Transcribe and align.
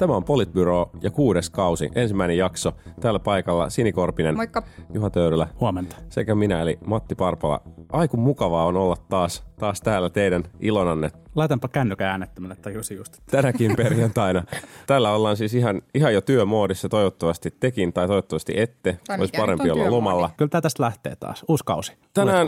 Tämä 0.00 0.16
on 0.16 0.24
Politbyro 0.24 0.90
ja 1.02 1.10
kuudes 1.10 1.50
kausi, 1.50 1.90
ensimmäinen 1.94 2.36
jakso. 2.36 2.72
Täällä 3.00 3.18
paikalla 3.18 3.70
Sini 3.70 3.92
Korpinen, 3.92 4.36
Moikka. 4.36 4.62
Juha 4.94 5.10
Töyrylä 5.10 5.48
Huomenta. 5.60 5.96
sekä 6.08 6.34
minä 6.34 6.60
eli 6.60 6.78
Matti 6.86 7.14
Parpala. 7.14 7.60
Aiku 7.92 8.16
mukavaa 8.16 8.64
on 8.64 8.76
olla 8.76 8.96
taas, 9.08 9.44
taas 9.58 9.80
täällä 9.80 10.10
teidän 10.10 10.44
ilonanne 10.60 11.10
Laitanpa 11.34 11.68
kännykän 11.68 12.08
äänettömälle, 12.08 12.56
tajusin 12.56 12.96
just. 12.96 13.18
tänäkin 13.30 13.76
perjantaina. 13.76 14.44
Tällä 14.86 15.12
ollaan 15.12 15.36
siis 15.36 15.54
ihan, 15.54 15.82
ihan 15.94 16.14
jo 16.14 16.20
työmoodissa, 16.20 16.88
toivottavasti 16.88 17.50
tekin 17.60 17.92
tai 17.92 18.06
toivottavasti 18.06 18.52
ette. 18.56 18.98
Tai 19.06 19.18
Olisi 19.18 19.32
parempi 19.36 19.62
olla 19.62 19.74
työmoodi? 19.74 19.90
lomalla. 19.90 20.30
Kyllä 20.36 20.50
tää 20.50 20.60
tästä 20.60 20.82
lähtee 20.82 21.16
taas. 21.16 21.44
Uusi 21.48 21.64
kausi. 21.64 21.92
Tänään 22.14 22.46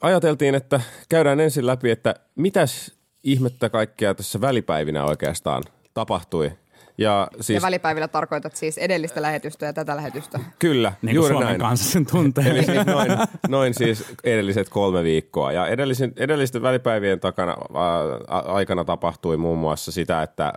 ajateltiin, 0.00 0.54
että 0.54 0.80
käydään 1.08 1.40
ensin 1.40 1.66
läpi, 1.66 1.90
että 1.90 2.14
mitäs 2.34 2.92
ihmettä 3.24 3.70
kaikkea 3.70 4.14
tässä 4.14 4.40
välipäivinä 4.40 5.04
oikeastaan 5.04 5.62
tapahtui. 5.94 6.52
Ja 6.98 7.28
siis 7.40 7.56
Ja 7.56 7.66
välipäivillä 7.66 8.08
tarkoitat 8.08 8.56
siis 8.56 8.78
edellistä 8.78 9.22
lähetystä 9.22 9.66
ja 9.66 9.72
tätä 9.72 9.96
lähetystä. 9.96 10.40
kyllä, 10.58 10.92
Niin 11.02 11.14
juuri 11.14 11.30
Suomen 11.32 11.48
näin. 11.48 11.60
kanssa 11.60 11.90
sen 11.90 12.06
tuntee. 12.06 12.44
Eli 12.50 12.64
siis 12.64 12.86
noin, 12.86 13.10
noin 13.48 13.74
siis 13.74 14.04
edelliset 14.24 14.68
kolme 14.68 15.02
viikkoa. 15.02 15.52
Ja 15.52 15.66
edellisen, 15.66 16.12
edellisten 16.16 16.62
välipäivien 16.62 17.20
takana, 17.20 17.56
ää, 17.74 18.38
aikana 18.38 18.84
tapahtui 18.84 19.36
muun 19.36 19.58
muassa 19.58 19.92
sitä, 19.92 20.22
että 20.22 20.52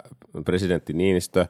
presidentti 0.46 0.94
Niinistö 0.94 1.46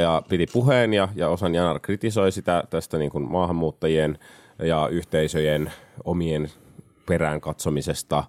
ja 0.00 0.22
piti 0.28 0.46
puheen 0.52 0.94
ja, 0.94 1.08
ja 1.14 1.28
Osan 1.28 1.54
Janar 1.54 1.78
kritisoi 1.80 2.32
sitä 2.32 2.64
tästä 2.70 2.98
niin 2.98 3.10
kuin 3.10 3.30
maahanmuuttajien 3.30 4.18
ja 4.58 4.88
yhteisöjen 4.90 5.72
omien 6.04 6.48
perään 7.06 7.40
katsomisesta. 7.40 8.24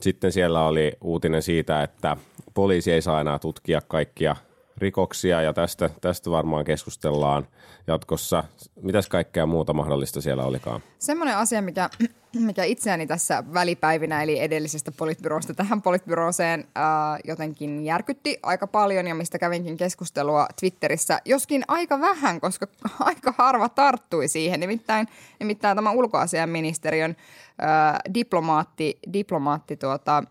Sitten 0.00 0.32
siellä 0.32 0.64
oli 0.66 0.92
uutinen 1.00 1.42
siitä, 1.42 1.82
että 1.82 2.16
poliisi 2.54 2.92
ei 2.92 3.02
saa 3.02 3.20
enää 3.20 3.38
tutkia 3.38 3.80
kaikkia 3.88 4.36
rikoksia 4.78 5.42
ja 5.42 5.52
tästä, 5.52 5.90
tästä 6.00 6.30
varmaan 6.30 6.64
keskustellaan 6.64 7.46
jatkossa. 7.86 8.44
Mitäs 8.82 9.08
kaikkea 9.08 9.46
muuta 9.46 9.72
mahdollista 9.72 10.20
siellä 10.20 10.44
olikaan? 10.44 10.80
Semmoinen 10.98 11.36
asia, 11.36 11.62
mikä, 11.62 11.90
mikä 12.46 12.64
itseäni 12.64 13.06
tässä 13.06 13.44
välipäivinä, 13.54 14.22
eli 14.22 14.40
edellisestä 14.40 14.92
politbyrosta 14.92 15.54
tähän 15.54 15.82
politbyrooseen 15.82 16.68
ää, 16.74 17.18
jotenkin 17.24 17.84
järkytti 17.84 18.38
aika 18.42 18.66
paljon 18.66 19.06
ja 19.06 19.14
mistä 19.14 19.38
kävinkin 19.38 19.76
keskustelua 19.76 20.46
Twitterissä, 20.60 21.20
joskin 21.24 21.64
aika 21.68 22.00
vähän, 22.00 22.40
koska 22.40 22.66
aika 23.00 23.34
harva 23.38 23.68
tarttui 23.68 24.28
siihen. 24.28 24.60
Nimittäin, 24.60 25.08
nimittäin 25.40 25.76
tämä 25.76 25.90
ulkoasiainministeriön 25.90 27.16
ää, 27.58 28.00
diplomaatti, 28.14 28.98
diplomaatti 29.12 29.76
tuota, 29.76 30.22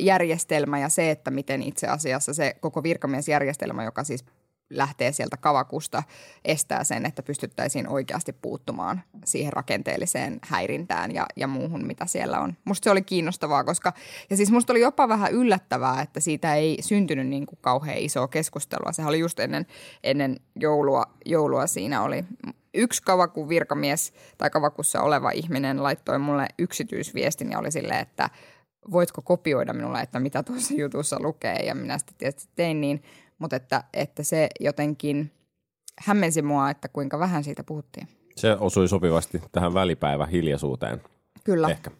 järjestelmä 0.00 0.78
ja 0.78 0.88
se, 0.88 1.10
että 1.10 1.30
miten 1.30 1.62
itse 1.62 1.86
asiassa 1.86 2.34
se 2.34 2.56
koko 2.60 2.82
virkamiesjärjestelmä, 2.82 3.84
joka 3.84 4.04
siis 4.04 4.24
lähtee 4.70 5.12
sieltä 5.12 5.36
kavakusta, 5.36 6.02
estää 6.44 6.84
sen, 6.84 7.06
että 7.06 7.22
pystyttäisiin 7.22 7.88
oikeasti 7.88 8.32
puuttumaan 8.32 9.02
siihen 9.24 9.52
rakenteelliseen 9.52 10.38
häirintään 10.42 11.14
ja, 11.14 11.26
ja 11.36 11.46
muuhun, 11.46 11.86
mitä 11.86 12.06
siellä 12.06 12.40
on. 12.40 12.56
Musta 12.64 12.84
se 12.84 12.90
oli 12.90 13.02
kiinnostavaa, 13.02 13.64
koska, 13.64 13.92
ja 14.30 14.36
siis 14.36 14.50
musta 14.50 14.72
oli 14.72 14.80
jopa 14.80 15.08
vähän 15.08 15.32
yllättävää, 15.32 16.02
että 16.02 16.20
siitä 16.20 16.54
ei 16.54 16.76
syntynyt 16.80 17.26
niin 17.26 17.46
kuin 17.46 17.58
kauhean 17.60 17.98
isoa 17.98 18.28
keskustelua. 18.28 18.92
Sehän 18.92 19.08
oli 19.08 19.18
just 19.18 19.40
ennen, 19.40 19.66
ennen 20.04 20.36
joulua, 20.56 21.04
joulua 21.24 21.66
siinä 21.66 22.02
oli 22.02 22.24
yksi 22.74 23.02
kavakun 23.02 23.48
virkamies 23.48 24.12
tai 24.38 24.50
kavakussa 24.50 25.02
oleva 25.02 25.30
ihminen 25.30 25.82
laittoi 25.82 26.18
mulle 26.18 26.46
yksityisviestin 26.58 27.50
ja 27.50 27.58
oli 27.58 27.70
silleen, 27.70 28.00
että 28.00 28.30
voitko 28.90 29.22
kopioida 29.22 29.72
minulle, 29.72 30.00
että 30.00 30.20
mitä 30.20 30.42
tuossa 30.42 30.74
jutussa 30.74 31.16
lukee 31.20 31.56
ja 31.56 31.74
minä 31.74 31.98
sitten 31.98 32.14
tietysti 32.18 32.52
tein 32.56 32.80
niin, 32.80 33.02
mutta 33.38 33.56
että, 33.56 33.84
että 33.94 34.22
se 34.22 34.48
jotenkin 34.60 35.30
hämmensi 36.00 36.42
mua, 36.42 36.70
että 36.70 36.88
kuinka 36.88 37.18
vähän 37.18 37.44
siitä 37.44 37.64
puhuttiin. 37.64 38.08
Se 38.36 38.56
osui 38.60 38.88
sopivasti 38.88 39.42
tähän 39.52 39.74
välipäivä 39.74 40.26
hiljaisuuteen. 40.26 41.02
Kyllä. 41.44 41.68
Ehkä. 41.68 41.90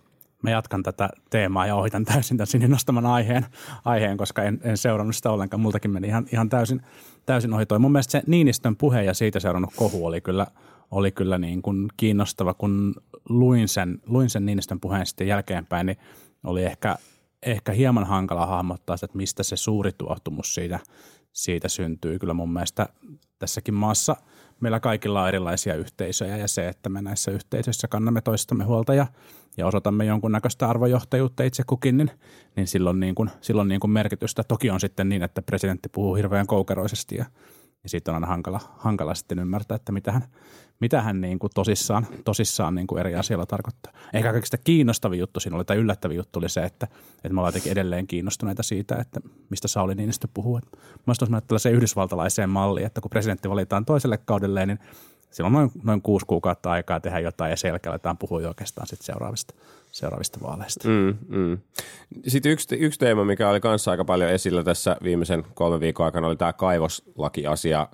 Mä 0.42 0.50
jatkan 0.50 0.82
tätä 0.82 1.10
teemaa 1.30 1.66
ja 1.66 1.74
ohitan 1.74 2.04
täysin 2.04 2.36
tämän 2.36 2.46
sinne 2.46 2.68
nostaman 2.68 3.06
aiheen, 3.06 3.46
aiheen 3.84 4.16
koska 4.16 4.42
en, 4.42 4.60
en 4.62 4.76
seurannut 4.76 5.16
sitä 5.16 5.30
ollenkaan. 5.30 5.60
Multakin 5.60 5.90
meni 5.90 6.08
ihan, 6.08 6.26
ihan 6.32 6.48
täysin, 6.48 6.80
täysin 7.26 7.54
ohi 7.54 7.66
toi. 7.66 7.78
Mun 7.78 7.92
mielestä 7.92 8.10
se 8.10 8.22
Niinistön 8.26 8.76
puhe 8.76 9.02
ja 9.02 9.14
siitä 9.14 9.40
seurannut 9.40 9.74
kohu 9.76 10.06
oli 10.06 10.20
kyllä, 10.20 10.46
oli 10.90 11.12
kyllä 11.12 11.38
niin 11.38 11.62
kuin 11.62 11.88
kiinnostava. 11.96 12.54
Kun 12.54 12.94
luin 13.28 13.68
sen, 13.68 14.00
luin 14.06 14.30
sen 14.30 14.46
Niinistön 14.46 14.80
puheen 14.80 15.06
sitten 15.06 15.26
jälkeenpäin, 15.26 15.86
niin 15.86 15.98
oli 16.44 16.64
ehkä, 16.64 16.96
ehkä 17.42 17.72
hieman 17.72 18.06
hankala 18.06 18.46
hahmottaa 18.46 18.96
sitä, 18.96 19.04
että 19.04 19.16
mistä 19.16 19.42
se 19.42 19.56
suuri 19.56 19.92
tuohtumus 19.98 20.54
siitä, 20.54 20.78
siitä 21.32 21.68
syntyy. 21.68 22.18
Kyllä 22.18 22.34
mun 22.34 22.52
mielestä 22.52 22.88
tässäkin 23.38 23.74
maassa 23.74 24.16
meillä 24.60 24.80
kaikilla 24.80 25.22
on 25.22 25.28
erilaisia 25.28 25.74
yhteisöjä 25.74 26.36
ja 26.36 26.48
se, 26.48 26.68
että 26.68 26.88
me 26.88 27.02
näissä 27.02 27.30
yhteisöissä 27.30 27.88
kannamme 27.88 28.20
toistamme 28.20 28.64
huolta 28.64 28.94
ja, 28.94 29.06
ja 29.56 29.66
osoitamme 29.66 30.04
jonkunnäköistä 30.04 30.68
arvojohtajuutta 30.68 31.42
itse 31.42 31.62
kukin, 31.66 31.96
niin, 31.96 32.10
niin 32.56 32.66
silloin, 32.66 33.00
niin 33.00 33.14
kuin, 33.14 33.30
silloin 33.40 33.68
niin 33.68 33.80
kuin 33.80 33.90
merkitystä. 33.90 34.44
Toki 34.44 34.70
on 34.70 34.80
sitten 34.80 35.08
niin, 35.08 35.22
että 35.22 35.42
presidentti 35.42 35.88
puhuu 35.88 36.14
hirveän 36.14 36.46
koukeroisesti 36.46 37.16
ja, 37.16 37.24
ja 37.82 37.88
siitä 37.88 38.10
on 38.10 38.14
aina 38.14 38.26
hankala, 38.26 38.60
hankala 38.76 39.14
sitten 39.14 39.38
ymmärtää, 39.38 39.74
että 39.74 39.92
mitä 39.92 40.12
hän, 40.12 40.22
mitä 40.80 41.02
hän 41.02 41.20
niin 41.20 41.38
kuin 41.38 41.50
tosissaan, 41.54 42.06
tosissaan 42.24 42.74
niin 42.74 42.86
kuin 42.86 43.00
eri 43.00 43.14
asioilla 43.14 43.46
tarkoittaa. 43.46 43.92
Ehkä 44.12 44.32
kaikista 44.32 44.58
kiinnostavin 44.58 45.20
juttu 45.20 45.40
siinä 45.40 45.56
oli, 45.56 45.64
tai 45.64 45.76
yllättävin 45.76 46.16
juttu 46.16 46.38
oli 46.38 46.48
se, 46.48 46.62
että, 46.62 46.86
että 47.16 47.28
me 47.28 47.40
ollaan 47.40 47.48
jotenkin 47.48 47.72
edelleen 47.72 48.06
kiinnostuneita 48.06 48.62
siitä, 48.62 48.96
että 48.96 49.20
mistä 49.50 49.68
Sauli 49.68 49.94
Niinistö 49.94 50.28
puhuu. 50.34 50.60
Mielestäni 51.06 51.34
olisi 51.34 51.46
tällaiseen 51.48 51.74
yhdysvaltalaiseen 51.74 52.50
malliin, 52.50 52.86
että 52.86 53.00
kun 53.00 53.10
presidentti 53.10 53.50
valitaan 53.50 53.84
toiselle 53.84 54.18
kaudelle, 54.18 54.66
niin 54.66 54.78
sillä 55.34 55.46
on 55.46 55.52
noin, 55.52 55.70
noin 55.82 56.02
kuusi 56.02 56.26
kuukautta 56.26 56.70
aikaa 56.70 57.00
tehdä 57.00 57.18
jotain 57.18 57.50
ja 57.50 57.56
sen 57.56 57.80
aletaan 57.86 58.18
puhua 58.18 58.40
jo 58.40 58.48
oikeastaan 58.48 58.86
sitten 58.86 59.06
seuraavista, 59.06 59.54
seuraavista 59.92 60.38
vaaleista. 60.42 60.88
Mm, 60.88 61.16
mm. 61.28 61.58
Sitten 62.26 62.52
yksi, 62.52 62.74
yksi 62.74 62.98
teema, 62.98 63.24
mikä 63.24 63.48
oli 63.48 63.60
kanssa 63.60 63.90
aika 63.90 64.04
paljon 64.04 64.30
esillä 64.30 64.64
tässä 64.64 64.96
viimeisen 65.02 65.44
kolmen 65.54 65.80
viikon 65.80 66.06
aikana, 66.06 66.26
oli 66.26 66.36
tämä 66.36 66.52
kaivoslakiasia. 66.52 67.88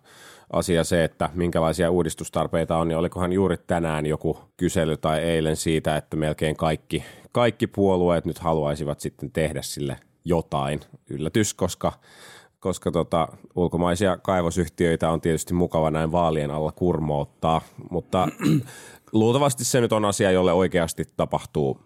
Asia 0.52 0.84
se, 0.84 1.04
että 1.04 1.30
minkälaisia 1.34 1.90
uudistustarpeita 1.90 2.76
on, 2.76 2.90
ja 2.90 2.98
olikohan 2.98 3.32
juuri 3.32 3.56
tänään 3.58 4.06
joku 4.06 4.38
kysely 4.56 4.96
tai 4.96 5.20
eilen 5.20 5.56
siitä, 5.56 5.96
että 5.96 6.16
melkein 6.16 6.56
kaikki, 6.56 7.04
kaikki 7.32 7.66
puolueet 7.66 8.24
nyt 8.24 8.38
haluaisivat 8.38 9.00
sitten 9.00 9.30
tehdä 9.30 9.62
sille 9.62 9.96
jotain. 10.24 10.80
Yllätys, 11.10 11.54
koska 11.54 11.92
koska 12.60 12.90
tota, 12.90 13.28
ulkomaisia 13.54 14.16
kaivosyhtiöitä 14.16 15.10
on 15.10 15.20
tietysti 15.20 15.54
mukava 15.54 15.90
näin 15.90 16.12
vaalien 16.12 16.50
alla 16.50 16.72
kurmoottaa, 16.72 17.60
mutta 17.90 18.28
luultavasti 19.12 19.64
se 19.64 19.80
nyt 19.80 19.92
on 19.92 20.04
asia, 20.04 20.30
jolle 20.30 20.52
oikeasti 20.52 21.04
tapahtuu, 21.16 21.80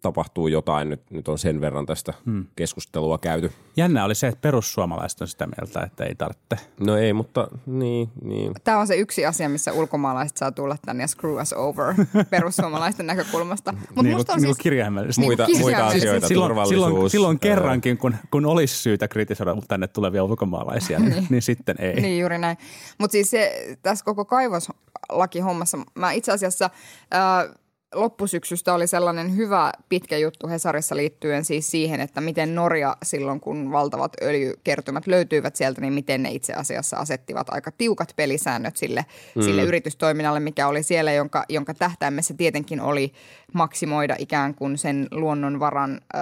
tapahtuu 0.00 0.48
jotain. 0.48 0.88
Nyt, 0.90 1.10
nyt 1.10 1.28
on 1.28 1.38
sen 1.38 1.60
verran 1.60 1.86
tästä 1.86 2.14
hmm. 2.24 2.46
keskustelua 2.56 3.18
käyty. 3.18 3.52
Jännä 3.76 4.04
oli 4.04 4.14
se, 4.14 4.26
että 4.26 4.40
perussuomalaiset 4.40 5.20
on 5.20 5.28
sitä 5.28 5.46
mieltä, 5.46 5.80
että 5.80 6.04
ei 6.04 6.14
tarvitse. 6.14 6.56
No 6.80 6.96
ei, 6.96 7.12
mutta 7.12 7.48
niin, 7.66 8.08
niin. 8.22 8.52
Tämä 8.64 8.78
on 8.78 8.86
se 8.86 8.96
yksi 8.96 9.26
asia, 9.26 9.48
missä 9.48 9.72
ulkomaalaiset 9.72 10.36
saa 10.36 10.52
tulla 10.52 10.76
tänne 10.86 11.04
ja 11.04 11.08
screw 11.08 11.40
us 11.42 11.52
over 11.52 11.94
perussuomalaisten 12.30 13.06
näkökulmasta. 13.06 13.72
Mutta 13.72 14.02
Niin 14.02 14.16
musta 14.16 14.32
on 14.32 14.36
niin 14.38 14.46
siis... 14.46 14.58
kirjaimellisesti. 14.58 15.22
Muita, 15.22 15.46
Niin, 15.46 15.60
muita 15.60 15.86
asioita, 15.86 16.28
silloin, 16.28 16.48
turvallisuus. 16.48 16.86
silloin, 16.86 17.10
silloin 17.10 17.40
kerrankin, 17.40 17.98
kun, 17.98 18.14
kun 18.30 18.46
olisi 18.46 18.78
syytä 18.78 19.08
kritisoida 19.08 19.56
tänne 19.68 19.86
tulevia 19.86 20.24
ulkomaalaisia, 20.24 20.98
niin, 21.08 21.26
niin 21.30 21.42
sitten 21.42 21.76
ei. 21.78 22.00
Niin 22.00 22.20
juuri 22.20 22.38
näin. 22.38 22.58
Mutta 22.98 23.12
siis 23.12 23.30
se, 23.30 23.76
tässä 23.82 24.04
koko 24.04 24.24
kaivoslakihommassa, 24.24 25.78
mä 25.94 26.12
itse 26.12 26.32
asiassa 26.32 26.70
ää, 27.10 27.48
loppusyksystä 27.94 28.74
oli 28.74 28.86
sellainen 28.86 29.36
hyvä 29.36 29.72
pitkä 29.88 30.16
juttu 30.16 30.48
Hesarissa 30.48 30.96
liittyen 30.96 31.44
siis 31.44 31.70
siihen, 31.70 32.00
että 32.00 32.20
miten 32.20 32.54
Norja 32.54 32.96
silloin, 33.02 33.40
kun 33.40 33.72
valtavat 33.72 34.12
öljykertymät 34.22 35.06
löytyivät 35.06 35.56
sieltä, 35.56 35.80
niin 35.80 35.92
miten 35.92 36.22
ne 36.22 36.30
itse 36.30 36.52
asiassa 36.52 36.96
asettivat 36.96 37.46
aika 37.50 37.72
tiukat 37.72 38.12
pelisäännöt 38.16 38.76
sille, 38.76 39.04
mm. 39.34 39.42
sille 39.42 39.62
yritystoiminnalle, 39.62 40.40
mikä 40.40 40.68
oli 40.68 40.82
siellä, 40.82 41.12
jonka, 41.12 41.44
jonka 41.48 41.74
tähtäimessä 41.74 42.34
tietenkin 42.34 42.80
oli 42.80 43.12
maksimoida 43.52 44.16
ikään 44.18 44.54
kuin 44.54 44.78
sen 44.78 45.08
luonnonvaran 45.10 46.00
ö, 46.14 46.18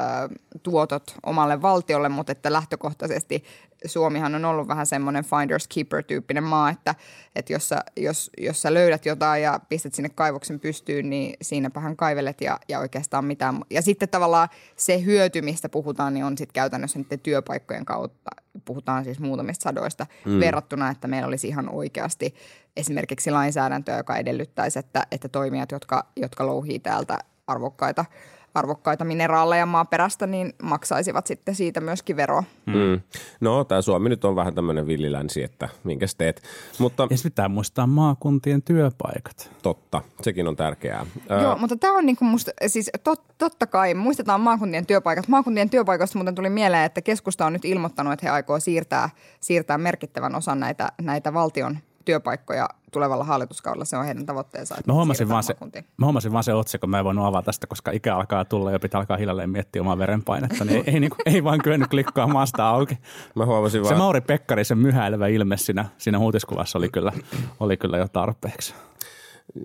tuotot 0.63 1.15
omalle 1.23 1.63
valtiolle, 1.63 2.09
mutta 2.09 2.33
että 2.33 2.53
lähtökohtaisesti 2.53 3.45
Suomihan 3.85 4.35
on 4.35 4.45
ollut 4.45 4.69
vähän 4.69 4.87
semmoinen 4.87 5.25
finders 5.25 5.69
keeper-tyyppinen 5.69 6.45
maa, 6.45 6.71
että, 6.71 6.95
että 7.37 7.53
jos, 7.53 7.69
sä, 7.69 7.85
jos, 7.97 8.31
jos 8.39 8.63
sä 8.63 8.75
löydät 8.75 9.07
jotain 9.07 9.43
ja 9.43 9.61
pistät 9.69 9.95
sinne 9.95 10.09
kaivoksen 10.09 10.61
pystyyn, 10.61 11.11
niin 11.11 11.37
siinäpähän 11.43 11.97
kaivelet 11.97 12.41
ja, 12.41 12.59
ja 12.69 12.79
oikeastaan 12.79 13.25
mitään. 13.25 13.61
Ja 13.71 13.83
sitten 13.83 14.09
tavallaan 14.09 14.49
se 14.77 15.05
hyöty, 15.05 15.43
mistä 15.43 15.69
puhutaan, 15.69 16.15
niin 16.15 16.25
on 16.25 16.39
sitten 16.39 16.55
käytännössä 16.55 16.99
niiden 16.99 17.21
työpaikkojen 17.21 17.85
kautta 17.85 18.31
puhutaan 18.65 19.05
siis 19.05 19.21
muutamista 19.21 19.63
sadoista, 19.63 20.07
mm. 20.25 20.41
verrattuna, 20.41 20.91
että 20.91 21.09
meillä 21.09 21.29
olisi 21.29 21.49
ihan 21.49 21.69
oikeasti 21.69 22.35
esimerkiksi 22.77 23.31
lainsäädäntöä, 23.31 23.97
joka 23.97 24.17
edellyttäisi, 24.17 24.79
että, 24.79 25.07
että 25.11 25.29
toimijat, 25.29 25.73
jotka, 25.73 26.07
jotka 26.17 26.47
louhii 26.47 26.79
täältä 26.79 27.19
arvokkaita– 27.47 28.05
arvokkaita 28.57 29.05
mineraaleja 29.05 29.67
maaperästä, 29.67 30.27
niin 30.27 30.53
maksaisivat 30.63 31.27
sitten 31.27 31.55
siitä 31.55 31.81
myöskin 31.81 32.17
veroa. 32.17 32.45
Mm. 32.67 33.01
No, 33.41 33.65
tämä 33.65 33.83
Suomi 33.83 34.09
nyt 34.09 34.25
on 34.25 34.37
vähän 34.37 34.55
tämmöinen 34.55 34.87
villilänsi, 34.87 35.43
että 35.43 35.69
minkäs 35.85 36.15
teet. 36.15 36.43
Mutta, 36.79 37.03
ja 37.11 37.17
pitää 37.23 37.49
muistaa 37.49 37.87
maakuntien 37.87 38.63
työpaikat. 38.63 39.51
Totta, 39.63 40.03
sekin 40.23 40.49
on 40.49 40.57
tärkeää. 40.57 41.07
Joo, 41.43 41.59
mutta 41.59 41.77
tämä 41.77 41.99
on 41.99 42.07
niinku 42.07 42.25
musta, 42.25 42.51
siis 42.67 42.91
tot, 43.05 43.23
totta 43.39 43.67
kai, 43.67 43.95
muistetaan 43.95 44.41
maakuntien 44.41 44.87
työpaikat. 44.87 45.29
Maakuntien 45.29 45.71
työpaikoista 45.71 46.19
muuten 46.19 46.35
tuli 46.35 46.51
mieleen, 46.51 46.85
että 46.85 47.03
keskusta 47.03 47.47
on 47.47 47.53
nyt 47.53 47.65
ilmoittanut, 47.65 48.13
että 48.13 48.27
he 48.27 48.31
aikoo 48.31 48.61
siirtää, 48.61 49.11
siirtää 49.41 49.79
merkittävän 49.79 50.35
osan 50.35 50.61
näitä, 50.61 50.93
näitä 51.03 51.35
valtion 51.35 51.79
työpaikkoja 52.05 52.69
tulevalla 52.97 53.25
hallituskaudella. 53.25 53.85
Se 53.85 53.97
on 53.97 54.05
heidän 54.05 54.27
tavoitteensa. 54.27 54.77
Mä 54.87 54.93
huomasin, 54.93 55.29
vaan 55.29 55.43
se, 55.43 55.57
mä 55.97 56.07
huomasin 56.07 56.33
vaan 56.33 56.45
se 56.45 56.55
otsikko, 56.55 56.87
mä 56.87 56.99
en 56.99 57.05
voinut 57.05 57.27
avata 57.27 57.47
tästä, 57.47 57.67
koska 57.67 57.91
ikä 57.91 58.17
alkaa 58.17 58.45
tulla 58.45 58.73
ja 58.73 58.79
pitää 58.79 58.99
alkaa 58.99 59.17
hiljalleen 59.17 59.51
miettiä 59.51 59.83
omaa 59.83 59.99
verenpainetta. 59.99 60.65
Niin 60.65 60.77
ei, 60.77 60.95
ei, 60.95 61.01
niin 61.01 61.11
kuin, 61.11 61.21
ei 61.35 61.45
vaan 61.45 61.59
kyennyt 61.63 61.91
klikkaamaan 61.91 62.47
sitä 62.47 62.67
auki. 62.67 62.99
Mä 63.35 63.47
huomasin 63.47 63.81
se 63.81 63.89
vaan... 63.89 63.99
Mauri 63.99 64.21
Pekkarisen 64.21 64.79
myhäilevä 64.79 65.27
ilme 65.27 65.57
siinä, 65.57 65.85
siinä 65.99 66.19
uutiskuvassa 66.19 66.79
oli 66.79 66.89
kyllä, 66.89 67.13
oli 67.61 67.77
kyllä 67.77 67.99
jo 67.99 68.09
tarpeeksi. 68.09 68.75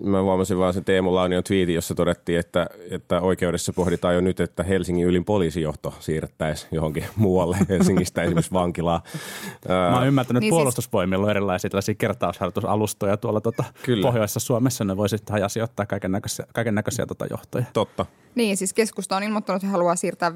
Mä 0.04 0.22
huomasin 0.22 0.58
vaan 0.58 0.74
sen 0.74 0.84
Teemu 0.84 1.14
Launion 1.14 1.44
twiitin, 1.44 1.74
jossa 1.74 1.94
todettiin, 1.94 2.38
että, 2.38 2.66
että 2.90 3.20
oikeudessa 3.20 3.72
pohditaan 3.72 4.14
jo 4.14 4.20
nyt, 4.20 4.40
että 4.40 4.62
Helsingin 4.62 5.06
ylin 5.06 5.24
poliisijohto 5.24 5.94
siirrettäisiin 6.00 6.68
johonkin 6.72 7.04
muualle 7.16 7.56
Helsingistä 7.68 8.22
esimerkiksi 8.22 8.52
vankilaa. 8.52 9.02
Mä 9.68 9.96
oon 9.96 10.06
ymmärtänyt, 10.06 10.36
että 10.36 10.40
niin 10.40 10.50
puolustusvoimilla 10.50 11.24
on 11.24 11.30
erilaisia 11.30 11.70
tällaisia 11.70 11.94
kertausharjoitusalustoja 11.94 13.16
tuolla 13.16 13.40
tota 13.40 13.64
pohjoisessa 14.02 14.40
Suomessa. 14.40 14.84
Ne 14.84 14.96
voisi 14.96 15.16
sitten 15.16 15.32
hajasijoittaa 15.32 15.86
kaiken 15.86 16.12
näköisiä, 16.12 16.46
kaiken 16.54 16.74
näköisiä 16.74 17.06
tota 17.06 17.26
johtoja. 17.30 17.64
Totta. 17.72 18.06
Niin, 18.34 18.56
siis 18.56 18.72
keskusta 18.72 19.16
on 19.16 19.22
ilmoittanut, 19.22 19.56
että 19.56 19.66
he 19.66 19.72
haluaa 19.72 19.96
siirtää 19.96 20.30
5-6 20.30 20.32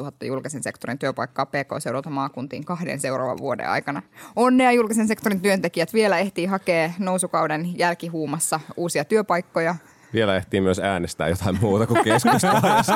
000 0.00 0.12
julkisen 0.24 0.62
sektorin 0.62 0.98
työpaikkaa 0.98 1.46
PK-seudulta 1.46 2.10
maakuntiin 2.10 2.64
kahden 2.64 3.00
seuraavan 3.00 3.38
vuoden 3.38 3.68
aikana. 3.68 4.02
Onnea 4.36 4.72
julkisen 4.72 5.08
sektorin 5.08 5.40
työntekijät 5.40 5.94
vielä 5.94 6.18
ehtii 6.18 6.46
hakea 6.46 6.92
nousukauden 6.98 7.78
jälkihuumassa 7.78 8.60
uusia 8.76 9.04
työpaikkoja. 9.04 9.74
Vielä 10.14 10.36
ehtii 10.36 10.60
myös 10.60 10.78
äänestää 10.78 11.28
jotain 11.28 11.58
muuta 11.60 11.86
kuin 11.86 12.04
keskustaa, 12.04 12.76
jos, 12.76 12.86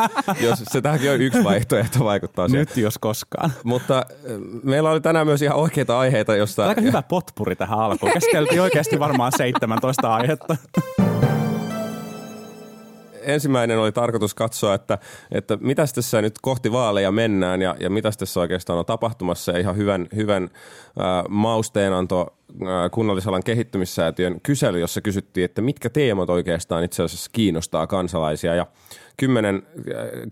jos 0.48 0.62
se 0.64 0.80
tähänkin 0.80 1.10
on 1.10 1.20
yksi 1.20 1.44
vaihtoehto 1.44 2.04
vaikuttaa 2.04 2.48
siihen. 2.48 2.66
Nyt 2.66 2.76
jos 2.76 2.98
koskaan. 2.98 3.52
Mutta 3.64 4.06
meillä 4.62 4.90
oli 4.90 5.00
tänään 5.00 5.26
myös 5.26 5.42
ihan 5.42 5.56
oikeita 5.56 5.98
aiheita, 5.98 6.36
josta... 6.36 6.66
Aika 6.66 6.80
hyvä 6.80 7.02
potpuri 7.02 7.56
tähän 7.56 7.78
alkuun. 7.78 8.12
Käsiteltiin 8.12 8.62
oikeasti 8.62 8.98
varmaan 8.98 9.32
17 9.36 10.14
aihetta 10.14 10.56
ensimmäinen 13.26 13.78
oli 13.78 13.92
tarkoitus 13.92 14.34
katsoa, 14.34 14.74
että, 14.74 14.98
että 15.30 15.58
mitä 15.60 15.86
tässä 15.94 16.22
nyt 16.22 16.34
kohti 16.42 16.72
vaaleja 16.72 17.12
mennään 17.12 17.62
ja, 17.62 17.76
ja 17.80 17.90
mitä 17.90 18.10
tässä 18.18 18.40
oikeastaan 18.40 18.78
on 18.78 18.86
tapahtumassa. 18.86 19.52
Ja 19.52 19.58
ihan 19.58 19.76
hyvän, 19.76 20.08
hyvän 20.14 20.42
äh, 20.42 21.24
mausteenanto 21.28 22.36
kunnallisalan 22.90 23.42
kehittymissäätiön 23.42 24.40
kysely, 24.42 24.80
jossa 24.80 25.00
kysyttiin, 25.00 25.44
että 25.44 25.62
mitkä 25.62 25.90
teemat 25.90 26.30
oikeastaan 26.30 26.84
itse 26.84 27.02
asiassa 27.02 27.30
kiinnostaa 27.32 27.86
kansalaisia. 27.86 28.54
Ja 28.54 28.66
kymmenen, 29.16 29.62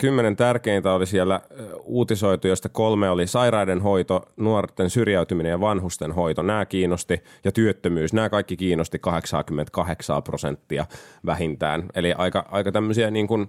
kymmenen 0.01 0.37
tärkeintä 0.37 0.93
oli 0.93 1.07
siellä 1.07 1.41
uutisoitu, 1.85 2.49
joista 2.49 2.69
kolme 2.69 3.11
oli 3.11 3.27
sairaiden 3.27 3.81
hoito, 3.81 4.23
nuorten 4.37 4.91
syrjäytyminen 4.91 5.51
ja 5.51 5.61
vanhusten 5.61 6.13
hoito. 6.13 6.43
Nämä 6.43 6.67
kiinnosti 6.67 7.23
ja 7.45 7.53
työttömyys. 7.53 8.13
Nämä 8.13 8.29
kaikki 8.29 8.57
kiinnosti 8.57 8.99
88 8.99 10.23
prosenttia 10.23 10.87
vähintään. 11.27 11.85
Eli 11.95 12.13
aika, 12.13 12.47
aika 12.51 12.73
tämmöisiä 12.73 13.11
niin 13.11 13.27
kuin, 13.27 13.49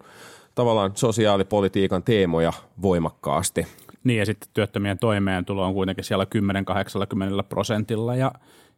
tavallaan 0.56 0.92
sosiaalipolitiikan 0.96 2.04
teemoja 2.04 2.54
voimakkaasti. 2.82 3.68
Niin 4.04 4.20
ja 4.20 4.26
sitten 4.26 4.50
työttömien 4.54 5.00
toimeentulo 5.00 5.66
on 5.66 5.74
kuitenkin 5.74 6.04
siellä 6.04 6.26
10-80 7.42 7.44
prosentilla 7.50 8.16
ja 8.16 8.32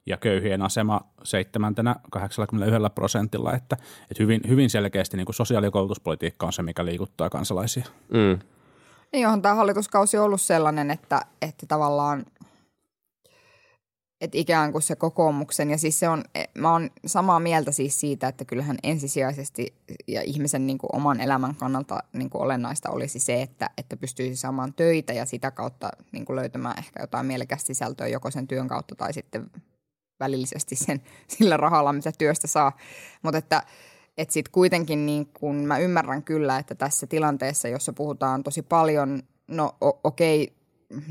ja 0.07 0.17
köyhien 0.17 0.61
asema 0.61 1.01
seitsemäntenä 1.23 1.95
81 2.11 2.89
prosentilla, 2.95 3.53
että, 3.53 3.77
että 4.11 4.23
hyvin, 4.23 4.41
hyvin 4.47 4.69
selkeästi 4.69 5.17
niin 5.17 5.25
kuin 5.25 5.35
sosiaali- 5.35 5.67
ja 5.67 5.71
koulutuspolitiikka 5.71 6.45
on 6.45 6.53
se, 6.53 6.63
mikä 6.63 6.85
liikuttaa 6.85 7.29
kansalaisia. 7.29 7.85
Mm. 8.09 8.39
Niin 9.11 9.27
onhan 9.27 9.41
tämä 9.41 9.55
hallituskausi 9.55 10.17
ollut 10.17 10.41
sellainen, 10.41 10.91
että, 10.91 11.21
että 11.41 11.65
tavallaan 11.65 12.25
että 14.21 14.37
ikään 14.37 14.71
kuin 14.71 14.81
se 14.81 14.95
kokoomuksen, 14.95 15.69
ja 15.69 15.77
siis 15.77 15.99
se 15.99 16.09
on, 16.09 16.23
mä 16.57 16.71
oon 16.71 16.89
samaa 17.05 17.39
mieltä 17.39 17.71
siis 17.71 17.99
siitä, 17.99 18.27
että 18.27 18.45
kyllähän 18.45 18.77
ensisijaisesti 18.83 19.73
ja 20.07 20.21
ihmisen 20.21 20.67
niin 20.67 20.77
kuin 20.77 20.95
oman 20.95 21.21
elämän 21.21 21.55
kannalta 21.55 21.99
niin 22.13 22.29
kuin 22.29 22.41
olennaista 22.41 22.89
olisi 22.89 23.19
se, 23.19 23.41
että, 23.41 23.69
että 23.77 23.97
pystyisi 23.97 24.35
saamaan 24.35 24.73
töitä 24.73 25.13
ja 25.13 25.25
sitä 25.25 25.51
kautta 25.51 25.89
niin 26.11 26.25
kuin 26.25 26.35
löytämään 26.35 26.77
ehkä 26.77 27.01
jotain 27.01 27.25
mielekästä 27.25 27.67
sisältöä 27.67 28.07
joko 28.07 28.31
sen 28.31 28.47
työn 28.47 28.67
kautta 28.67 28.95
tai 28.95 29.13
sitten 29.13 29.51
välillisesti 30.19 30.75
sen, 30.75 31.01
sillä 31.37 31.57
rahalla, 31.57 31.93
mitä 31.93 32.11
työstä 32.17 32.47
saa. 32.47 32.77
Mutta 33.23 33.37
että 33.37 33.63
et 34.17 34.31
sitten 34.31 34.51
kuitenkin 34.51 35.05
niin 35.05 35.25
kun 35.25 35.55
mä 35.55 35.77
ymmärrän 35.77 36.23
kyllä, 36.23 36.57
että 36.57 36.75
tässä 36.75 37.07
tilanteessa, 37.07 37.67
jossa 37.67 37.93
puhutaan 37.93 38.43
tosi 38.43 38.61
paljon, 38.61 39.23
no 39.47 39.75
okei, 40.03 40.43
okay, 40.43 40.57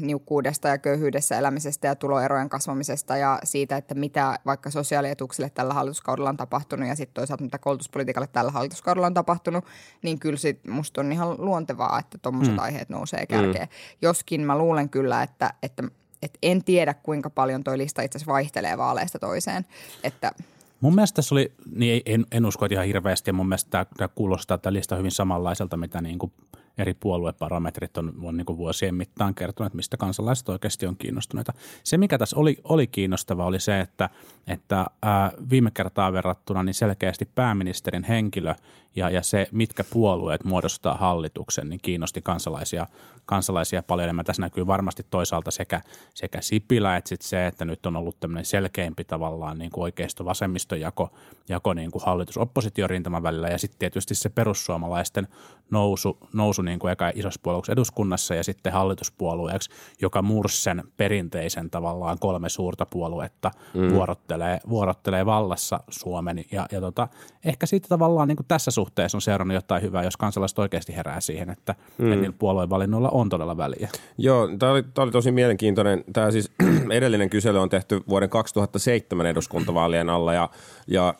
niukkuudesta 0.01 0.69
ja 0.69 0.79
köyhyydessä 0.79 1.39
elämisestä 1.39 1.87
ja 1.87 1.95
tuloerojen 1.95 2.49
kasvamisesta 2.49 3.17
ja 3.17 3.39
siitä, 3.45 3.77
että 3.77 3.95
mitä 3.95 4.39
vaikka 4.47 4.71
sosiaalietuuksille 4.71 5.51
tällä 5.51 5.75
hallituskaudella 5.75 6.29
on 6.29 6.37
tapahtunut 6.37 6.89
ja 6.89 6.97
sitten 6.97 7.15
toisaalta 7.15 7.45
mitä 7.45 7.59
koulutuspolitiikalle 7.59 8.29
tällä 8.33 8.51
hallituskaudella 8.51 9.07
on 9.07 9.15
tapahtunut, 9.15 9.65
niin 10.03 10.19
kyllä 10.19 10.37
sit 10.37 10.65
musta 10.65 11.01
on 11.01 11.13
ihan 11.13 11.35
luontevaa, 11.39 11.99
että 11.99 12.19
tuommoiset 12.19 12.55
mm. 12.55 12.61
aiheet 12.61 12.89
nousee 12.89 13.27
kärkeen. 13.27 13.69
Mm. 13.69 13.97
Joskin 14.03 14.41
mä 14.41 14.59
luulen 14.59 14.89
kyllä, 14.89 15.23
että, 15.23 15.55
että 15.63 15.83
et 16.23 16.39
en 16.43 16.65
tiedä, 16.65 16.95
kuinka 16.95 17.31
paljon 17.31 17.65
toi 17.65 17.79
lista 17.79 18.03
itse 18.03 18.19
asiassa 18.19 18.33
vaihtelee 18.33 18.79
vaaleista 18.79 19.19
toiseen. 19.19 19.67
Että 20.05 20.33
Mun 20.81 20.95
mielestä 20.95 21.17
tässä 21.17 21.35
oli, 21.35 21.53
niin 21.75 22.03
en, 22.07 22.27
en 22.33 22.47
usko, 22.47 22.65
että 22.65 22.75
ihan 22.75 22.87
hirveästi, 22.87 23.29
ja 23.29 23.33
mun 23.33 23.49
mielestä 23.49 23.71
tämä, 23.71 23.87
tämä 23.97 24.09
kuulostaa 24.09 24.59
tämä 24.59 24.73
lista 24.73 24.97
hyvin 24.97 25.11
samanlaiselta, 25.11 25.77
mitä 25.77 26.01
niin 26.01 26.19
kuin 26.19 26.33
eri 26.79 26.95
puolueparametrit 26.95 27.97
on, 27.97 28.13
on 28.23 28.37
niin 28.37 28.47
kuin 28.47 28.59
vuosien 28.59 28.95
mittaan 28.95 29.35
kertonut, 29.35 29.75
mistä 29.75 29.97
kansalaiset 29.97 30.49
oikeasti 30.49 30.87
on 30.87 30.97
kiinnostuneita. 30.97 31.53
Se, 31.85 31.99
mikä 31.99 32.19
tässä 32.19 32.37
oli, 32.37 32.57
oli 32.65 32.87
kiinnostava, 32.87 33.45
oli 33.45 33.61
se, 33.61 33.81
että, 33.81 34.11
että 34.47 34.87
ää, 35.03 35.33
viime 35.51 35.71
kertaa 35.71 36.13
verrattuna 36.13 36.63
niin 36.63 36.75
selkeästi 36.75 37.29
pääministerin 37.35 38.05
henkilö 38.05 38.55
ja, 38.97 39.11
ja 39.11 39.23
se, 39.23 39.49
mitkä 39.53 39.85
puolueet 39.85 40.45
muodostaa 40.45 40.97
hallituksen, 40.97 41.69
niin 41.69 41.81
kiinnosti 41.83 42.23
kansalaisia, 42.23 42.87
kansalaisia 43.27 43.83
paljon 43.83 44.05
enemmän. 44.05 44.25
Tässä 44.25 44.43
näkyy 44.43 44.67
varmasti 44.67 45.07
toisaalta 45.11 45.51
sekä, 45.51 45.81
sekä 46.15 46.41
Sipilä 46.41 46.97
että 46.97 47.09
sit 47.09 47.23
se, 47.23 47.47
että 47.47 47.65
nyt 47.65 47.87
on 47.87 47.97
ollut 47.97 48.21
tämmöinen 48.21 48.45
selkeämpi 48.45 49.05
tavallaan 49.05 49.59
niin 49.59 49.71
kuin 49.71 49.83
oikeisto-vasemmistojako 49.83 51.11
jako 51.49 51.75
niin 51.75 51.91
kuin 51.91 52.03
hallitus-oppositiorintaman 52.07 53.23
välillä 53.23 53.49
ja 53.49 53.59
sitten 53.59 53.79
tietysti 53.79 54.15
se 54.15 54.29
perussuomalaisten 54.29 55.29
nousu, 55.71 56.19
nousu 56.33 56.63
niin 56.67 56.79
kuin 56.79 56.93
eka 56.93 57.13
isossa 57.15 57.41
puolueeksi 57.43 57.73
eduskunnassa 57.73 58.35
ja 58.35 58.45
sitten 58.45 58.73
hallituspuolueeksi, 58.73 59.71
joka 60.03 60.23
mursen 60.23 60.85
perinteisen 60.97 61.71
tavallaan 61.71 62.19
kolme 62.19 62.49
suurta 62.49 62.87
puoluetta 62.87 63.51
mm. 63.75 63.91
vuorottelee, 63.91 64.59
vuorottelee 64.69 65.27
vallassa 65.27 65.81
Suomen 65.89 66.45
ja, 66.53 66.67
ja 66.73 66.81
tota, 66.81 67.09
ehkä 67.45 67.67
siitä 67.67 67.89
tavallaan 67.89 68.29
niin 68.29 68.37
kuin 68.37 68.47
tässä 68.49 68.71
suhteessa 68.71 69.17
on 69.17 69.23
seurannut 69.23 69.55
jotain 69.55 69.83
hyvää, 69.83 70.05
jos 70.05 70.17
kansalaiset 70.17 70.59
oikeasti 70.59 70.97
herää 70.97 71.21
siihen, 71.21 71.51
että, 71.51 71.75
mm. 71.99 72.13
että 72.13 72.21
niillä 72.21 72.37
puolueen 72.39 72.71
valinnoilla 72.71 73.09
on 73.11 73.29
todella 73.29 73.57
väliä. 73.57 73.89
Joo, 74.19 74.49
tämä 74.59 74.73
oli, 74.73 74.83
tämä 74.83 75.03
oli 75.03 75.13
tosi 75.13 75.33
mielenkiintoinen. 75.33 76.05
Tämä 76.13 76.31
siis 76.31 76.51
edellinen 76.91 77.31
kysely 77.31 77.59
on 77.59 77.69
tehty 77.69 78.01
vuoden 78.09 78.31
2007 78.31 79.27
eduskuntavaalien 79.27 80.11
alla 80.11 80.35
ja, 80.35 80.51
ja 80.87 81.15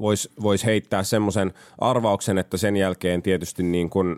voisi 0.00 0.30
vois 0.42 0.64
heittää 0.64 1.02
semmoisen 1.02 1.52
arvauksen, 1.78 2.38
että 2.38 2.56
sen 2.56 2.76
jälkeen 2.76 3.22
tietysti 3.22 3.62
niin 3.62 3.90
kuin 3.90 4.16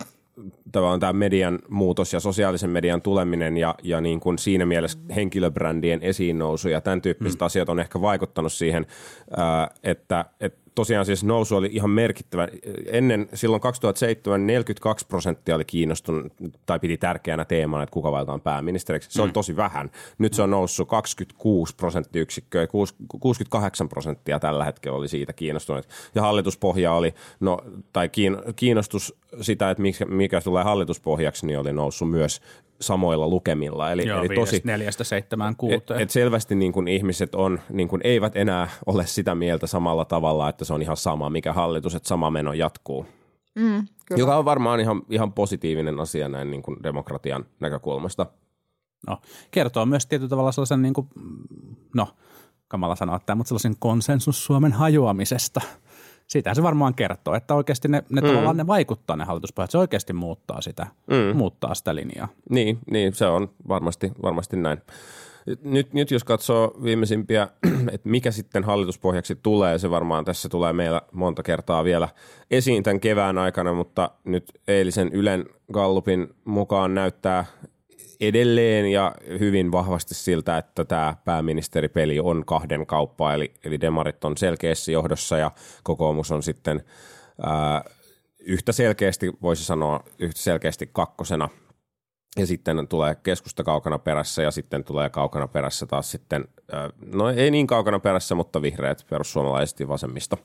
tavallaan 0.72 1.00
tämä 1.00 1.12
median 1.12 1.58
muutos 1.68 2.12
ja 2.12 2.20
sosiaalisen 2.20 2.70
median 2.70 3.02
tuleminen 3.02 3.56
ja, 3.56 3.74
ja 3.82 4.00
niin 4.00 4.20
kuin 4.20 4.38
siinä 4.38 4.66
mielessä 4.66 4.98
henkilöbrändien 5.16 6.02
esiin 6.02 6.38
nousu 6.38 6.68
ja 6.68 6.80
tämän 6.80 7.02
tyyppiset 7.02 7.40
mm. 7.40 7.44
asiat 7.46 7.68
on 7.68 7.80
ehkä 7.80 8.00
vaikuttanut 8.00 8.52
siihen, 8.52 8.86
että, 9.82 10.24
että 10.40 10.61
tosiaan 10.74 11.06
siis 11.06 11.24
nousu 11.24 11.56
oli 11.56 11.70
ihan 11.72 11.90
merkittävä. 11.90 12.48
Ennen 12.86 13.28
silloin 13.34 13.62
2007 13.62 14.46
42 14.46 15.06
prosenttia 15.06 15.54
oli 15.54 15.64
kiinnostunut 15.64 16.32
tai 16.66 16.78
piti 16.78 16.96
tärkeänä 16.96 17.44
teemana, 17.44 17.82
että 17.82 17.92
kuka 17.92 18.12
valitaan 18.12 18.40
pääministeriksi. 18.40 19.10
Se 19.12 19.18
mm. 19.18 19.24
oli 19.24 19.32
tosi 19.32 19.56
vähän. 19.56 19.90
Nyt 20.18 20.34
se 20.34 20.42
on 20.42 20.50
noussut 20.50 20.88
26 20.88 21.76
prosenttiyksikköä, 21.76 22.66
68 23.20 23.88
prosenttia 23.88 24.40
tällä 24.40 24.64
hetkellä 24.64 24.98
oli 24.98 25.08
siitä 25.08 25.32
kiinnostunut. 25.32 25.88
Ja 26.14 26.22
hallituspohja 26.22 26.92
oli, 26.92 27.14
no, 27.40 27.58
tai 27.92 28.10
kiinnostus 28.56 29.14
sitä, 29.40 29.70
että 29.70 29.82
mikä, 29.82 30.04
mikä 30.04 30.40
tulee 30.40 30.64
hallituspohjaksi, 30.64 31.46
niin 31.46 31.58
oli 31.58 31.72
noussut 31.72 32.10
myös 32.10 32.40
samoilla 32.82 33.28
lukemilla. 33.28 33.92
Eli, 33.92 34.06
Joo, 34.06 34.18
eli 34.24 34.34
tosi, 34.34 34.60
neljästä 34.64 35.04
seitsemään 35.04 35.50
et, 35.50 35.58
kuuteen. 35.58 36.00
et 36.00 36.10
selvästi 36.10 36.54
niin 36.54 36.72
kuin 36.72 36.88
ihmiset 36.88 37.34
on, 37.34 37.60
niin 37.68 37.88
kuin 37.88 38.00
eivät 38.04 38.36
enää 38.36 38.68
ole 38.86 39.06
sitä 39.06 39.34
mieltä 39.34 39.66
samalla 39.66 40.04
tavalla, 40.04 40.48
että 40.48 40.64
se 40.64 40.74
on 40.74 40.82
ihan 40.82 40.96
sama, 40.96 41.30
mikä 41.30 41.52
hallitus, 41.52 41.94
että 41.94 42.08
sama 42.08 42.30
meno 42.30 42.52
jatkuu. 42.52 43.06
Mm, 43.54 43.86
kyllä. 44.06 44.20
Joka 44.20 44.36
on 44.36 44.44
varmaan 44.44 44.80
ihan, 44.80 45.02
ihan 45.10 45.32
positiivinen 45.32 46.00
asia 46.00 46.28
näin 46.28 46.50
niin 46.50 46.62
kuin 46.62 46.76
demokratian 46.82 47.44
näkökulmasta. 47.60 48.26
No, 49.06 49.20
kertoo 49.50 49.86
myös 49.86 50.06
tietyllä 50.06 50.30
tavalla 50.30 50.52
sellaisen, 50.52 50.82
niin 50.82 50.94
kuin, 50.94 51.08
no, 51.94 52.08
kamala 52.68 52.96
sanoa 52.96 53.18
tämä, 53.18 53.36
mutta 53.36 53.48
sellaisen 53.48 53.76
konsensus 53.78 54.44
Suomen 54.44 54.72
hajoamisesta. 54.72 55.60
Siitähän 56.32 56.56
se 56.56 56.62
varmaan 56.62 56.94
kertoo, 56.94 57.34
että 57.34 57.54
oikeasti 57.54 57.88
ne, 57.88 58.02
ne 58.10 58.20
mm. 58.20 58.26
tavallaan 58.26 58.56
ne 58.56 58.66
vaikuttaa 58.66 59.16
ne 59.16 59.24
hallituspohjat. 59.24 59.70
Se 59.70 59.78
oikeasti 59.78 60.12
muuttaa 60.12 60.60
sitä, 60.60 60.86
mm. 61.06 61.36
muuttaa 61.36 61.74
sitä 61.74 61.94
linjaa. 61.94 62.28
Niin, 62.50 62.78
niin 62.90 63.14
se 63.14 63.26
on 63.26 63.50
varmasti, 63.68 64.12
varmasti 64.22 64.56
näin. 64.56 64.78
Nyt, 65.64 65.92
nyt 65.92 66.10
jos 66.10 66.24
katsoo 66.24 66.74
viimeisimpiä, 66.82 67.48
että 67.94 68.08
mikä 68.08 68.30
sitten 68.30 68.64
hallituspohjaksi 68.64 69.38
tulee, 69.42 69.78
se 69.78 69.90
varmaan 69.90 70.24
tässä 70.24 70.48
tulee 70.48 70.72
meillä 70.72 71.02
monta 71.12 71.42
kertaa 71.42 71.84
vielä 71.84 72.08
esiin 72.50 72.82
tämän 72.82 73.00
kevään 73.00 73.38
aikana, 73.38 73.72
mutta 73.72 74.10
nyt 74.24 74.44
eilisen 74.68 75.08
Ylen 75.12 75.44
Gallupin 75.72 76.28
mukaan 76.44 76.94
näyttää 76.94 77.44
edelleen 78.28 78.92
ja 78.92 79.14
hyvin 79.28 79.72
vahvasti 79.72 80.14
siltä, 80.14 80.58
että 80.58 80.84
tämä 80.84 81.16
pääministeripeli 81.24 82.20
on 82.20 82.44
kahden 82.46 82.86
kauppaa, 82.86 83.34
eli, 83.34 83.52
eli 83.64 83.80
demarit 83.80 84.24
on 84.24 84.36
selkeässä 84.36 84.92
johdossa 84.92 85.38
ja 85.38 85.50
kokoomus 85.82 86.30
on 86.30 86.42
sitten 86.42 86.84
ää, 87.42 87.84
yhtä 88.40 88.72
selkeästi, 88.72 89.32
voisi 89.42 89.64
sanoa, 89.64 90.04
yhtä 90.18 90.40
selkeästi 90.40 90.90
kakkosena– 90.92 91.48
ja 92.36 92.46
sitten 92.46 92.88
tulee 92.88 93.14
keskusta 93.14 93.64
kaukana 93.64 93.98
perässä 93.98 94.42
ja 94.42 94.50
sitten 94.50 94.84
tulee 94.84 95.10
kaukana 95.10 95.48
perässä 95.48 95.86
taas 95.86 96.10
sitten, 96.10 96.44
no 97.06 97.30
ei 97.30 97.50
niin 97.50 97.66
kaukana 97.66 97.98
perässä, 97.98 98.34
mutta 98.34 98.62
vihreät, 98.62 99.06
perussuomalaiset 99.10 99.80
ja 99.80 99.88
vasemmista. 99.88 100.36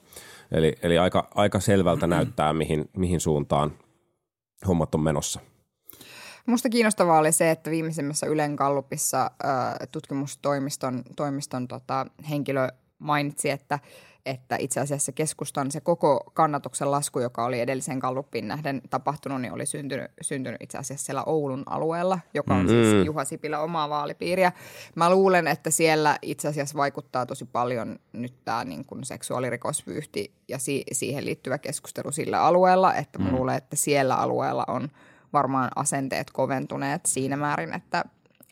Eli, 0.52 0.76
eli 0.84 0.98
aika, 0.98 1.28
aika 1.36 1.60
selvältä 1.60 2.08
näyttää, 2.08 2.54
mihin, 2.54 2.90
mihin 2.98 3.20
suuntaan 3.20 3.74
hommat 4.68 4.96
on 4.96 5.02
menossa. 5.02 5.40
Musta 6.48 6.70
kiinnostavaa 6.70 7.20
oli 7.20 7.32
se, 7.32 7.52
että 7.52 7.70
viimeisimmässä 7.70 8.28
Ylen 8.28 8.54
Gallupissa 8.54 9.32
tutkimustoimiston 9.92 11.04
toimiston, 11.16 11.68
tota, 11.68 12.06
henkilö 12.30 12.68
mainitsi, 13.00 13.50
että 13.50 13.80
että 14.26 14.56
itse 14.60 14.80
asiassa 14.80 15.12
keskustan 15.12 15.72
se 15.72 15.82
koko 15.82 16.32
kannatuksen 16.34 16.92
lasku, 16.92 17.20
joka 17.20 17.46
oli 17.46 17.60
edellisen 17.60 17.98
Gallupin 17.98 18.48
nähden 18.48 18.82
tapahtunut, 18.90 19.42
niin 19.42 19.54
oli 19.54 19.66
syntynyt, 19.66 20.12
syntynyt 20.22 20.62
itse 20.62 20.78
asiassa 20.78 21.06
siellä 21.06 21.24
Oulun 21.24 21.64
alueella, 21.66 22.20
joka 22.34 22.56
on 22.56 22.68
siis 22.68 22.94
mm. 22.94 23.04
Juha 23.04 23.26
Sipilä 23.26 23.60
omaa 23.60 23.90
vaalipiiriä. 23.90 24.52
Mä 24.96 25.10
luulen, 25.10 25.48
että 25.48 25.70
siellä 25.70 26.18
itse 26.22 26.48
asiassa 26.48 26.78
vaikuttaa 26.78 27.26
tosi 27.26 27.46
paljon 27.46 28.00
nyt 28.14 28.34
tämä 28.46 28.64
niin 28.64 28.86
kuin 28.86 29.04
seksuaalirikosvyyhti 29.04 30.32
ja 30.48 30.60
si- 30.60 30.86
siihen 30.92 31.26
liittyvä 31.26 31.58
keskustelu 31.58 32.12
sillä 32.12 32.42
alueella, 32.42 32.96
että 32.96 33.20
mä 33.20 33.30
mm. 33.30 33.36
luulen, 33.36 33.58
että 33.58 33.76
siellä 33.76 34.16
alueella 34.16 34.66
on 34.68 34.90
varmaan 35.38 35.70
asenteet 35.76 36.32
koventuneet 36.32 37.02
siinä 37.06 37.38
määrin, 37.38 37.74
että 37.74 38.04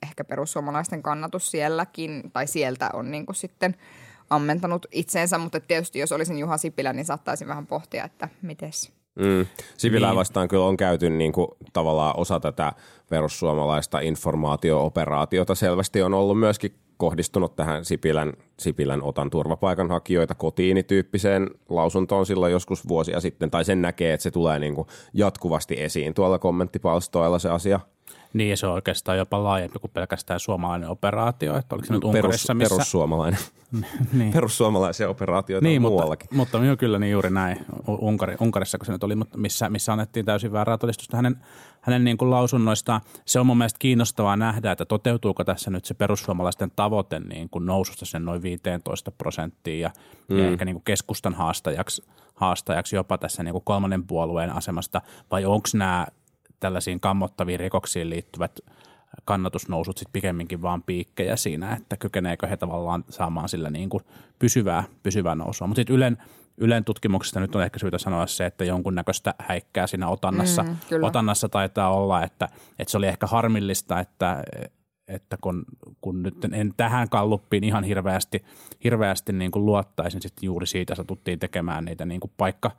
ehkä 0.04 0.24
perussuomalaisten 0.24 1.04
kannatus 1.04 1.52
sielläkin 1.52 2.32
tai 2.34 2.48
sieltä 2.48 2.90
on 2.94 3.12
niin 3.12 3.26
kuin 3.26 3.36
sitten– 3.36 3.76
ammentanut 4.30 4.86
itseensä, 4.92 5.38
mutta 5.38 5.60
tietysti 5.60 6.00
jos 6.00 6.12
olisin 6.12 6.40
Juha 6.40 6.58
Sipilä, 6.58 6.94
niin 6.94 7.06
saattaisin 7.06 7.48
vähän 7.48 7.68
pohtia, 7.68 8.04
että 8.04 8.30
mites. 8.42 8.92
Mm. 9.16 9.46
Sipilää 9.78 10.10
niin. 10.10 10.18
vastaan 10.18 10.48
kyllä 10.48 10.66
on 10.66 10.78
käyty 10.78 11.10
niin 11.10 11.32
kuin, 11.32 11.48
tavallaan 11.74 12.20
osa 12.20 12.40
tätä 12.40 12.74
perussuomalaista 13.10 14.00
informaatio-operaatiota. 14.00 15.56
Selvästi 15.56 16.02
on 16.02 16.14
ollut 16.14 16.40
myöskin 16.40 16.76
kohdistunut 16.98 17.56
tähän 17.56 17.86
Sipilän, 17.86 18.34
Sipilän 18.60 19.04
otan 19.04 19.30
turvapaikanhakijoita 19.30 20.36
kotiini-tyyppiseen 20.36 21.50
lausuntoon 21.70 22.26
silloin 22.26 22.52
joskus 22.52 22.88
vuosia 22.88 23.20
sitten, 23.20 23.52
tai 23.52 23.66
sen 23.66 23.82
näkee, 23.82 24.14
että 24.14 24.24
se 24.24 24.32
tulee 24.32 24.60
niin 24.60 24.76
kuin 24.76 24.88
jatkuvasti 25.14 25.76
esiin 25.78 26.14
tuolla 26.14 26.40
kommenttipalstoilla 26.40 27.40
se 27.40 27.50
asia– 27.50 27.80
niin, 28.36 28.50
ja 28.50 28.58
se 28.58 28.68
on 28.68 28.74
oikeastaan 28.74 29.18
jopa 29.18 29.44
laajempi 29.44 29.80
kuin 29.80 29.92
pelkästään 29.92 30.40
suomalainen 30.40 30.90
operaatio. 30.90 31.58
Että 31.58 31.76
oliko 31.76 31.88
se 31.88 31.94
nyt 31.94 32.04
Unkarissa, 32.04 32.48
Perus, 32.48 32.58
missä... 32.58 32.76
Perussuomalainen. 32.76 33.40
niin. 34.14 34.34
Perussuomalaisia 34.34 35.10
operaatioita 35.10 35.68
niin, 35.68 35.78
on 35.78 35.82
mutta, 35.82 35.92
muuallakin. 35.94 36.30
Mutta 36.32 36.58
joo, 36.58 36.78
kyllä 36.78 37.00
niin 37.00 37.12
juuri 37.12 37.30
näin. 37.30 37.66
Unkari, 37.88 38.36
Unkarissa, 38.40 38.78
kun 38.78 38.86
se 38.86 38.92
nyt 38.92 39.04
oli, 39.04 39.16
missä, 39.38 39.70
missä 39.70 39.92
annettiin 39.92 40.26
täysin 40.26 40.52
väärää 40.52 40.78
todistusta 40.78 41.18
hänen, 41.18 41.38
hänen 41.86 42.04
niin 42.04 42.18
kuin 42.18 42.32
lausunnoistaan. 42.32 43.02
Se 43.26 43.40
on 43.40 43.46
mun 43.46 43.58
mielestä 43.58 43.80
kiinnostavaa 43.80 44.38
nähdä, 44.38 44.72
että 44.72 44.86
toteutuuko 44.86 45.44
tässä 45.44 45.72
nyt 45.72 45.86
se 45.86 45.94
perussuomalaisten 45.94 46.72
tavoite 46.76 47.20
niin 47.20 47.50
kuin 47.50 47.66
noususta 47.66 48.06
sen 48.06 48.26
noin 48.26 48.42
15 48.42 49.12
prosenttiin 49.12 49.80
ja, 49.80 49.92
mm. 50.30 50.38
ja 50.38 50.48
ehkä 50.48 50.66
niin 50.66 50.76
kuin 50.76 50.84
keskustan 50.84 51.34
haastajaksi, 51.34 52.04
haastajaksi 52.36 52.96
jopa 52.96 53.18
tässä 53.18 53.44
niin 53.44 53.52
kuin 53.52 53.64
kolmannen 53.64 54.08
puolueen 54.08 54.50
asemasta, 54.50 55.02
vai 55.32 55.46
onko 55.46 55.68
nämä 55.74 56.08
tällaisiin 56.60 57.00
kammottaviin 57.00 57.60
rikoksiin 57.60 58.10
liittyvät 58.10 58.60
kannatusnousut 59.26 59.98
sitten 59.98 60.14
pikemminkin 60.14 60.62
vaan 60.62 60.84
piikkejä 60.84 61.36
siinä, 61.36 61.74
että 61.74 61.98
kykeneekö 61.98 62.48
he 62.48 62.58
tavallaan 62.58 63.06
saamaan 63.10 63.50
sillä 63.50 63.70
niin 63.70 63.90
kuin 63.90 64.04
pysyvää, 64.40 64.84
pysyvää 65.04 65.36
nousua. 65.36 65.68
Mutta 65.68 65.80
sitten 65.80 65.96
Ylen, 65.96 66.18
Ylen 66.58 66.84
tutkimuksesta 66.84 67.40
nyt 67.40 67.56
on 67.56 67.64
ehkä 67.64 67.80
syytä 67.80 67.98
sanoa 67.98 68.28
se, 68.28 68.46
että 68.46 68.66
jonkunnäköistä 68.66 69.34
häikkää 69.40 69.88
siinä 69.88 70.08
otannassa, 70.08 70.64
mm, 70.64 70.78
otannassa 71.02 71.50
taitaa 71.50 71.94
olla, 71.94 72.24
että, 72.24 72.50
että 72.80 72.92
se 72.92 72.98
oli 72.98 73.08
ehkä 73.08 73.28
harmillista, 73.28 74.00
että, 74.00 74.44
että 75.08 75.38
kun, 75.42 75.66
kun 76.02 76.24
nyt 76.24 76.36
en 76.54 76.74
tähän 76.78 77.10
kalluppiin 77.10 77.64
ihan 77.64 77.84
hirveästi, 77.84 78.44
hirveästi 78.84 79.34
niin 79.34 79.52
kuin 79.52 79.66
luottaisin, 79.66 80.22
sitten 80.22 80.48
juuri 80.48 80.68
siitä 80.68 80.96
satuttiin 80.96 81.40
tekemään 81.40 81.86
niitä 81.86 82.06
niin 82.06 82.20
kuin 82.20 82.32
paikka, 82.38 82.72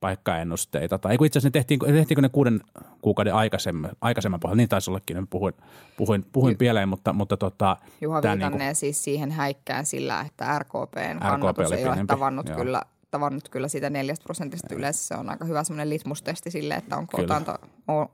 paikkaennusteita. 0.00 0.98
Tai 0.98 1.14
itse 1.14 1.38
asiassa 1.38 1.48
ne 1.48 1.50
tehtiin, 1.50 1.80
tehtiinkö 1.80 2.22
ne 2.22 2.28
kuuden 2.28 2.60
kuukauden 3.02 3.34
aikaisemman, 3.34 3.90
aikaisemman 4.00 4.40
pohjalta, 4.40 4.56
niin 4.56 4.68
taisi 4.68 4.90
ollakin, 4.90 5.16
nyt 5.16 5.30
puhuin, 5.30 5.54
puhuin, 5.96 6.24
puhuin 6.32 6.58
pieleen, 6.58 6.88
mutta, 6.88 7.12
mutta 7.12 7.36
tota, 7.36 7.76
Juha 8.00 8.16
viitannee 8.16 8.50
niin 8.50 8.58
kuin, 8.58 8.74
siis 8.74 9.04
siihen 9.04 9.30
häikkään 9.30 9.86
sillä, 9.86 10.20
että 10.20 10.58
RKPn 10.58 11.18
kannatus 11.20 11.70
RKP 11.70 11.78
ei 11.78 11.86
ole 11.86 12.04
tavannut 12.06 12.48
joo. 12.48 12.58
kyllä 12.58 12.82
tavannut 13.14 13.48
kyllä 13.48 13.68
sitä 13.68 13.90
neljästä 13.90 14.24
prosentista 14.24 14.74
yleensä. 14.74 15.04
Se 15.04 15.14
on 15.14 15.30
aika 15.30 15.44
hyvä 15.44 15.64
semmoinen 15.64 15.90
litmustesti 15.90 16.50
sille, 16.50 16.74
että 16.74 16.96
onko 16.96 17.16
kyllä. 17.16 17.24
otanta 17.24 17.58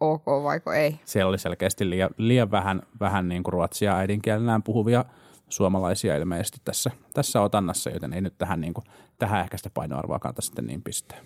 ok 0.00 0.26
vaiko 0.26 0.72
ei. 0.72 1.00
Siellä 1.04 1.28
oli 1.28 1.38
selkeästi 1.38 1.90
liian, 1.90 2.10
liian 2.16 2.50
vähän, 2.50 2.82
vähän 3.00 3.28
niin 3.28 3.42
kuin 3.42 3.52
ruotsia 3.52 3.96
äidinkielellään 3.96 4.62
puhuvia 4.62 5.04
suomalaisia 5.48 6.16
ilmeisesti 6.16 6.58
tässä, 6.64 6.90
tässä 7.14 7.40
otannassa, 7.40 7.90
joten 7.90 8.12
ei 8.12 8.20
nyt 8.20 8.38
tähän, 8.38 8.60
niin 8.60 8.74
kuin, 8.74 8.84
tähän 9.18 9.40
ehkä 9.40 9.56
sitä 9.56 9.70
painoarvoa 9.74 10.18
kannata 10.18 10.42
sitten 10.42 10.66
niin 10.66 10.82
pistää. 10.82 11.18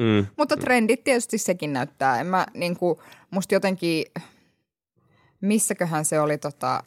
Mm. 0.00 0.26
Mutta 0.36 0.56
trendit 0.56 1.04
tietysti 1.04 1.38
sekin 1.38 1.72
näyttää. 1.72 2.20
En 2.20 2.26
mä, 2.26 2.46
niin 2.54 2.76
kuin, 2.76 2.98
musta 3.30 3.54
jotenkin, 3.54 4.04
missäköhän 5.40 6.04
se 6.04 6.20
oli 6.20 6.38
tota, 6.38 6.82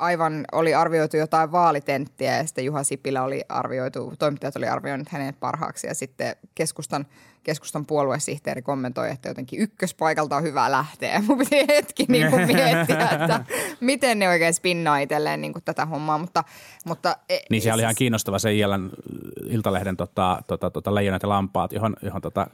aivan 0.00 0.44
oli 0.52 0.74
arvioitu 0.74 1.16
jotain 1.16 1.52
vaalitenttiä 1.52 2.36
ja 2.36 2.46
sitten 2.46 2.64
Juha 2.64 2.84
Sipilä 2.84 3.22
oli 3.22 3.42
arvioitu, 3.48 4.14
toimittajat 4.18 4.56
oli 4.56 4.66
arvioinut 4.66 5.08
hänen 5.08 5.34
parhaaksi 5.34 5.86
ja 5.86 5.94
sitten 5.94 6.36
keskustan, 6.54 7.06
keskustan 7.42 7.86
puoluesihteeri 7.86 8.62
kommentoi, 8.62 9.10
että 9.10 9.28
jotenkin 9.28 9.60
ykköspaikalta 9.60 10.36
on 10.36 10.42
hyvä 10.42 10.70
lähteä. 10.70 11.22
Mun 11.26 11.38
piti 11.38 11.66
hetki 11.68 12.04
niin 12.08 12.30
kuin 12.30 12.46
miettiä, 12.46 13.08
että 13.08 13.44
miten 13.80 14.18
ne 14.18 14.28
oikein 14.28 14.54
spinnaa 14.54 14.98
itselleen 14.98 15.40
niin 15.40 15.52
kuin 15.52 15.64
tätä 15.64 15.86
hommaa, 15.86 16.18
mutta... 16.18 16.44
mutta 16.84 17.16
e, 17.28 17.38
niin 17.50 17.62
se 17.62 17.72
oli 17.72 17.82
ihan 17.82 17.94
kiinnostava 17.94 18.38
se 18.38 18.54
Illan, 18.54 18.90
Iltalehden 19.46 19.96
tota, 19.96 20.42
tota, 20.46 20.70
tota, 20.70 20.94
leijonat 20.94 21.22
ja 21.22 21.28
lampaat, 21.28 21.72
johon, 21.72 21.96
johon 22.02 22.22
tota, 22.22 22.46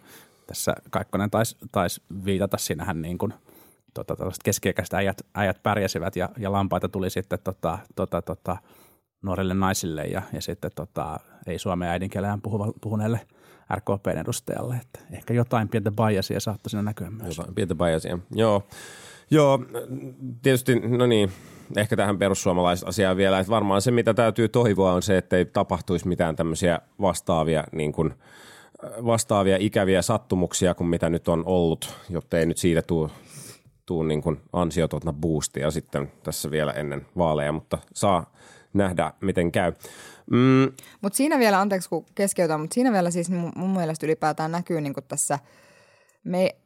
tässä 0.47 0.75
Kaikkonen 0.91 1.31
taisi 1.31 1.57
tais 1.73 2.01
viitata. 2.25 2.59
Siinähän 2.59 3.03
niin 3.03 3.19
kuin– 3.19 3.35
tota, 4.05 4.31
keskiaikaiset 4.45 4.95
äijät, 4.95 5.23
äijät 5.35 5.63
pärjäsivät 5.63 6.17
ja, 6.17 6.29
ja 6.39 6.53
lampaita 6.53 6.89
tuli 6.89 7.11
sitten 7.11 7.39
tota, 7.45 7.79
tota, 7.97 8.23
tota, 8.23 8.57
nuorille 9.23 9.55
naisille 9.55 10.05
ja, 10.05 10.23
ja 10.33 10.43
sitten 10.43 10.71
tota, 10.75 11.21
ei 11.47 11.59
suomen 11.59 11.89
äidinkielään 11.89 12.41
puhuneelle 12.81 13.21
RKPn 13.75 14.19
edustajalle. 14.19 14.75
Että 14.83 15.01
ehkä 15.13 15.35
jotain 15.35 15.69
pientä 15.69 15.93
biasia 15.93 16.41
saattoi 16.41 16.71
siinä 16.71 16.83
näkyä 16.83 17.11
myös. 17.11 17.37
Jotain 17.37 17.55
pientä 17.55 17.75
biasia, 17.75 18.19
joo. 18.35 18.63
Joo, 19.31 19.65
tietysti, 20.43 20.81
no 20.81 21.07
niin, 21.07 21.33
ehkä 21.77 21.97
tähän 21.97 22.19
perussuomalaisasiaan 22.19 23.17
vielä, 23.17 23.39
että 23.39 23.51
varmaan 23.51 23.83
se, 23.83 23.91
mitä 23.91 24.15
täytyy 24.15 24.49
toivoa, 24.49 24.93
on 24.93 25.03
se, 25.03 25.19
että 25.19 25.37
ei 25.37 25.45
tapahtuisi 25.45 26.09
mitään 26.09 26.37
tämmöisiä 26.37 26.81
vastaavia, 27.01 27.65
niin 27.73 27.93
kuin, 27.93 28.15
vastaavia 29.05 29.57
ikäviä 29.61 30.03
sattumuksia 30.03 30.75
kuin 30.75 30.89
mitä 30.89 31.11
nyt 31.11 31.29
on 31.29 31.43
ollut, 31.47 31.95
jotta 32.11 32.39
ei 32.39 32.47
nyt 32.47 32.59
siitä 32.59 32.83
tule 32.83 33.11
tuu 33.87 34.03
niin 34.03 34.23
kuin 34.23 34.41
ansiotonta 34.53 35.13
boostia 35.13 35.71
sitten 35.71 36.13
tässä 36.23 36.51
vielä 36.51 36.73
ennen 36.73 37.07
vaaleja, 37.19 37.53
mutta 37.53 37.79
saa 37.95 38.33
nähdä, 38.73 39.13
miten 39.21 39.53
käy. 39.53 39.73
Mm. 40.31 40.73
Mutta 41.01 41.17
siinä 41.17 41.39
vielä, 41.39 41.61
anteeksi 41.61 41.89
kun 41.89 42.07
keskeytän, 42.15 42.61
mutta 42.61 42.75
siinä 42.75 42.93
vielä 42.93 43.11
siis 43.11 43.31
mun, 43.31 43.53
mun 43.57 43.71
mielestä 43.71 44.07
ylipäätään 44.07 44.53
näkyy 44.53 44.81
niin 44.81 44.95
tässä, 45.09 45.39
me, 46.25 46.57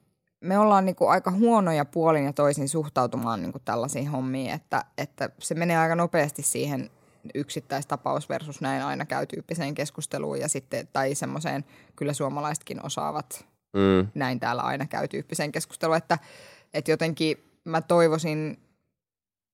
me 0.41 0.59
ollaan 0.59 0.85
niinku 0.85 1.07
aika 1.07 1.31
huonoja 1.31 1.85
puolin 1.85 2.25
ja 2.25 2.33
toisin 2.33 2.69
suhtautumaan 2.69 3.43
niinku 3.43 3.59
tällaisiin 3.59 4.09
hommiin, 4.09 4.51
että, 4.51 4.85
että 4.99 5.31
se 5.39 5.55
menee 5.55 5.79
aika 5.79 5.95
nopeasti 5.95 6.43
siihen 6.43 6.91
yksittäistapaus 7.35 8.29
versus 8.29 8.61
näin 8.61 8.83
aina 8.83 9.07
käy 9.07 9.27
tyyppiseen 9.27 9.75
keskusteluun 9.75 10.41
ja 10.41 10.49
sitten, 10.49 10.89
tai 10.93 11.15
semmoiseen 11.15 11.65
kyllä 11.97 12.13
suomalaisetkin 12.13 12.87
osaavat 12.87 13.51
Mm. 13.73 14.09
näin 14.15 14.41
täällä 14.41 14.63
aina 14.63 14.87
käy 14.87 15.09
tyyppiseen 15.09 15.53
keskusteluun, 15.53 15.97
että, 15.97 16.19
että 16.75 16.91
jotenkin 16.91 17.37
mä 17.65 17.81
toivoisin, 17.81 18.59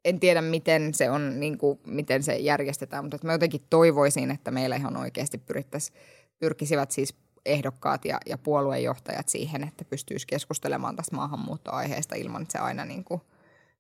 en 0.05 0.21
tiedä 0.21 0.43
miten 0.43 0.95
se 0.95 1.11
on, 1.11 1.41
niin 1.41 1.59
kuin, 1.59 1.81
miten 1.87 2.23
se 2.23 2.37
järjestetään, 2.37 3.05
mutta 3.05 3.15
että 3.15 3.27
mä 3.27 3.33
jotenkin 3.33 3.63
toivoisin, 3.71 4.31
että 4.31 4.51
meillä 4.51 4.77
ihan 4.77 4.97
oikeasti 4.97 5.39
pyrittäisiin, 5.39 5.99
pyrkisivät 6.39 6.91
siis 6.91 7.15
ehdokkaat 7.47 8.05
ja, 8.05 8.19
ja 8.27 8.39
puoluejohtajat 8.39 9.29
siihen, 9.29 9.65
että 9.65 9.85
pystyisi 9.85 10.27
keskustelemaan 10.27 10.97
tästä 10.97 11.17
maahanmuuttoaiheesta 11.17 12.15
ilman, 12.15 12.43
että 12.43 12.53
se 12.53 12.59
aina 12.59 12.85
niin 12.85 13.05
kuin 13.05 13.21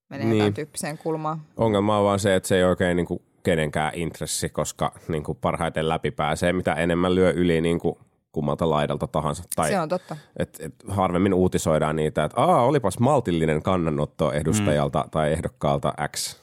menee 0.09 0.27
niin. 0.27 0.39
Tämän 0.39 0.55
tyyppiseen 0.55 0.99
kulmaan. 0.99 1.43
Ongelma 1.57 1.99
on 1.99 2.05
vaan 2.05 2.19
se, 2.19 2.35
että 2.35 2.49
se 2.49 2.57
ei 2.57 2.65
oikein 2.65 2.97
niin 2.97 3.07
kuin 3.07 3.23
kenenkään 3.43 3.95
intressi, 3.95 4.49
koska 4.49 4.93
niin 5.09 5.23
kuin 5.23 5.39
parhaiten 5.41 5.89
läpi 5.89 6.11
pääsee, 6.11 6.53
mitä 6.53 6.75
enemmän 6.75 7.15
lyö 7.15 7.31
yli 7.31 7.61
niin 7.61 7.79
kuin 7.79 7.99
kummalta 8.37 8.71
laidalta 8.71 9.07
tahansa. 9.07 9.43
Tai 9.57 9.69
Se 9.71 9.81
on 9.81 9.89
totta. 9.89 10.17
et, 10.37 10.57
et 10.61 10.75
harvemmin 10.89 11.35
uutisoidaan 11.35 11.97
niitä, 11.97 12.25
että 12.25 12.41
Aa, 12.41 12.65
olipas 12.65 12.99
maltillinen 12.99 13.63
kannanotto 13.63 14.33
edustajalta 14.33 15.03
mm. 15.03 15.11
tai 15.11 15.33
ehdokkaalta 15.33 15.95
X. 16.17 16.37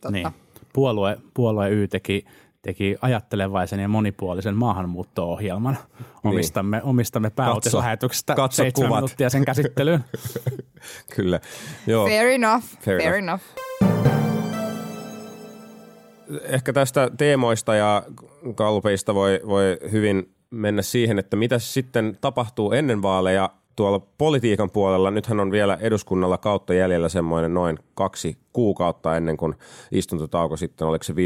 totta. 0.00 0.10
Niin. 0.10 0.28
Puolue, 0.72 1.16
puolue 1.34 1.70
Y 1.70 1.88
teki, 1.88 2.24
teki 2.62 2.96
ajattelevaisen 3.02 3.80
ja 3.80 3.88
monipuolisen 3.88 4.56
maahanmuutto-ohjelman. 4.56 5.78
Omistamme, 6.24 6.80
omistamme 6.82 7.30
pääuutislähetyksestä 7.30 8.34
katso 8.34 8.56
seitsemän 8.56 8.88
kuvat. 8.88 8.98
minuuttia 8.98 9.30
sen 9.30 9.44
käsittelyyn. 9.44 10.04
Kyllä. 11.16 11.40
Joo. 11.86 12.06
Fair 12.06 12.26
enough, 12.28 12.64
Fair 12.80 13.02
fair, 13.02 13.14
enough. 13.14 13.42
enough. 13.82 14.12
Ehkä 16.42 16.72
tästä 16.72 17.10
teemoista 17.18 17.74
ja 17.74 18.02
kalpeista 18.54 19.14
voi, 19.14 19.40
voi 19.46 19.78
hyvin 19.92 20.34
mennä 20.52 20.82
siihen, 20.82 21.18
että 21.18 21.36
mitä 21.36 21.58
sitten 21.58 22.18
tapahtuu 22.20 22.72
ennen 22.72 23.02
vaaleja 23.02 23.50
tuolla 23.76 24.00
politiikan 24.18 24.70
puolella. 24.70 25.10
Nythän 25.10 25.40
on 25.40 25.50
vielä 25.50 25.78
eduskunnalla 25.80 26.38
kautta 26.38 26.74
jäljellä 26.74 27.08
semmoinen 27.08 27.54
noin 27.54 27.78
kaksi 27.94 28.38
kuukautta 28.52 29.16
ennen 29.16 29.36
kuin 29.36 29.54
istuntotauko 29.92 30.56
sitten, 30.56 30.86
oliko 30.88 31.04
se 31.04 31.12
15.3. 31.12 31.18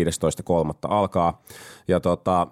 alkaa. 0.83 1.43
Ja 1.89 2.01
tota, 2.01 2.47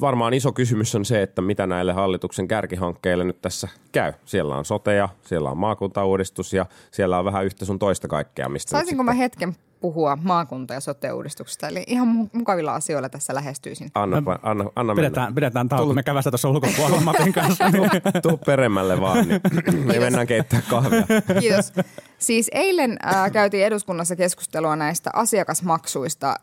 varmaan 0.00 0.34
iso 0.34 0.52
kysymys 0.52 0.94
on 0.94 1.04
se, 1.04 1.22
että 1.22 1.42
mitä 1.42 1.66
näille 1.66 1.92
hallituksen 1.92 2.48
kärkihankkeille 2.48 3.24
nyt 3.24 3.40
tässä 3.42 3.68
käy. 3.92 4.12
Siellä 4.24 4.56
on 4.56 4.64
soteja, 4.64 5.08
siellä 5.22 5.50
on 5.50 5.58
maakuntauudistus 5.58 6.52
ja 6.52 6.66
siellä 6.90 7.18
on 7.18 7.24
vähän 7.24 7.44
yhtä 7.44 7.64
sun 7.64 7.78
toista 7.78 8.08
kaikkea. 8.08 8.48
Mistä 8.48 8.70
Saisinko 8.70 9.02
sitten- 9.02 9.04
mä 9.16 9.22
hetken 9.22 9.54
puhua 9.82 10.18
maakunta- 10.22 10.74
ja 10.74 10.80
sote-uudistuksesta? 10.80 11.68
Eli 11.68 11.84
ihan 11.86 12.08
mu- 12.08 12.28
mukavilla 12.32 12.74
asioilla 12.74 13.08
tässä 13.08 13.34
lähestyisin. 13.34 13.90
Anna, 13.94 14.16
anna, 14.42 14.64
anna 14.76 14.94
mennä. 14.94 14.94
Pidetään, 14.94 15.34
pidetään 15.34 15.68
tauko. 15.68 15.94
Me 15.94 16.02
kävästä 16.02 16.30
tuossa 16.30 16.48
ulkopuolella 16.48 17.00
Matin 17.10 17.32
kanssa. 17.32 17.70
Niin. 17.70 17.90
Tuu 18.22 18.36
peremmälle 18.36 19.00
vaan, 19.00 19.28
niin 19.28 19.40
me 19.86 19.98
mennään 19.98 20.26
keittää 20.26 20.62
kahvia. 20.70 21.06
Kiitos. 21.40 21.72
Siis 22.18 22.48
eilen 22.52 22.96
äh, 23.06 23.32
käytiin 23.32 23.66
eduskunnassa 23.66 24.16
keskustelua 24.16 24.76
näistä 24.76 25.10
asiakasmaksuista, 25.14 26.34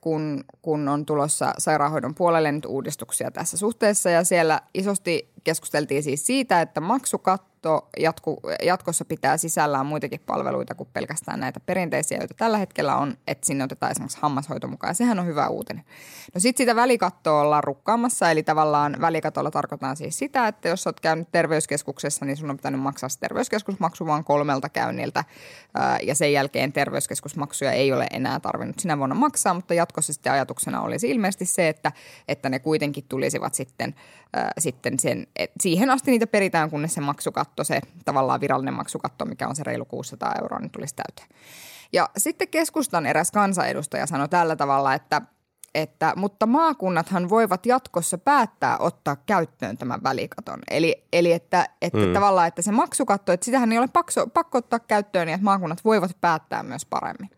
kun, 0.00 0.44
kun 0.62 0.88
on 0.88 1.06
tulossa 1.06 1.52
sairaanhoidon 1.58 2.14
puolelle 2.14 2.52
nyt 2.52 2.64
uudistuksia 2.64 3.30
tässä 3.30 3.56
suhteessa. 3.56 4.10
Ja 4.10 4.24
siellä 4.24 4.60
isosti 4.74 5.32
keskusteltiin 5.44 6.02
siis 6.02 6.26
siitä, 6.26 6.60
että 6.60 6.80
maksukatto 6.80 7.47
jatku, 7.98 8.40
jatkossa 8.62 9.04
pitää 9.04 9.36
sisällään 9.36 9.86
muitakin 9.86 10.20
palveluita 10.26 10.74
kuin 10.74 10.88
pelkästään 10.92 11.40
näitä 11.40 11.60
perinteisiä, 11.60 12.18
joita 12.18 12.34
tällä 12.34 12.58
hetkellä 12.58 12.96
on, 12.96 13.14
että 13.26 13.46
sinne 13.46 13.64
otetaan 13.64 13.92
esimerkiksi 13.92 14.18
hammashoito 14.22 14.68
mukaan. 14.68 14.94
Sehän 14.94 15.18
on 15.18 15.26
hyvä 15.26 15.48
uutinen. 15.48 15.84
No 16.34 16.40
sitten 16.40 16.64
sitä 16.64 16.76
välikattoa 16.76 17.40
ollaan 17.40 17.64
rukkaamassa, 17.64 18.30
eli 18.30 18.42
tavallaan 18.42 18.96
välikatolla 19.00 19.50
tarkoitan 19.50 19.96
siis 19.96 20.18
sitä, 20.18 20.48
että 20.48 20.68
jos 20.68 20.86
olet 20.86 21.00
käynyt 21.00 21.28
terveyskeskuksessa, 21.32 22.24
niin 22.24 22.36
sun 22.36 22.50
on 22.50 22.56
pitänyt 22.56 22.80
maksaa 22.80 23.08
se 23.08 23.18
terveyskeskusmaksu 23.18 24.06
vaan 24.06 24.24
kolmelta 24.24 24.68
käynniltä. 24.68 25.24
Ja 26.02 26.14
sen 26.14 26.32
jälkeen 26.32 26.72
terveyskeskusmaksuja 26.72 27.72
ei 27.72 27.92
ole 27.92 28.06
enää 28.12 28.40
tarvinnut 28.40 28.78
sinä 28.78 28.98
vuonna 28.98 29.14
maksaa, 29.14 29.54
mutta 29.54 29.74
jatkossa 29.74 30.12
sitten 30.12 30.32
ajatuksena 30.32 30.82
olisi 30.82 31.10
ilmeisesti 31.10 31.44
se, 31.46 31.68
että, 31.68 31.92
että 32.28 32.48
ne 32.48 32.58
kuitenkin 32.58 33.04
tulisivat 33.08 33.54
sitten, 33.54 33.94
ää, 34.32 34.52
sitten 34.58 34.98
sen, 34.98 35.26
et 35.36 35.50
siihen 35.60 35.90
asti 35.90 36.10
niitä 36.10 36.26
peritään, 36.26 36.70
kunnes 36.70 36.94
se 36.94 37.00
maksukatto, 37.48 37.64
se 37.64 37.80
tavallaan 38.04 38.40
virallinen 38.40 38.74
maksukatto, 38.74 39.24
mikä 39.24 39.48
on 39.48 39.56
se 39.56 39.64
reilu 39.64 39.84
600 39.84 40.34
euroa, 40.40 40.58
niin 40.58 40.70
tulisi 40.70 40.94
täyteen. 40.94 41.28
Ja 41.92 42.08
sitten 42.16 42.48
keskustan 42.48 43.06
eräs 43.06 43.30
kansanedustaja 43.30 44.06
sanoi 44.06 44.28
tällä 44.28 44.56
tavalla, 44.56 44.94
että, 44.94 45.22
että 45.74 46.12
mutta 46.16 46.46
maakunnathan 46.46 47.28
voivat 47.28 47.66
jatkossa 47.66 48.18
päättää 48.18 48.78
ottaa 48.78 49.16
käyttöön 49.16 49.78
tämän 49.78 50.02
välikaton. 50.02 50.60
Eli, 50.70 51.04
eli 51.12 51.32
että, 51.32 51.68
että 51.82 51.98
mm. 51.98 52.12
tavallaan, 52.12 52.48
että 52.48 52.62
se 52.62 52.72
maksukatto, 52.72 53.32
että 53.32 53.44
sitähän 53.44 53.72
ei 53.72 53.78
ole 53.78 53.88
pakko, 53.92 54.12
pakko 54.34 54.58
ottaa 54.58 54.78
käyttöön, 54.78 55.26
niin 55.26 55.34
että 55.34 55.44
maakunnat 55.44 55.84
voivat 55.84 56.16
päättää 56.20 56.62
myös 56.62 56.86
paremmin. 56.86 57.30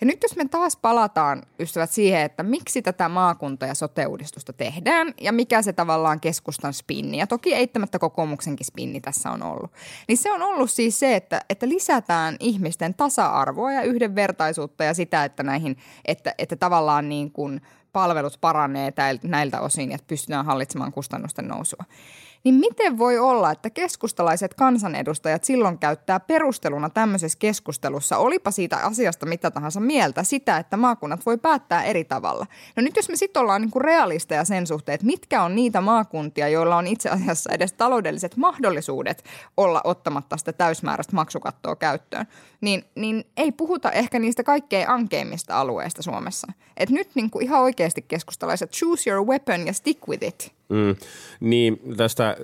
Ja 0.00 0.06
nyt 0.06 0.22
jos 0.22 0.36
me 0.36 0.48
taas 0.48 0.76
palataan, 0.76 1.42
ystävät, 1.60 1.90
siihen, 1.90 2.20
että 2.20 2.42
miksi 2.42 2.82
tätä 2.82 3.08
maakunta- 3.08 3.66
ja 3.66 3.74
sote-uudistusta 3.74 4.52
tehdään 4.52 5.14
ja 5.20 5.32
mikä 5.32 5.62
se 5.62 5.72
tavallaan 5.72 6.20
keskustan 6.20 6.74
spinni, 6.74 7.18
ja 7.18 7.26
toki 7.26 7.54
eittämättä 7.54 7.98
kokoomuksenkin 7.98 8.66
spinni 8.66 9.00
tässä 9.00 9.30
on 9.30 9.42
ollut, 9.42 9.72
niin 10.08 10.18
se 10.18 10.32
on 10.32 10.42
ollut 10.42 10.70
siis 10.70 10.98
se, 10.98 11.16
että, 11.16 11.40
että 11.50 11.68
lisätään 11.68 12.36
ihmisten 12.40 12.94
tasa-arvoa 12.94 13.72
ja 13.72 13.82
yhdenvertaisuutta 13.82 14.84
ja 14.84 14.94
sitä, 14.94 15.24
että 15.24 15.42
näihin, 15.42 15.76
että, 16.04 16.34
että 16.38 16.56
tavallaan 16.56 17.08
niin 17.08 17.32
kuin 17.32 17.60
palvelut 17.92 18.38
paranee 18.40 18.92
näiltä 19.22 19.60
osin 19.60 19.92
että 19.92 20.06
pystytään 20.06 20.46
hallitsemaan 20.46 20.92
kustannusten 20.92 21.48
nousua. 21.48 21.84
Niin 22.44 22.54
miten 22.54 22.98
voi 22.98 23.18
olla, 23.18 23.50
että 23.50 23.70
keskustalaiset 23.70 24.54
kansanedustajat 24.54 25.44
silloin 25.44 25.78
käyttää 25.78 26.20
perusteluna 26.20 26.90
tämmöisessä 26.90 27.38
keskustelussa, 27.38 28.18
olipa 28.18 28.50
siitä 28.50 28.76
asiasta 28.76 29.26
mitä 29.26 29.50
tahansa 29.50 29.80
mieltä, 29.80 30.22
sitä, 30.22 30.56
että 30.56 30.76
maakunnat 30.76 31.26
voi 31.26 31.38
päättää 31.38 31.84
eri 31.84 32.04
tavalla. 32.04 32.46
No 32.76 32.82
nyt 32.82 32.96
jos 32.96 33.08
me 33.08 33.16
sitten 33.16 33.40
ollaan 33.40 33.60
niinku 33.60 33.78
realisteja 33.78 34.44
sen 34.44 34.66
suhteen, 34.66 34.94
että 34.94 35.06
mitkä 35.06 35.42
on 35.42 35.54
niitä 35.54 35.80
maakuntia, 35.80 36.48
joilla 36.48 36.76
on 36.76 36.86
itse 36.86 37.08
asiassa 37.08 37.52
edes 37.52 37.72
taloudelliset 37.72 38.36
mahdollisuudet 38.36 39.24
olla 39.56 39.80
ottamatta 39.84 40.36
sitä 40.36 40.52
täysmääräistä 40.52 41.16
maksukattoa 41.16 41.76
käyttöön, 41.76 42.26
niin, 42.60 42.84
niin 42.94 43.24
ei 43.36 43.52
puhuta 43.52 43.90
ehkä 43.90 44.18
niistä 44.18 44.42
kaikkein 44.42 44.88
ankeimmista 44.88 45.60
alueista 45.60 46.02
Suomessa. 46.02 46.52
Et 46.76 46.90
nyt 46.90 47.08
niinku 47.14 47.40
ihan 47.40 47.60
oikeasti 47.60 48.02
keskustalaiset, 48.02 48.70
choose 48.70 49.10
your 49.10 49.26
weapon 49.26 49.66
ja 49.66 49.72
stick 49.72 50.08
with 50.08 50.24
it. 50.24 50.57
Mm, 50.68 50.96
niin, 51.40 51.80
tästä 51.96 52.28
äh, 52.28 52.36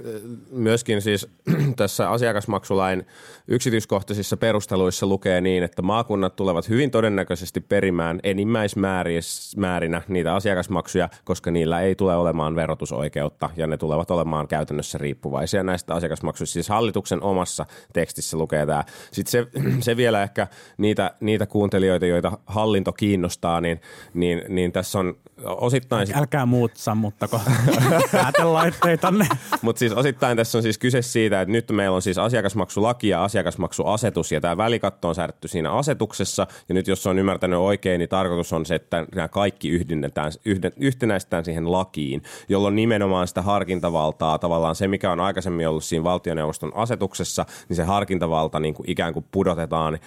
myöskin 0.51 1.03
siis 1.03 1.29
tässä 1.77 2.11
asiakasmaksulain 2.11 3.07
yksityiskohtaisissa 3.49 4.37
perusteluissa 4.37 5.07
lukee 5.07 5.41
niin, 5.41 5.63
että 5.63 5.83
maakunnat 5.83 6.37
tulevat 6.37 6.69
hyvin 6.69 6.91
todennäköisesti 6.91 7.61
perimään 7.61 8.21
enimmäismäärinä 8.23 10.03
niitä 10.09 10.35
asiakasmaksuja, 10.35 11.09
koska 11.25 11.51
niillä 11.51 11.81
ei 11.81 11.95
tule 11.95 12.17
olemaan 12.17 12.57
verotusoikeutta 12.57 13.51
ja 13.57 13.67
ne 13.67 13.77
tulevat 13.77 14.11
olemaan 14.11 14.49
käytännössä 14.49 14.99
riippuvaisia 14.99 15.63
näistä 15.63 15.95
asiakasmaksuista. 15.95 16.53
Siis 16.53 16.69
hallituksen 16.69 17.23
omassa 17.23 17.67
tekstissä 17.93 18.37
lukee 18.39 18.67
tämä. 18.67 18.85
Sitten 19.13 19.31
se, 19.31 19.47
se 19.81 19.97
vielä 19.97 20.23
ehkä 20.23 20.47
niitä, 20.79 21.15
niitä 21.21 21.47
kuuntelijoita, 21.47 22.07
joita 22.07 22.39
hallinto 22.47 22.93
kiinnostaa, 22.93 23.61
niin, 23.61 23.81
niin, 24.15 24.43
niin 24.49 24.73
tässä 24.73 24.99
on 24.99 25.17
osittain... 25.45 26.07
sit- 26.07 26.17
Älkää 26.17 26.47
muut 26.47 26.73
sammuttako 26.75 27.41
päätelaitteitanne. 28.15 29.29
Mutta 29.63 29.79
siis 29.79 29.93
osittain 29.93 30.37
tässä 30.37 30.59
on 30.59 30.63
siis 30.63 30.79
kyse 30.79 31.03
siitä, 31.03 31.41
että 31.41 31.53
nyt 31.53 31.71
meillä 31.71 31.95
on 31.95 32.03
siis 32.03 32.19
asiakasmaksulaki 32.19 33.09
ja 33.09 33.25
asiakasmaksuasetus 33.25 34.33
ja 34.33 34.41
tämä 34.41 34.57
välikatto 34.57 35.09
on 35.09 35.15
säädetty 35.15 35.49
siinä 35.49 35.73
asetuksessa 35.73 36.47
ja 36.69 36.75
nyt 36.75 36.89
jos 36.89 37.07
on 37.07 37.19
ymmärtänyt 37.19 37.59
oikein, 37.59 37.99
niin 37.99 38.09
tarkoitus 38.09 38.53
on 38.53 38.67
se, 38.67 38.75
että 38.75 39.07
nämä 39.15 39.29
kaikki 39.29 39.69
yhden, 39.69 40.73
yhtenäistetään 40.77 41.45
siihen 41.45 41.73
lakiin, 41.73 42.23
jolloin 42.49 42.77
nimenomaan 42.77 43.29
sitä 43.29 43.43
harkintavaltaa 43.43 44.39
tavallaan 44.39 44.75
se, 44.75 44.89
mikä 44.89 45.13
on 45.13 45.21
aikaisemmin 45.21 45.69
ollut 45.69 45.85
siinä 45.85 46.05
valtioneuvoston 46.05 46.73
asetuksessa, 46.75 47.47
niin 47.69 47.77
se 47.77 47.85
harkintavalta 47.85 48.61
niin 48.61 48.75
kuin 48.75 48.91
ikään 48.91 49.13
kuin 49.13 49.27
pudotetaan 49.31 49.99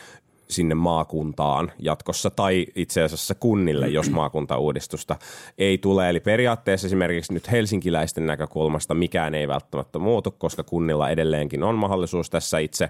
sinne 0.49 0.75
maakuntaan 0.75 1.71
jatkossa 1.79 2.29
tai 2.29 2.65
itse 2.75 3.03
asiassa 3.03 3.35
kunnille, 3.35 3.87
jos 3.87 4.09
maakuntauudistusta 4.09 5.15
ei 5.57 5.77
tule. 5.77 6.09
Eli 6.09 6.19
periaatteessa 6.19 6.87
esimerkiksi 6.87 7.33
nyt 7.33 7.51
helsinkiläisten 7.51 8.25
näkökulmasta 8.25 8.93
mikään 8.93 9.35
ei 9.35 9.47
välttämättä 9.47 9.99
muutu, 9.99 10.31
koska 10.31 10.63
kunnilla 10.63 11.09
edelleenkin 11.09 11.63
on 11.63 11.75
mahdollisuus 11.75 12.29
tässä 12.29 12.59
itse 12.59 12.89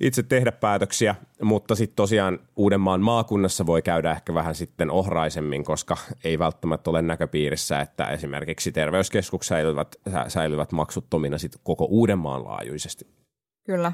itse 0.00 0.22
tehdä 0.22 0.52
päätöksiä, 0.52 1.14
mutta 1.42 1.74
sitten 1.74 1.96
tosiaan 1.96 2.38
Uudenmaan 2.56 3.00
maakunnassa 3.00 3.66
voi 3.66 3.82
käydä 3.82 4.12
ehkä 4.12 4.34
vähän 4.34 4.54
sitten 4.54 4.90
ohraisemmin, 4.90 5.64
koska 5.64 5.96
ei 6.24 6.38
välttämättä 6.38 6.90
ole 6.90 7.02
näköpiirissä, 7.02 7.80
että 7.80 8.06
esimerkiksi 8.06 8.72
terveyskeskukset 8.72 9.48
säilyvät, 9.48 9.96
säilyvät 10.28 10.72
maksuttomina 10.72 11.38
sitten 11.38 11.60
koko 11.64 11.84
Uudenmaan 11.84 12.44
laajuisesti. 12.44 13.06
Kyllä. 13.66 13.92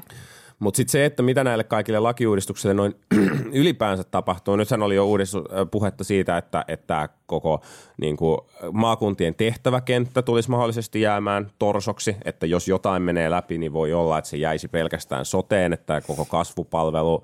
Mutta 0.59 0.77
sitten 0.77 0.91
se, 0.91 1.05
että 1.05 1.23
mitä 1.23 1.43
näille 1.43 1.63
kaikille 1.63 1.99
lakiuudistuksille 1.99 2.73
noin 2.73 2.95
ylipäänsä 3.61 4.03
tapahtuu. 4.03 4.55
Nythän 4.55 4.81
oli 4.81 4.95
jo 4.95 5.05
uudistus, 5.05 5.41
äh, 5.41 5.67
puhetta 5.71 6.03
siitä, 6.03 6.37
että, 6.37 6.65
että 6.67 7.09
koko 7.25 7.61
niin 8.01 8.17
kuin, 8.17 8.39
maakuntien 8.71 9.35
tehtäväkenttä 9.35 10.21
tulisi 10.21 10.49
mahdollisesti 10.49 11.01
jäämään 11.01 11.51
torsoksi, 11.59 12.15
että 12.25 12.45
jos 12.45 12.67
jotain 12.67 13.01
menee 13.01 13.29
läpi, 13.29 13.57
niin 13.57 13.73
voi 13.73 13.93
olla, 13.93 14.17
että 14.17 14.29
se 14.29 14.37
jäisi 14.37 14.67
pelkästään 14.67 15.25
soteen, 15.25 15.73
että 15.73 16.01
koko 16.01 16.25
kasvupalvelu 16.25 17.23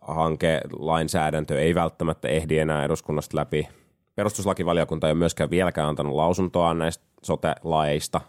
hanke, 0.00 0.60
lainsäädäntö 0.78 1.60
ei 1.60 1.74
välttämättä 1.74 2.28
ehdi 2.28 2.58
enää 2.58 2.84
eduskunnasta 2.84 3.36
läpi. 3.36 3.68
Perustuslakivaliokunta 4.14 5.06
ei 5.06 5.10
ole 5.10 5.18
myöskään 5.18 5.50
vieläkään 5.50 5.88
antanut 5.88 6.14
lausuntoa 6.14 6.74
näistä 6.74 7.04
sote-laeista. 7.22 8.20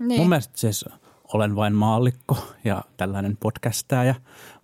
Niin. 0.00 0.20
Mun 0.20 0.28
mielestä 0.28 0.58
siis 0.58 0.84
olen 1.32 1.56
vain 1.56 1.74
maallikko 1.74 2.38
ja 2.64 2.82
tällainen 2.96 3.36
podcastaja, 3.36 4.14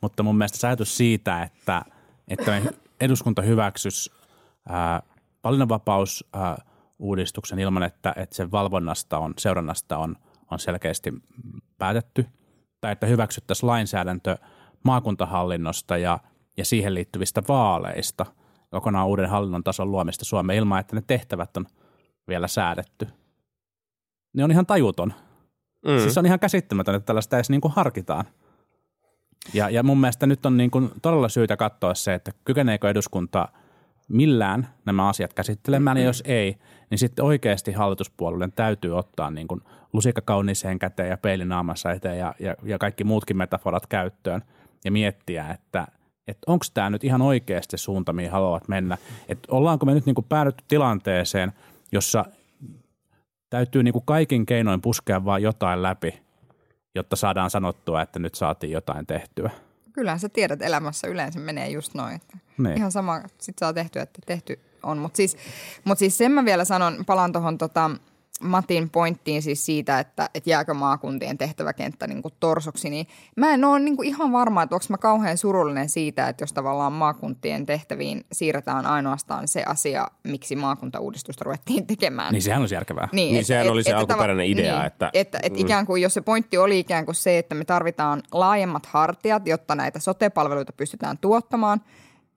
mutta 0.00 0.22
mun 0.22 0.38
mielestä 0.38 0.66
ajatus 0.66 0.96
siitä, 0.96 1.42
että, 1.42 1.82
että 2.28 2.62
eduskunta 3.00 3.42
hyväksys 3.42 4.10
ää, 4.68 5.02
valinnanvapaus 5.44 6.24
uudistuksen 6.98 7.58
ilman, 7.58 7.82
että, 7.82 8.14
että 8.16 8.36
sen 8.36 8.52
valvonnasta 8.52 9.18
on, 9.18 9.34
seurannasta 9.38 9.98
on, 9.98 10.16
on 10.50 10.58
selkeästi 10.58 11.12
päätetty, 11.78 12.26
tai 12.80 12.92
että 12.92 13.06
hyväksyttäisiin 13.06 13.68
lainsäädäntö 13.68 14.36
maakuntahallinnosta 14.84 15.96
ja, 15.96 16.18
ja 16.56 16.64
siihen 16.64 16.94
liittyvistä 16.94 17.42
vaaleista, 17.48 18.26
kokonaan 18.70 19.06
uuden 19.06 19.28
hallinnon 19.28 19.64
tason 19.64 19.92
luomista 19.92 20.24
Suomeen 20.24 20.58
ilman, 20.58 20.80
että 20.80 20.96
ne 20.96 21.02
tehtävät 21.06 21.56
on 21.56 21.66
vielä 22.28 22.48
säädetty. 22.48 23.08
Ne 24.32 24.44
on 24.44 24.50
ihan 24.50 24.66
tajuton. 24.66 25.14
Mm. 25.86 25.98
Siis 25.98 26.14
se 26.14 26.20
on 26.20 26.26
ihan 26.26 26.40
käsittämätön, 26.40 26.94
että 26.94 27.06
tällaista 27.06 27.36
edes 27.36 27.50
niin 27.50 27.60
kuin 27.60 27.72
harkitaan. 27.72 28.24
Ja, 29.54 29.70
ja 29.70 29.82
mun 29.82 30.00
mielestä 30.00 30.26
nyt 30.26 30.46
on 30.46 30.56
niin 30.56 30.70
kuin 30.70 30.90
todella 31.02 31.28
syytä 31.28 31.56
katsoa 31.56 31.94
se, 31.94 32.14
että 32.14 32.32
kykeneekö 32.44 32.90
eduskunta 32.90 33.48
millään 34.08 34.68
nämä 34.84 35.08
asiat 35.08 35.32
käsittelemään, 35.34 35.96
ja 35.96 36.04
jos 36.04 36.22
ei, 36.26 36.56
niin 36.90 36.98
sitten 36.98 37.24
oikeasti 37.24 37.72
hallituspuolueiden 37.72 38.52
täytyy 38.52 38.98
ottaa 38.98 39.30
niin 39.30 39.48
kuin 39.48 39.60
lusikka 39.92 40.20
kauniiseen 40.20 40.78
käteen 40.78 41.08
ja 41.08 41.16
peilinaamassa 41.16 41.92
eteen 41.92 42.18
ja, 42.18 42.34
ja, 42.38 42.54
ja 42.62 42.78
kaikki 42.78 43.04
muutkin 43.04 43.36
metaforat 43.36 43.86
käyttöön 43.86 44.42
ja 44.84 44.92
miettiä, 44.92 45.50
että 45.50 45.86
että 46.28 46.52
onko 46.52 46.64
tämä 46.74 46.90
nyt 46.90 47.04
ihan 47.04 47.22
oikeasti 47.22 47.78
suunta, 47.78 48.12
mihin 48.12 48.30
haluavat 48.30 48.68
mennä. 48.68 48.98
Että 49.28 49.48
ollaanko 49.50 49.86
me 49.86 49.94
nyt 49.94 50.06
niin 50.06 50.14
kuin 50.14 50.26
päädytty 50.28 50.64
tilanteeseen, 50.68 51.52
jossa 51.92 52.24
täytyy 53.52 53.82
niin 53.82 53.92
kuin 53.92 54.04
kaikin 54.04 54.46
keinoin 54.46 54.80
puskea 54.80 55.24
vaan 55.24 55.42
jotain 55.42 55.82
läpi, 55.82 56.22
jotta 56.94 57.16
saadaan 57.16 57.50
sanottua, 57.50 58.02
että 58.02 58.18
nyt 58.18 58.34
saatiin 58.34 58.72
jotain 58.72 59.06
tehtyä. 59.06 59.50
Kyllähän 59.92 60.20
sä 60.20 60.28
tiedät, 60.28 60.62
elämässä 60.62 61.08
yleensä 61.08 61.40
menee 61.40 61.68
just 61.68 61.94
noin. 61.94 62.14
Että 62.14 62.38
Niin. 62.58 62.76
Ihan 62.76 62.92
sama, 62.92 63.20
sit 63.38 63.58
saa 63.58 63.72
tehtyä, 63.72 64.02
että 64.02 64.20
tehty 64.26 64.60
on. 64.82 64.98
Mutta 64.98 65.16
siis, 65.16 65.36
mut 65.84 65.98
siis 65.98 66.18
sen 66.18 66.32
mä 66.32 66.44
vielä 66.44 66.64
sanon, 66.64 67.04
palaan 67.06 67.32
tuohon 67.32 67.58
tota 67.58 67.90
Matin 68.42 68.90
pointtiin 68.90 69.42
siis 69.42 69.66
siitä, 69.66 69.98
että, 69.98 70.30
että 70.34 70.50
jääkö 70.50 70.74
maakuntien 70.74 71.38
tehtäväkenttä 71.38 72.06
niin 72.06 72.22
kuin 72.22 72.34
torsoksi, 72.40 72.90
niin 72.90 73.06
mä 73.36 73.50
en 73.50 73.64
ole 73.64 73.78
niin 73.78 73.96
kuin 73.96 74.08
ihan 74.08 74.32
varma, 74.32 74.62
että 74.62 74.76
onko 74.76 74.86
mä 74.88 74.98
kauhean 74.98 75.38
surullinen 75.38 75.88
siitä, 75.88 76.28
että 76.28 76.42
jos 76.42 76.52
tavallaan 76.52 76.92
maakuntien 76.92 77.66
tehtäviin 77.66 78.24
siirretään 78.32 78.86
ainoastaan 78.86 79.48
se 79.48 79.62
asia, 79.66 80.06
miksi 80.24 80.56
maakuntauudistusta 80.56 81.44
ruvettiin 81.44 81.86
tekemään. 81.86 82.32
Niin 82.32 82.42
sehän 82.42 82.60
olisi 82.60 82.74
järkevää. 82.74 83.08
Niin 83.12 83.44
sehän 83.44 83.70
oli 83.70 83.82
se 83.82 83.92
alkuperäinen 83.92 84.46
idea, 84.46 84.76
niin, 84.76 84.86
että- 84.86 85.10
että, 85.14 85.38
että 85.42 85.58
mm. 85.58 85.66
ikään 85.66 85.86
kuin 85.86 86.02
jos 86.02 86.14
se 86.14 86.20
pointti 86.20 86.58
oli 86.58 86.78
ikään 86.78 87.04
kuin 87.04 87.14
se, 87.14 87.38
että 87.38 87.54
me 87.54 87.64
tarvitaan 87.64 88.22
laajemmat 88.32 88.86
hartiat, 88.86 89.46
jotta 89.46 89.74
näitä 89.74 89.98
sote-palveluita 89.98 90.72
pystytään 90.72 91.18
tuottamaan, 91.18 91.80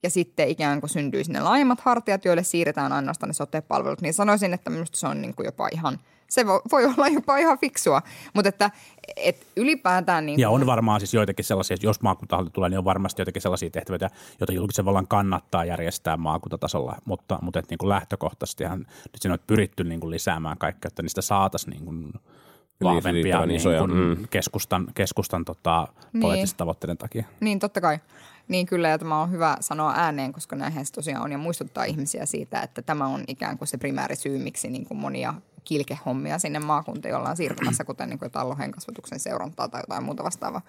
ja 0.06 0.10
sitten 0.10 0.50
ikään 0.50 0.80
kuin 0.80 0.90
syntyisi 0.90 1.32
ne 1.32 1.40
laajemmat 1.40 1.80
hartiat, 1.80 2.26
joille 2.26 2.44
siirretään 2.44 2.94
ainoastaan 2.94 3.30
ne 3.30 3.34
sote-palvelut, 3.34 4.02
niin 4.02 4.14
sanoisin, 4.14 4.54
että 4.54 4.70
minusta 4.70 4.98
se 4.98 5.08
on 5.08 5.22
niin 5.22 5.36
kuin 5.36 5.46
jopa 5.46 5.68
ihan, 5.72 6.00
se 6.30 6.48
voi, 6.48 6.62
voi 6.72 6.86
olla 6.86 7.08
jopa 7.08 7.38
ihan 7.38 7.60
fiksua, 7.60 8.02
mutta 8.34 8.50
että 8.50 8.72
et 9.18 9.48
ylipäätään 9.56 10.26
niin 10.26 10.40
Ja 10.40 10.50
on 10.50 10.66
varmaan 10.66 11.00
siis 11.00 11.14
joitakin 11.14 11.46
sellaisia, 11.46 11.76
että 11.76 11.88
jos 11.88 12.02
maakuntahallinto 12.02 12.54
tulee, 12.54 12.70
niin 12.70 12.78
on 12.78 12.86
varmasti 12.86 13.22
joitakin 13.22 13.42
sellaisia 13.42 13.70
tehtäviä, 13.70 14.10
joita 14.40 14.54
julkisen 14.54 14.86
vallan 14.86 15.08
kannattaa 15.08 15.66
järjestää 15.66 16.18
maakuntatasolla, 16.18 16.96
mutta, 17.06 17.40
mutta 17.42 17.60
että 17.60 17.72
niin 17.72 17.78
kuin 17.78 17.90
lähtökohtaisestihan 17.90 18.80
nyt 18.80 19.22
siinä 19.22 19.34
on 19.34 19.40
pyritty 19.48 19.84
niin 19.84 20.00
kuin 20.00 20.12
lisäämään 20.12 20.58
kaikkea, 20.58 20.88
että 20.88 21.02
niistä 21.02 21.22
saataisiin 21.22 21.72
niin 21.72 21.86
kuin 21.86 22.14
vahvempia 22.84 23.46
niin 23.46 23.62
kuin 23.62 23.92
mm. 23.92 24.28
keskustan, 24.30 24.88
keskustan 24.94 25.46
tota, 25.46 25.88
Niin. 26.14 26.22
poliittisten 26.22 26.58
tavoitteiden 26.58 26.98
takia. 26.98 27.26
Niin, 27.40 27.60
totta 27.60 27.82
kai. 27.82 28.00
Niin 28.48 28.66
kyllä, 28.66 28.90
ja 28.90 28.98
tämä 28.98 29.22
on 29.22 29.32
hyvä 29.32 29.58
sanoa 29.60 29.94
ääneen, 29.96 30.34
koska 30.34 30.56
näinhän 30.56 30.86
se 30.86 30.94
tosiaan 30.94 31.24
on, 31.24 31.32
ja 31.32 31.38
muistuttaa 31.38 31.84
ihmisiä 31.84 32.26
siitä, 32.26 32.62
että 32.62 32.82
tämä 32.82 33.08
on 33.08 33.24
ikään 33.28 33.58
kuin 33.58 33.68
se 33.68 33.78
primääri 33.78 34.16
syy, 34.16 34.38
miksi 34.38 34.70
niin 34.70 34.86
kuin 34.86 34.98
monia 34.98 35.34
kilkehommia 35.64 36.40
sinne 36.40 36.60
maakuntiin 36.60 37.16
ollaan 37.16 37.38
siirtämässä, 37.38 37.84
kuten 37.94 38.10
niin 38.10 38.20
kuin 38.20 38.32
kasvatuksen 38.72 39.20
seurantaa 39.20 39.68
tai 39.68 39.82
jotain 39.82 40.04
muuta 40.04 40.24
vastaavaa. 40.24 40.62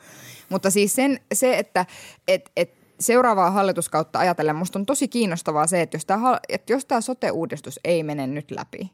Mutta 0.49 0.71
siis 0.71 0.95
sen, 0.95 1.21
se, 1.35 1.59
että 1.59 1.87
et, 2.29 2.51
et 2.57 2.75
seuraavaa 3.01 3.51
hallituskautta 3.51 4.19
ajatellen, 4.19 4.57
musta 4.57 4.79
on 4.79 4.87
tosi 4.87 5.09
kiinnostavaa 5.09 5.67
se, 5.67 5.83
että 5.83 5.97
jos 5.97 6.07
tämä, 6.07 6.39
että 6.49 6.73
jos 6.73 6.85
tämä 6.85 7.01
sote-uudistus 7.01 7.81
ei 7.85 8.03
mene 8.03 8.27
nyt 8.27 8.51
läpi, 8.51 8.91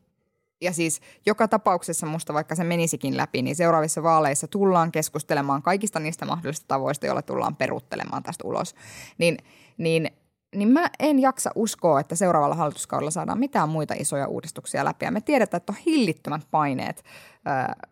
ja 0.62 0.72
siis 0.72 1.00
joka 1.26 1.48
tapauksessa 1.48 2.06
musta, 2.06 2.34
vaikka 2.34 2.54
se 2.54 2.64
menisikin 2.64 3.16
läpi, 3.16 3.42
niin 3.42 3.56
seuraavissa 3.56 4.02
vaaleissa 4.02 4.48
tullaan 4.48 4.92
keskustelemaan 4.92 5.62
kaikista 5.62 6.00
niistä 6.00 6.24
mahdollisista 6.24 6.68
tavoista, 6.68 7.06
joilla 7.06 7.22
tullaan 7.22 7.56
peruuttelemaan 7.56 8.22
tästä 8.22 8.48
ulos. 8.48 8.74
Niin, 9.18 9.38
niin, 9.78 10.10
niin 10.56 10.68
mä 10.68 10.90
en 10.98 11.18
jaksa 11.18 11.50
uskoa, 11.54 12.00
että 12.00 12.16
seuraavalla 12.16 12.54
hallituskaudella 12.54 13.10
saadaan 13.10 13.38
mitään 13.38 13.68
muita 13.68 13.94
isoja 13.98 14.26
uudistuksia 14.26 14.84
läpi. 14.84 15.04
Ja 15.04 15.10
me 15.10 15.20
tiedetään, 15.20 15.58
että 15.58 15.72
on 15.72 15.78
hillittömät 15.86 16.46
paineet 16.50 16.96
ö, 16.98 17.02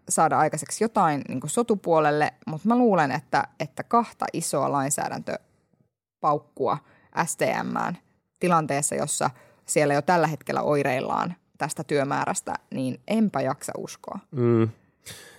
saada 0.08 0.38
aikaiseksi 0.38 0.84
jotain 0.84 1.22
niin 1.28 1.40
sotupuolelle, 1.46 2.32
mutta 2.46 2.68
mä 2.68 2.78
luulen, 2.78 3.12
että, 3.12 3.44
että 3.60 3.82
kahta 3.82 4.26
isoa 4.32 4.72
lainsäädäntöpaukkua 4.72 6.78
STMään 7.24 7.98
tilanteessa, 8.40 8.94
jossa 8.94 9.30
siellä 9.66 9.94
jo 9.94 10.02
tällä 10.02 10.26
hetkellä 10.26 10.62
oireillaan 10.62 11.34
tästä 11.60 11.84
työmäärästä, 11.84 12.54
niin 12.70 13.00
enpä 13.08 13.40
jaksa 13.40 13.72
uskoa. 13.78 14.18
Mm. 14.30 14.62
Ja, 14.62 14.68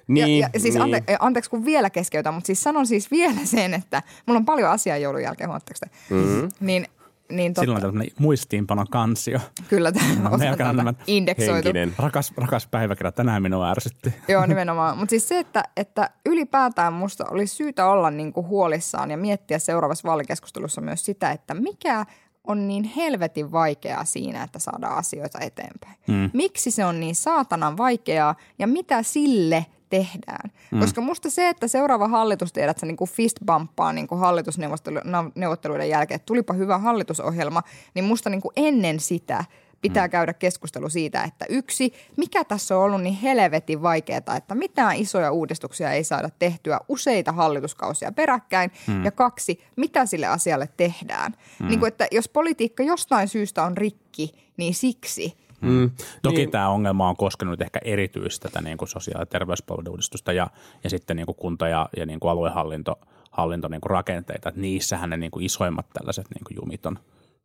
Niin, 0.07 0.39
ja 0.39 0.49
siis 0.59 0.73
niin. 0.73 0.81
ante, 0.81 1.03
anteeksi 1.19 1.49
kun 1.49 1.65
vielä 1.65 1.89
keskeytän, 1.89 2.33
mutta 2.33 2.47
siis 2.47 2.63
sanon 2.63 2.87
siis 2.87 3.11
vielä 3.11 3.39
sen, 3.43 3.73
että 3.73 4.03
mulla 4.25 4.37
on 4.37 4.45
paljon 4.45 4.71
asiaa 4.71 4.97
joulun 4.97 5.23
jälkeen, 5.23 5.49
huomatteko 5.49 5.79
te? 5.79 6.15
Mm-hmm. 6.15 6.49
Niin, 6.59 6.85
niin 7.31 7.53
totta, 7.53 7.61
Silloin 7.61 7.85
on 7.85 7.91
tämmöinen 7.91 8.13
muistiinpanon 8.19 8.87
kansio. 8.89 9.39
kyllä 9.67 9.91
tämä 9.91 10.29
on 10.69 10.75
nämä 10.75 10.93
indeksoitu. 11.07 11.53
Henkinen. 11.53 11.93
Rakas, 11.97 12.33
rakas 12.37 12.67
päiväkirja, 12.67 13.11
tänään 13.11 13.41
minua 13.41 13.69
ärsytti. 13.71 14.13
Joo, 14.27 14.45
nimenomaan. 14.45 14.97
Mutta 14.97 15.09
siis 15.09 15.27
se, 15.27 15.39
että, 15.39 15.63
että 15.77 16.09
ylipäätään 16.25 16.93
musta 16.93 17.25
olisi 17.31 17.55
syytä 17.55 17.85
olla 17.87 18.11
niinku 18.11 18.47
huolissaan 18.47 19.11
ja 19.11 19.17
miettiä 19.17 19.59
seuraavassa 19.59 20.07
vaalikeskustelussa 20.07 20.81
myös 20.81 21.05
sitä, 21.05 21.31
että 21.31 21.53
mikä 21.53 22.05
on 22.47 22.67
niin 22.67 22.83
helvetin 22.83 23.51
vaikeaa 23.51 24.05
siinä, 24.05 24.43
että 24.43 24.59
saadaan 24.59 24.97
asioita 24.97 25.39
eteenpäin. 25.39 25.95
Mm. 26.07 26.29
Miksi 26.33 26.71
se 26.71 26.85
on 26.85 26.99
niin 26.99 27.15
saatanan 27.15 27.77
vaikeaa 27.77 28.35
ja 28.59 28.67
mitä 28.67 29.03
sille 29.03 29.65
tehdään? 29.89 30.51
Mm. 30.71 30.79
Koska 30.79 31.01
musta 31.01 31.29
se, 31.29 31.49
että 31.49 31.67
seuraava 31.67 32.07
hallitus 32.07 32.53
tiedät, 32.53 32.77
se 32.77 32.85
niinku 32.85 33.05
fist 33.05 33.37
bumppaa 33.45 33.93
niinku 33.93 34.15
hallitusneuvotteluiden 34.15 35.89
jälkeen, 35.89 36.15
että 36.15 36.25
tulipa 36.25 36.53
hyvä 36.53 36.77
hallitusohjelma, 36.77 37.63
niin 37.93 38.05
musta 38.05 38.29
niinku 38.29 38.51
ennen 38.55 38.99
sitä 38.99 39.45
pitää 39.81 40.07
mm. 40.07 40.11
käydä 40.11 40.33
keskustelu 40.33 40.89
siitä, 40.89 41.23
että 41.23 41.45
yksi, 41.49 41.93
mikä 42.17 42.43
tässä 42.43 42.77
on 42.77 42.83
ollut 42.83 43.01
niin 43.01 43.15
helvetin 43.15 43.81
vaikeaa, 43.81 44.35
että 44.37 44.55
mitään 44.55 44.95
isoja 44.95 45.31
uudistuksia 45.31 45.91
ei 45.91 46.03
saada 46.03 46.29
tehtyä 46.39 46.79
useita 46.87 47.31
hallituskausia 47.31 48.11
peräkkäin, 48.11 48.71
mm. 48.87 49.05
ja 49.05 49.11
kaksi, 49.11 49.63
mitä 49.75 50.05
sille 50.05 50.27
asialle 50.27 50.69
tehdään. 50.77 51.33
Mm. 51.59 51.67
Niin 51.67 51.79
kuin, 51.79 51.87
että 51.87 52.07
jos 52.11 52.29
politiikka 52.29 52.83
jostain 52.83 53.27
syystä 53.27 53.63
on 53.63 53.77
rikki, 53.77 54.31
niin 54.57 54.73
siksi. 54.73 55.41
Mm. 55.61 55.91
Toki 56.21 56.35
Niin. 56.35 56.45
niin. 56.45 56.51
tämä 56.51 56.69
ongelma 56.69 57.09
on 57.09 57.15
koskenut 57.15 57.61
ehkä 57.61 57.79
erityisesti 57.83 58.47
tätä 58.47 58.61
niin 58.61 58.77
kuin 58.77 58.89
sosiaali- 58.89 59.21
ja 59.21 59.25
terveyspalveluudistusta 59.25 60.33
ja, 60.33 60.47
ja 60.83 60.89
sitten 60.89 61.17
niin 61.17 61.25
kuin 61.25 61.35
kunta- 61.35 61.67
ja, 61.67 61.89
ja 61.97 62.05
niin 62.05 62.19
kuin 62.19 62.31
aluehallinto 62.31 62.99
hallinto, 63.31 63.67
niin 63.67 63.81
kuin 63.81 63.91
rakenteita. 63.91 64.49
Että 64.49 64.61
niissähän 64.61 65.09
ne 65.09 65.17
niin 65.17 65.31
kuin 65.31 65.45
isoimmat 65.45 65.89
tällaiset 65.93 66.25
niin 66.35 66.43
kuin 66.47 66.55
jumit, 66.55 66.85
on, 66.85 66.99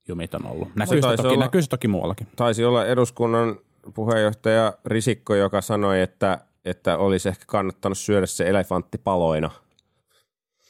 jumit 0.09 0.35
on 0.35 0.47
ollut. 0.47 0.69
Näkyy 0.75 1.03
se, 1.03 1.17
toki, 1.17 1.29
olla- 1.29 1.45
näkyy 1.45 1.63
se 1.63 1.69
toki 1.69 1.89
muuallakin. 1.89 2.27
Taisi 2.37 2.65
olla 2.65 2.87
eduskunnan 2.87 3.57
puheenjohtaja 3.95 4.73
Risikko, 4.85 5.35
joka 5.35 5.61
sanoi, 5.61 6.01
että, 6.01 6.39
että 6.65 6.99
olisi 6.99 7.29
ehkä 7.29 7.45
kannattanut 7.47 7.99
syödä 7.99 8.27
se 8.27 8.49
elefantti 8.49 8.99
paloina. 8.99 9.51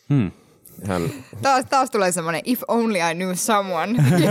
Hmm. 0.09 0.31
Hän, 0.85 1.11
Taas, 1.43 1.65
taas 1.71 1.91
tulee 1.91 2.13
semmoinen 2.13 2.41
if 2.45 2.63
only 2.69 2.99
I 2.99 3.15
knew 3.15 3.35
someone. 3.35 3.93
Niin 4.17 4.31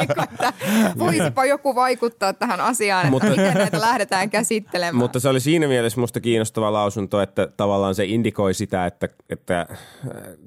että 0.00 0.52
Voisipa 0.98 1.44
joku 1.44 1.74
vaikuttaa 1.74 2.32
tähän 2.32 2.60
asiaan, 2.60 3.14
että 3.14 3.30
miten 3.30 3.54
näitä 3.54 3.80
lähdetään 3.80 4.30
käsittelemään. 4.30 4.96
Mutta 4.96 5.20
se 5.20 5.28
oli 5.28 5.40
siinä 5.40 5.68
mielessä 5.68 6.00
musta 6.00 6.20
kiinnostava 6.20 6.72
lausunto, 6.72 7.20
että 7.20 7.48
tavallaan 7.56 7.94
se 7.94 8.04
indikoi 8.04 8.54
sitä, 8.54 8.86
että, 8.86 9.08
että 9.30 9.60
äh, 9.60 9.66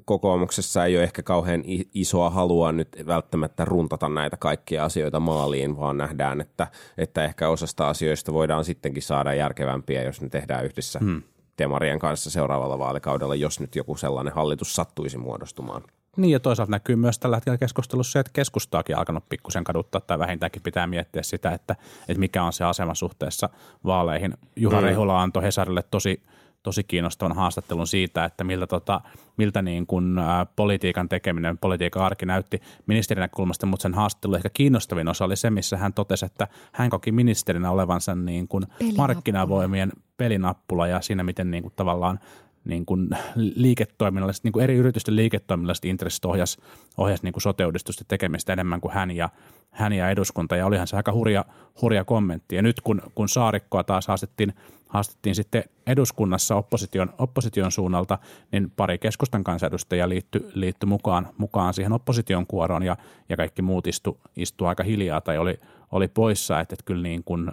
kokoomuksessa 0.04 0.84
ei 0.84 0.96
ole 0.96 1.04
ehkä 1.04 1.22
kauhean 1.22 1.62
isoa 1.94 2.30
halua 2.30 2.72
nyt 2.72 2.88
välttämättä 3.06 3.64
runtata 3.64 4.08
näitä 4.08 4.36
kaikkia 4.36 4.84
asioita 4.84 5.20
maaliin, 5.20 5.76
vaan 5.76 5.96
nähdään, 5.96 6.40
että, 6.40 6.66
että 6.98 7.24
ehkä 7.24 7.48
osasta 7.48 7.88
asioista 7.88 8.32
voidaan 8.32 8.64
sittenkin 8.64 9.02
saada 9.02 9.34
järkevämpiä, 9.34 10.02
jos 10.02 10.20
ne 10.20 10.28
tehdään 10.28 10.64
yhdessä 10.64 10.98
hmm. 10.98 11.22
Demarien 11.58 11.98
kanssa 11.98 12.30
seuraavalla 12.30 12.78
vaalikaudella, 12.78 13.34
jos 13.34 13.60
nyt 13.60 13.76
joku 13.76 13.96
sellainen 13.96 14.34
hallitus 14.34 14.74
sattuisi 14.74 15.18
muodostumaan. 15.18 15.82
Niin 16.16 16.32
ja 16.32 16.40
toisaalta 16.40 16.70
näkyy 16.70 16.96
myös 16.96 17.18
tällä 17.18 17.36
hetkellä 17.36 17.58
keskustelussa 17.58 18.12
se, 18.12 18.18
että 18.18 18.32
keskustaakin 18.32 18.98
alkanut 18.98 19.28
pikkusen 19.28 19.64
kaduttaa 19.64 20.00
tai 20.00 20.18
vähintäänkin 20.18 20.62
pitää 20.62 20.86
miettiä 20.86 21.22
sitä, 21.22 21.50
että, 21.50 21.76
että 22.08 22.20
mikä 22.20 22.42
on 22.42 22.52
se 22.52 22.64
asema 22.64 22.94
suhteessa 22.94 23.48
vaaleihin. 23.84 24.34
Juha 24.56 24.80
mm. 24.80 24.84
Rehula 24.84 25.22
antoi 25.22 25.42
Hesarille 25.42 25.82
tosi, 25.90 26.22
tosi 26.62 26.84
kiinnostavan 26.84 27.36
haastattelun 27.36 27.86
siitä, 27.86 28.24
että 28.24 28.44
miltä, 28.44 28.66
tota, 28.66 29.00
miltä 29.36 29.62
niin 29.62 29.86
kuin, 29.86 30.18
ä, 30.18 30.46
politiikan 30.56 31.08
tekeminen, 31.08 31.58
politiikan 31.58 32.02
arki 32.02 32.26
näytti 32.26 32.62
ministerin 32.86 33.20
näkökulmasta, 33.20 33.66
mutta 33.66 33.82
sen 33.82 33.94
haastattelun 33.94 34.36
ehkä 34.36 34.50
kiinnostavin 34.54 35.08
osa 35.08 35.24
oli 35.24 35.36
se, 35.36 35.50
missä 35.50 35.76
hän 35.76 35.94
totesi, 35.94 36.26
että 36.26 36.48
hän 36.72 36.90
koki 36.90 37.12
ministerinä 37.12 37.70
olevansa 37.70 38.14
niin 38.14 38.48
kuin 38.48 38.66
markkinavoimien 38.96 39.92
pelinappula 40.16 40.86
ja 40.86 41.00
siinä 41.00 41.22
miten 41.22 41.50
niin 41.50 41.62
kuin 41.62 41.72
tavallaan 41.76 42.20
niin 42.66 42.86
kuin 42.86 43.08
liiketoiminnalliset, 43.34 44.44
niin 44.44 44.52
kuin 44.52 44.62
eri 44.62 44.76
yritysten 44.76 45.16
liiketoiminnalliset 45.16 45.84
intressit 45.84 46.24
ohjas, 46.24 46.58
ohjas 46.96 47.22
niin 47.22 47.32
kuin 47.32 47.42
sote-uudistusten 47.42 48.06
tekemistä 48.08 48.52
enemmän 48.52 48.80
kuin 48.80 48.94
hän 48.94 49.10
ja, 49.10 49.28
hän 49.70 49.92
ja 49.92 50.10
eduskunta. 50.10 50.56
Ja 50.56 50.66
olihan 50.66 50.86
se 50.86 50.96
aika 50.96 51.12
hurja, 51.12 51.44
hurja 51.82 52.04
kommentti. 52.04 52.56
Ja 52.56 52.62
nyt 52.62 52.80
kun, 52.80 53.02
kun 53.14 53.28
Saarikkoa 53.28 53.84
taas 53.84 54.08
haastettiin, 54.08 54.54
haastettiin 54.88 55.34
sitten 55.34 55.64
eduskunnassa 55.86 56.56
opposition, 56.56 57.14
opposition 57.18 57.72
suunnalta, 57.72 58.18
niin 58.52 58.70
pari 58.76 58.98
keskustan 58.98 59.44
kansanedustajaa 59.44 60.08
liittyi 60.08 60.50
liitty 60.54 60.86
mukaan, 60.86 61.28
mukaan 61.38 61.74
siihen 61.74 61.92
opposition 61.92 62.46
kuoroon 62.46 62.82
ja, 62.82 62.96
ja 63.28 63.36
kaikki 63.36 63.62
muut 63.62 63.86
istu, 63.86 64.20
istu 64.36 64.64
aika 64.64 64.82
hiljaa 64.82 65.20
tai 65.20 65.38
oli, 65.38 65.60
oli 65.92 66.08
poissa. 66.08 66.60
Että, 66.60 66.74
että 66.74 66.84
kyllä 66.84 67.02
niin 67.02 67.24
kuin, 67.24 67.52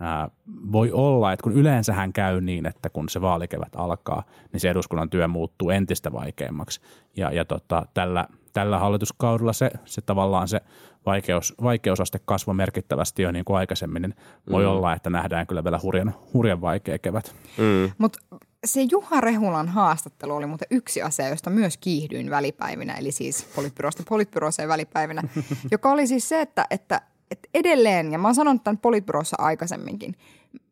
ää, 0.00 0.28
voi 0.72 0.92
olla, 0.92 1.32
että 1.32 1.42
kun 1.42 1.52
yleensähän 1.52 2.12
käy 2.12 2.40
niin, 2.40 2.66
että 2.66 2.90
kun 2.90 3.08
se 3.08 3.20
vaalikevät 3.20 3.76
alkaa, 3.76 4.22
niin 4.52 4.60
se 4.60 4.70
eduskunnan 4.70 5.10
työ 5.10 5.28
muuttuu 5.28 5.70
entistä 5.70 6.12
vaikeammaksi. 6.12 6.80
Ja, 7.16 7.32
ja 7.32 7.44
tota, 7.44 7.86
tällä, 7.94 8.28
tällä 8.52 8.78
hallituskaudella 8.78 9.52
se, 9.52 9.70
se 9.84 10.00
tavallaan 10.00 10.48
se 10.48 10.60
vaikeus, 11.06 11.54
vaikeusaste 11.62 12.20
kasvoi 12.24 12.54
merkittävästi 12.54 13.22
jo 13.22 13.32
niin 13.32 13.44
kuin 13.44 13.56
aikaisemmin, 13.56 14.02
niin 14.02 14.14
voi 14.50 14.64
mm. 14.64 14.70
olla, 14.70 14.94
että 14.94 15.10
nähdään 15.10 15.46
kyllä 15.46 15.64
vielä 15.64 15.80
hurjan, 15.82 16.14
hurjan 16.34 16.60
vaikea 16.60 16.98
kevät. 16.98 17.34
Mutta 17.98 18.18
se 18.64 18.80
Juha 18.90 19.20
Rehulan 19.20 19.68
haastattelu 19.68 20.34
oli 20.34 20.46
muuten 20.46 20.68
yksi 20.70 21.02
asia, 21.02 21.28
josta 21.28 21.50
myös 21.50 21.76
kiihdyin 21.76 22.30
välipäivinä, 22.30 22.94
eli 22.94 23.12
siis 23.12 23.44
politbyrosta 23.56 24.02
politbyrooseen 24.08 24.68
välipäivinä, 24.68 25.22
joka 25.72 25.90
oli 25.90 26.06
siis 26.06 26.28
se, 26.28 26.40
että, 26.40 26.66
että, 26.70 27.00
että 27.30 27.48
edelleen, 27.54 28.12
ja 28.12 28.18
mä 28.18 28.28
oon 28.28 28.34
sanonut 28.34 28.64
tämän 28.64 28.78
politbyrossa 28.78 29.36
aikaisemminkin, 29.38 30.14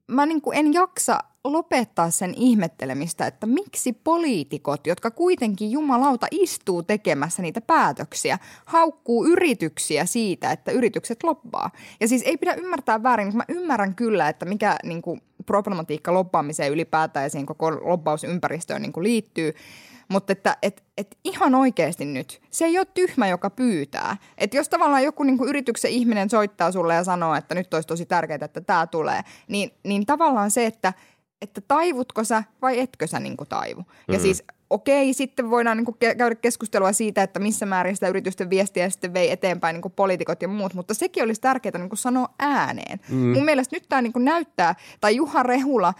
mä 0.06 0.26
niin 0.26 0.40
kuin 0.40 0.58
en 0.58 0.72
jaksa 0.72 1.18
lopettaa 1.44 2.10
sen 2.10 2.34
ihmettelemistä, 2.36 3.26
että 3.26 3.46
miksi 3.46 3.92
poliitikot, 3.92 4.86
jotka 4.86 5.10
kuitenkin 5.10 5.70
jumalauta 5.70 6.26
istuu 6.30 6.82
tekemässä 6.82 7.42
niitä 7.42 7.60
päätöksiä, 7.60 8.38
haukkuu 8.64 9.26
yrityksiä 9.26 10.06
siitä, 10.06 10.52
että 10.52 10.72
yritykset 10.72 11.22
lobbaa. 11.22 11.70
Ja 12.00 12.08
siis 12.08 12.22
ei 12.22 12.36
pidä 12.36 12.54
ymmärtää 12.54 13.02
väärin, 13.02 13.36
mä 13.36 13.44
ymmärrän 13.48 13.94
kyllä, 13.94 14.28
että 14.28 14.44
mikä 14.44 14.76
niin 14.84 15.02
kuin 15.02 15.20
problematiikka 15.46 16.14
lobbaamiseen 16.14 16.72
ylipäätään 16.72 17.24
ja 17.24 17.30
siihen 17.30 17.46
koko 17.46 17.70
lobbausympäristöön 17.70 18.82
niin 18.82 18.92
kuin 18.92 19.04
liittyy. 19.04 19.54
Mutta 20.08 20.32
että 20.32 20.56
et, 20.62 20.82
et 20.96 21.18
ihan 21.24 21.54
oikeasti 21.54 22.04
nyt, 22.04 22.40
se 22.50 22.64
ei 22.64 22.78
ole 22.78 22.86
tyhmä, 22.94 23.28
joka 23.28 23.50
pyytää. 23.50 24.16
Että 24.38 24.56
jos 24.56 24.68
tavallaan 24.68 25.04
joku 25.04 25.22
niin 25.22 25.38
kuin 25.38 25.48
yrityksen 25.48 25.90
ihminen 25.90 26.30
soittaa 26.30 26.72
sulle 26.72 26.94
ja 26.94 27.04
sanoo, 27.04 27.34
että 27.34 27.54
nyt 27.54 27.74
olisi 27.74 27.88
tosi 27.88 28.06
tärkeää, 28.06 28.38
että 28.44 28.60
tämä 28.60 28.86
tulee, 28.86 29.20
niin, 29.48 29.70
niin 29.84 30.06
tavallaan 30.06 30.50
se, 30.50 30.66
että, 30.66 30.92
että 31.42 31.60
taivutko 31.60 32.24
sä 32.24 32.44
vai 32.62 32.80
etkö 32.80 33.06
sä 33.06 33.20
niin 33.20 33.36
taivu. 33.48 33.84
Ja 34.08 34.18
siis 34.18 34.44
okei, 34.70 35.14
sitten 35.14 35.50
voidaan 35.50 35.76
niin 35.76 35.84
kuin 35.84 35.96
käydä 35.98 36.34
keskustelua 36.34 36.92
siitä, 36.92 37.22
että 37.22 37.40
missä 37.40 37.66
määrin 37.66 37.96
sitä 37.96 38.08
yritysten 38.08 38.50
viestiä 38.50 38.90
sitten 38.90 39.14
vei 39.14 39.30
eteenpäin 39.30 39.74
niin 39.74 39.82
kuin 39.82 39.92
poliitikot 39.96 40.42
ja 40.42 40.48
muut, 40.48 40.74
mutta 40.74 40.94
sekin 40.94 41.22
olisi 41.22 41.40
tärkeää 41.40 41.78
niin 41.78 41.88
kuin 41.88 41.98
sanoa 41.98 42.28
ääneen. 42.38 43.00
Mm. 43.08 43.16
Mun 43.16 43.44
mielestä 43.44 43.76
nyt 43.76 43.84
tämä 43.88 44.02
niin 44.02 44.12
kuin 44.12 44.24
näyttää, 44.24 44.74
tai 45.00 45.16
Juha 45.16 45.42
Rehula 45.42 45.94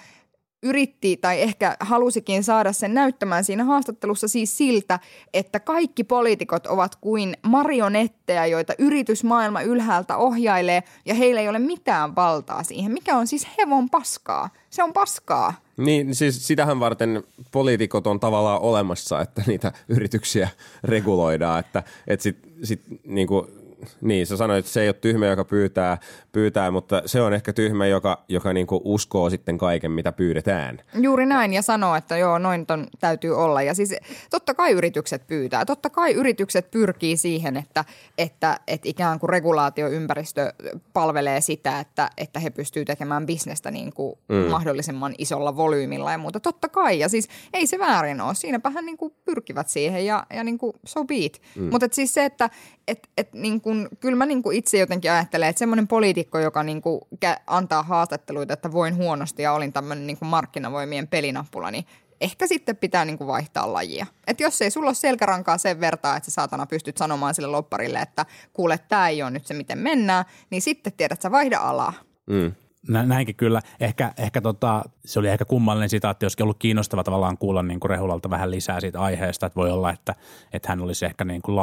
yritti 0.63 1.17
tai 1.17 1.43
ehkä 1.43 1.77
halusikin 1.81 2.45
saada 2.45 2.73
sen 2.73 2.95
näyttämään 2.95 3.45
siinä 3.45 3.65
haastattelussa 3.65 4.29
siis 4.29 4.57
siltä, 4.57 4.99
että 5.35 5.61
kaikki 5.61 6.05
poliitikot 6.05 6.67
ovat 6.67 6.97
kuin 6.97 7.37
marionetteja, 7.43 8.47
joita 8.47 8.75
yritysmaailma 8.79 9.63
ylhäältä 9.63 10.17
ohjailee 10.17 10.83
ja 11.07 11.15
heillä 11.15 11.41
ei 11.41 11.49
ole 11.49 11.59
mitään 11.59 12.17
valtaa 12.17 12.63
siihen, 12.63 12.93
mikä 12.93 13.17
on 13.17 13.27
siis 13.27 13.49
hevon 13.59 13.91
paskaa. 13.91 14.51
Se 14.71 14.83
on 14.83 14.93
paskaa. 14.93 15.55
Niin, 15.77 16.15
siis 16.15 16.47
sitähän 16.47 16.81
varten 16.81 17.23
poliitikot 17.51 18.07
on 18.07 18.21
tavallaan 18.21 18.61
olemassa, 18.61 19.21
että 19.21 19.43
niitä 19.47 19.73
yrityksiä 19.89 20.49
reguloidaan, 20.85 21.61
että, 21.61 21.83
että 22.07 22.23
sit, 22.23 22.39
sit 22.63 22.83
niinku, 23.05 23.47
niin, 24.01 24.27
sä 24.27 24.37
sanoit, 24.37 24.59
että 24.59 24.73
se 24.73 24.83
ei 24.83 24.89
ole 24.89 24.95
tyhmä, 24.95 25.27
joka 25.27 25.45
pyytää, 25.45 25.99
pyytää 26.33 26.71
mutta 26.71 27.03
se 27.07 27.21
on 27.21 27.35
ehkä 27.35 27.53
tyhmä, 27.53 27.87
joka, 27.87 28.25
joka 28.29 28.53
niinku 28.53 28.81
uskoo 28.85 29.31
sitten 29.31 29.59
kaiken, 29.59 29.91
mitä 29.91 30.13
pyydetään. 30.13 30.81
Juuri 30.95 31.27
näin 31.27 31.53
ja 31.53 31.63
sanoo, 31.63 31.95
että 31.95 32.17
joo, 32.17 32.39
noin 32.39 32.67
ton 32.67 32.87
täytyy 33.01 33.37
olla. 33.37 33.63
Ja 33.63 33.75
siis 33.75 33.95
totta 34.31 34.55
kai 34.55 34.73
yritykset 34.73 35.27
pyytää. 35.27 35.65
Totta 35.65 35.91
kai 35.91 36.13
yritykset 36.13 36.71
pyrkii 36.71 37.17
siihen, 37.17 37.57
että, 37.57 37.85
että, 38.19 38.61
että 38.67 38.89
ikään 38.89 39.19
kuin 39.19 39.31
regulaatioympäristö 39.31 40.53
palvelee 40.93 41.41
sitä, 41.41 41.81
että, 41.81 42.11
että 42.17 42.41
he 42.41 42.51
pystyy 42.51 42.85
tekemään 42.85 43.27
bisnestä 43.27 43.71
niin 43.71 43.93
kuin 43.93 44.19
mm. 44.29 44.37
mahdollisimman 44.37 45.15
isolla 45.19 45.57
volyymilla 45.57 46.13
ja 46.13 46.19
muuta. 46.19 46.41
Totta 46.41 46.69
kai. 46.69 46.99
Ja 46.99 47.09
siis 47.09 47.29
ei 47.53 47.67
se 47.67 47.79
väärin 47.79 48.21
ole. 48.21 48.35
Siinäpähän 48.35 48.87
niin 48.87 48.97
kuin 48.97 49.15
pyrkivät 49.25 49.69
siihen 49.69 50.07
ja, 50.07 50.27
ja 50.35 50.45
niin 50.45 50.59
kuin 50.59 50.73
so 50.87 51.05
be 51.05 51.15
it. 51.17 51.43
Mm. 51.57 51.71
Mutta 51.71 51.89
siis 51.93 52.15
se, 52.15 52.25
että 52.25 52.51
et, 52.89 53.09
et 53.17 53.33
niin 53.33 53.61
kuin, 53.61 53.89
kyllä 54.01 54.17
mä 54.17 54.27
niin 54.27 54.43
kuin 54.43 54.57
itse 54.57 54.79
jotenkin 54.79 55.13
ajattelen, 55.13 55.49
että 55.49 55.59
semmoinen 55.59 55.89
poliitikko, 55.89 56.39
joka 56.39 56.63
niin 56.63 56.83
kuin 56.83 57.01
kä- 57.25 57.41
antaa 57.47 57.83
haastatteluita, 57.83 58.55
että 58.55 58.73
voin 58.73 58.97
huonosti 58.97 59.43
ja 59.43 59.53
olin 59.53 59.73
tämmöinen 59.73 60.07
niin 60.07 60.19
markkinavoimien 60.21 61.09
pelinappula, 61.09 61.71
niin 61.71 61.85
ehkä 62.21 62.47
sitten 62.47 62.77
pitää 62.77 63.05
niin 63.05 63.19
kuin 63.19 63.29
vaihtaa 63.29 63.73
lajia. 63.73 64.07
Että 64.27 64.43
jos 64.43 64.63
ei 64.63 64.71
sulla 64.71 64.89
ole 64.89 64.95
selkärankaa 64.95 65.59
sen 65.59 65.81
vertaa, 65.81 66.17
että 66.17 66.31
sä 66.31 66.35
saatana 66.35 66.67
pystyt 66.67 66.97
sanomaan 66.97 67.35
sille 67.35 67.49
lopparille, 67.49 67.99
että 67.99 68.27
kuule, 68.53 68.79
tämä 68.79 69.09
ei 69.09 69.23
ole 69.23 69.31
nyt 69.31 69.47
se, 69.47 69.55
miten 69.55 69.79
mennään, 69.79 70.25
niin 70.51 70.63
sitten 70.63 70.93
tiedät, 70.93 71.13
että 71.13 71.23
sä 71.23 71.31
vaihda 71.31 71.59
alaa. 71.59 71.93
Mm. 72.27 72.53
Nä, 72.89 73.03
näinkin 73.03 73.37
kyllä. 73.37 73.61
Ehkä, 73.81 74.13
ehkä 74.17 74.41
tota, 74.41 74.85
se 75.05 75.19
oli 75.19 75.29
ehkä 75.29 75.45
kummallinen 75.45 75.89
sitaatti, 75.89 76.27
olisikin 76.27 76.45
ollut 76.45 76.59
kiinnostava 76.59 77.05
tavallaan 77.05 77.39
kuulla 77.39 77.63
niin 77.63 77.81
kuin 77.81 77.91
Rehulalta 77.91 78.31
vähän 78.31 78.51
lisää 78.51 78.81
siitä 78.81 79.01
aiheesta, 79.01 79.47
että 79.47 79.57
voi 79.57 79.71
olla, 79.71 79.93
että, 79.93 80.15
että 80.53 80.69
hän 80.69 80.81
olisi 80.81 81.05
ehkä 81.05 81.25
niin 81.25 81.43
kuin 81.43 81.57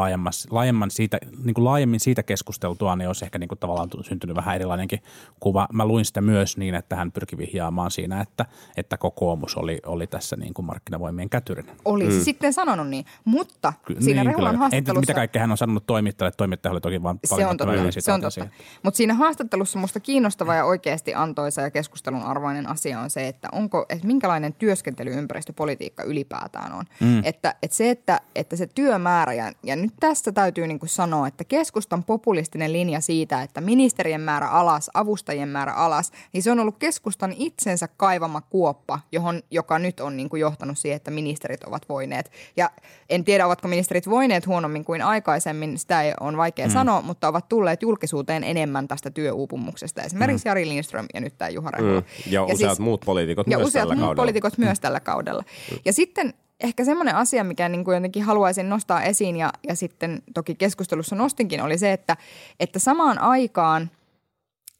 laajemman 0.49 0.91
siitä, 0.91 1.17
niin 1.43 1.53
kuin 1.53 1.65
laajemmin 1.65 1.99
siitä 1.99 2.23
keskusteltua, 2.23 2.95
niin 2.95 3.07
olisi 3.07 3.25
ehkä 3.25 3.39
niin 3.39 3.47
kuin 3.47 3.59
tavallaan 3.59 3.89
syntynyt 4.01 4.35
vähän 4.35 4.55
erilainenkin 4.55 4.99
kuva. 5.39 5.67
Mä 5.73 5.85
luin 5.85 6.05
sitä 6.05 6.21
myös 6.21 6.57
niin, 6.57 6.75
että 6.75 6.95
hän 6.95 7.11
pyrki 7.11 7.37
vihjaamaan 7.37 7.91
siinä, 7.91 8.21
että, 8.21 8.45
että 8.77 8.97
kokoomus 8.97 9.57
oli, 9.57 9.79
oli 9.85 10.07
tässä 10.07 10.35
niin 10.35 10.53
kuin 10.53 10.65
markkinavoimien 10.65 11.29
kätyrinä. 11.29 11.75
Olisi 11.85 12.17
mm. 12.17 12.23
sitten 12.23 12.53
sanonut 12.53 12.87
niin, 12.87 13.05
mutta 13.25 13.73
Ky- 13.85 13.95
siinä 13.99 14.23
niin, 14.23 14.27
Rehulan 14.27 14.51
kyllä. 14.51 14.59
haastattelussa... 14.59 14.99
En, 14.99 15.01
mitä 15.01 15.13
kaikkea 15.13 15.41
hän 15.41 15.51
on 15.51 15.57
sanonut 15.57 15.85
toimittajalle, 15.85 16.33
toimittaja 16.37 16.71
oli 16.71 16.81
toki 16.81 17.03
vaan 17.03 17.19
Se 17.25 17.45
on 17.45 17.57
totta, 17.57 18.01
se 18.01 18.11
on 18.11 18.21
totta. 18.21 18.47
Mutta 18.83 18.97
siinä 18.97 19.13
haastattelussa 19.13 19.79
musta 19.79 19.99
kiinnostava 19.99 20.55
ja 20.55 20.65
oikeasti 20.65 21.14
antoisa 21.15 21.61
ja 21.61 21.71
keskustelun 21.71 22.23
arvoinen 22.23 22.67
asia 22.67 22.99
on 22.99 23.09
se, 23.09 23.27
että 23.27 23.49
onko, 23.51 23.85
että 23.89 24.07
minkälainen 24.07 24.53
työskentelyympäristö 24.53 25.53
politiikka 25.53 26.03
ylipäätään 26.03 26.73
on. 26.73 26.85
Mm. 26.99 27.21
Että, 27.23 27.55
että 27.61 27.77
se, 27.77 27.89
että, 27.89 28.21
että 28.35 28.55
se 28.55 28.67
työmäärä, 28.67 29.33
ja, 29.33 29.51
ja 29.63 29.75
nyt 29.75 29.93
tässä 29.99 30.31
täytyy 30.31 30.67
niin 30.67 30.79
kuin 30.79 30.89
sanoa, 30.89 31.27
että 31.27 31.43
keskustan 31.43 32.03
populistinen 32.03 32.73
linja 32.73 33.01
siitä, 33.01 33.41
että 33.41 33.61
ministerien 33.61 34.21
määrä 34.21 34.47
alas, 34.47 34.91
avustajien 34.93 35.49
määrä 35.49 35.73
alas, 35.73 36.11
niin 36.33 36.43
se 36.43 36.51
on 36.51 36.59
ollut 36.59 36.77
keskustan 36.77 37.33
itsensä 37.37 37.87
kaivama 37.97 38.41
kuoppa, 38.41 38.99
johon, 39.11 39.41
joka 39.51 39.79
nyt 39.79 39.99
on 39.99 40.17
niin 40.17 40.29
kuin 40.29 40.39
johtanut 40.39 40.77
siihen, 40.77 40.95
että 40.95 41.11
ministerit 41.11 41.63
ovat 41.63 41.89
voineet. 41.89 42.31
Ja 42.57 42.69
en 43.09 43.23
tiedä, 43.23 43.45
ovatko 43.45 43.67
ministerit 43.67 44.09
voineet 44.09 44.47
huonommin 44.47 44.85
kuin 44.85 45.01
aikaisemmin, 45.01 45.77
sitä 45.77 46.01
ei 46.01 46.13
on 46.19 46.37
vaikea 46.37 46.67
mm. 46.67 46.73
sanoa, 46.73 47.01
mutta 47.01 47.27
ovat 47.27 47.49
tulleet 47.49 47.81
julkisuuteen 47.81 48.43
enemmän 48.43 48.87
tästä 48.87 49.11
työuupumuksesta. 49.11 50.01
Esimerkiksi 50.01 50.45
mm. 50.45 50.49
Jari 50.49 50.67
Lindström 50.67 50.94
ja 51.13 51.21
nyt 51.21 51.37
tämä 51.37 51.49
Juha 51.49 51.71
Rehula. 51.71 51.99
Mm. 51.99 52.05
Ja, 52.25 52.31
ja 52.31 52.43
useat 52.43 52.57
siis, 52.57 52.79
muut 52.79 53.01
poliitikot 53.05 53.47
ja 53.47 53.57
myös 53.57 53.67
useat 53.67 53.81
tällä 53.81 53.95
muut 53.95 54.05
kaudella. 54.05 54.21
poliitikot 54.21 54.57
myös 54.57 54.79
tällä 54.79 54.99
kaudella. 54.99 55.43
Ja 55.85 55.93
sitten 55.93 56.33
ehkä 56.59 56.85
semmoinen 56.85 57.15
asia, 57.15 57.43
mikä 57.43 57.69
niin 57.69 57.83
kuin 57.83 57.95
jotenkin 57.95 58.23
haluaisin 58.23 58.69
nostaa 58.69 59.03
esiin 59.03 59.37
ja, 59.37 59.53
ja 59.67 59.75
sitten 59.75 60.21
toki 60.33 60.55
keskustelussa 60.55 61.15
nostinkin, 61.15 61.61
oli 61.61 61.77
se, 61.77 61.93
että, 61.93 62.17
että 62.59 62.79
samaan 62.79 63.19
aikaan 63.21 63.89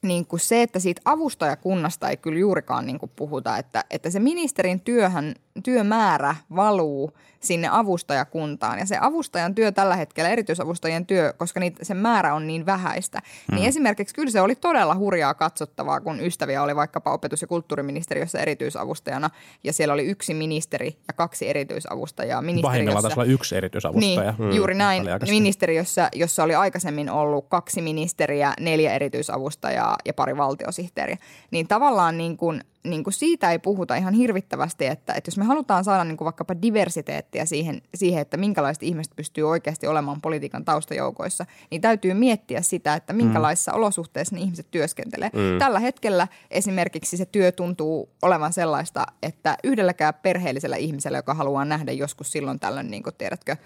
niin 0.03 0.25
kuin 0.25 0.39
se, 0.39 0.61
että 0.61 0.79
siitä 0.79 1.01
avustajakunnasta 1.05 2.09
ei 2.09 2.17
kyllä 2.17 2.39
juurikaan 2.39 2.85
niin 2.85 2.99
kuin 2.99 3.11
puhuta, 3.15 3.57
että, 3.57 3.83
että 3.89 4.09
se 4.09 4.19
ministerin 4.19 4.79
työhän, 4.79 5.35
työmäärä 5.63 6.35
valuu 6.55 7.11
sinne 7.39 7.67
avustajakuntaan. 7.71 8.79
Ja 8.79 8.85
se 8.85 8.97
avustajan 9.01 9.55
työ 9.55 9.71
tällä 9.71 9.95
hetkellä, 9.95 10.29
erityisavustajien 10.29 11.05
työ, 11.05 11.33
koska 11.37 11.59
niitä, 11.59 11.85
sen 11.85 11.97
määrä 11.97 12.33
on 12.33 12.47
niin 12.47 12.65
vähäistä, 12.65 13.19
mm. 13.51 13.55
niin 13.55 13.67
esimerkiksi 13.67 14.15
kyllä 14.15 14.31
se 14.31 14.41
oli 14.41 14.55
todella 14.55 14.95
hurjaa 14.95 15.33
katsottavaa, 15.33 16.01
kun 16.01 16.19
ystäviä 16.19 16.63
oli 16.63 16.75
vaikkapa 16.75 17.13
opetus- 17.13 17.41
ja 17.41 17.47
kulttuuriministeriössä 17.47 18.39
erityisavustajana, 18.39 19.29
ja 19.63 19.73
siellä 19.73 19.93
oli 19.93 20.05
yksi 20.05 20.33
ministeri 20.33 20.97
ja 21.07 21.13
kaksi 21.13 21.49
erityisavustajaa. 21.49 22.43
Pahimmillaan 22.61 23.01
taisi 23.01 23.19
olla 23.19 23.31
yksi 23.31 23.55
erityisavustaja. 23.55 24.31
Niin, 24.31 24.41
mm. 24.41 24.51
juuri 24.51 24.75
näin. 24.75 25.03
Ministeriössä, 25.29 26.09
jossa 26.15 26.43
oli 26.43 26.55
aikaisemmin 26.55 27.09
ollut 27.09 27.45
kaksi 27.49 27.81
ministeriä, 27.81 28.53
neljä 28.59 28.93
erityisavustajaa 28.93 29.95
ja 30.05 30.13
pari 30.13 30.37
valtiosihteeriä. 30.37 31.17
Niin 31.51 31.67
tavallaan 31.67 32.17
niin 32.17 32.37
kuin– 32.37 32.63
niin 32.89 33.03
kuin 33.03 33.13
siitä 33.13 33.51
ei 33.51 33.59
puhuta 33.59 33.95
ihan 33.95 34.13
hirvittävästi, 34.13 34.85
että, 34.85 35.13
että 35.13 35.27
jos 35.27 35.37
me 35.37 35.45
halutaan 35.45 35.83
saada 35.83 36.03
niin 36.03 36.17
kuin 36.17 36.25
vaikkapa 36.25 36.61
diversiteettiä 36.61 37.45
siihen, 37.45 37.81
siihen, 37.95 38.21
että 38.21 38.37
minkälaiset 38.37 38.83
ihmiset 38.83 39.15
pystyy 39.15 39.49
oikeasti 39.49 39.87
olemaan 39.87 40.21
politiikan 40.21 40.65
taustajoukoissa, 40.65 41.45
niin 41.71 41.81
täytyy 41.81 42.13
miettiä 42.13 42.61
sitä, 42.61 42.93
että 42.93 43.13
minkälaisissa 43.13 43.71
mm. 43.71 43.77
olosuhteissa 43.77 44.35
ne 44.35 44.41
ihmiset 44.41 44.67
työskentelee. 44.71 45.29
Mm. 45.33 45.59
Tällä 45.59 45.79
hetkellä 45.79 46.27
esimerkiksi 46.51 47.17
se 47.17 47.25
työ 47.25 47.51
tuntuu 47.51 48.09
olevan 48.21 48.53
sellaista, 48.53 49.05
että 49.23 49.57
yhdelläkään 49.63 50.13
perheellisellä 50.13 50.75
ihmisellä, 50.75 51.17
joka 51.17 51.33
haluaa 51.33 51.65
nähdä 51.65 51.91
joskus 51.91 52.31
silloin 52.31 52.59
tällöin, 52.59 52.91
niin 52.91 53.03
kuin 53.03 53.15
tiedätkö, 53.17 53.57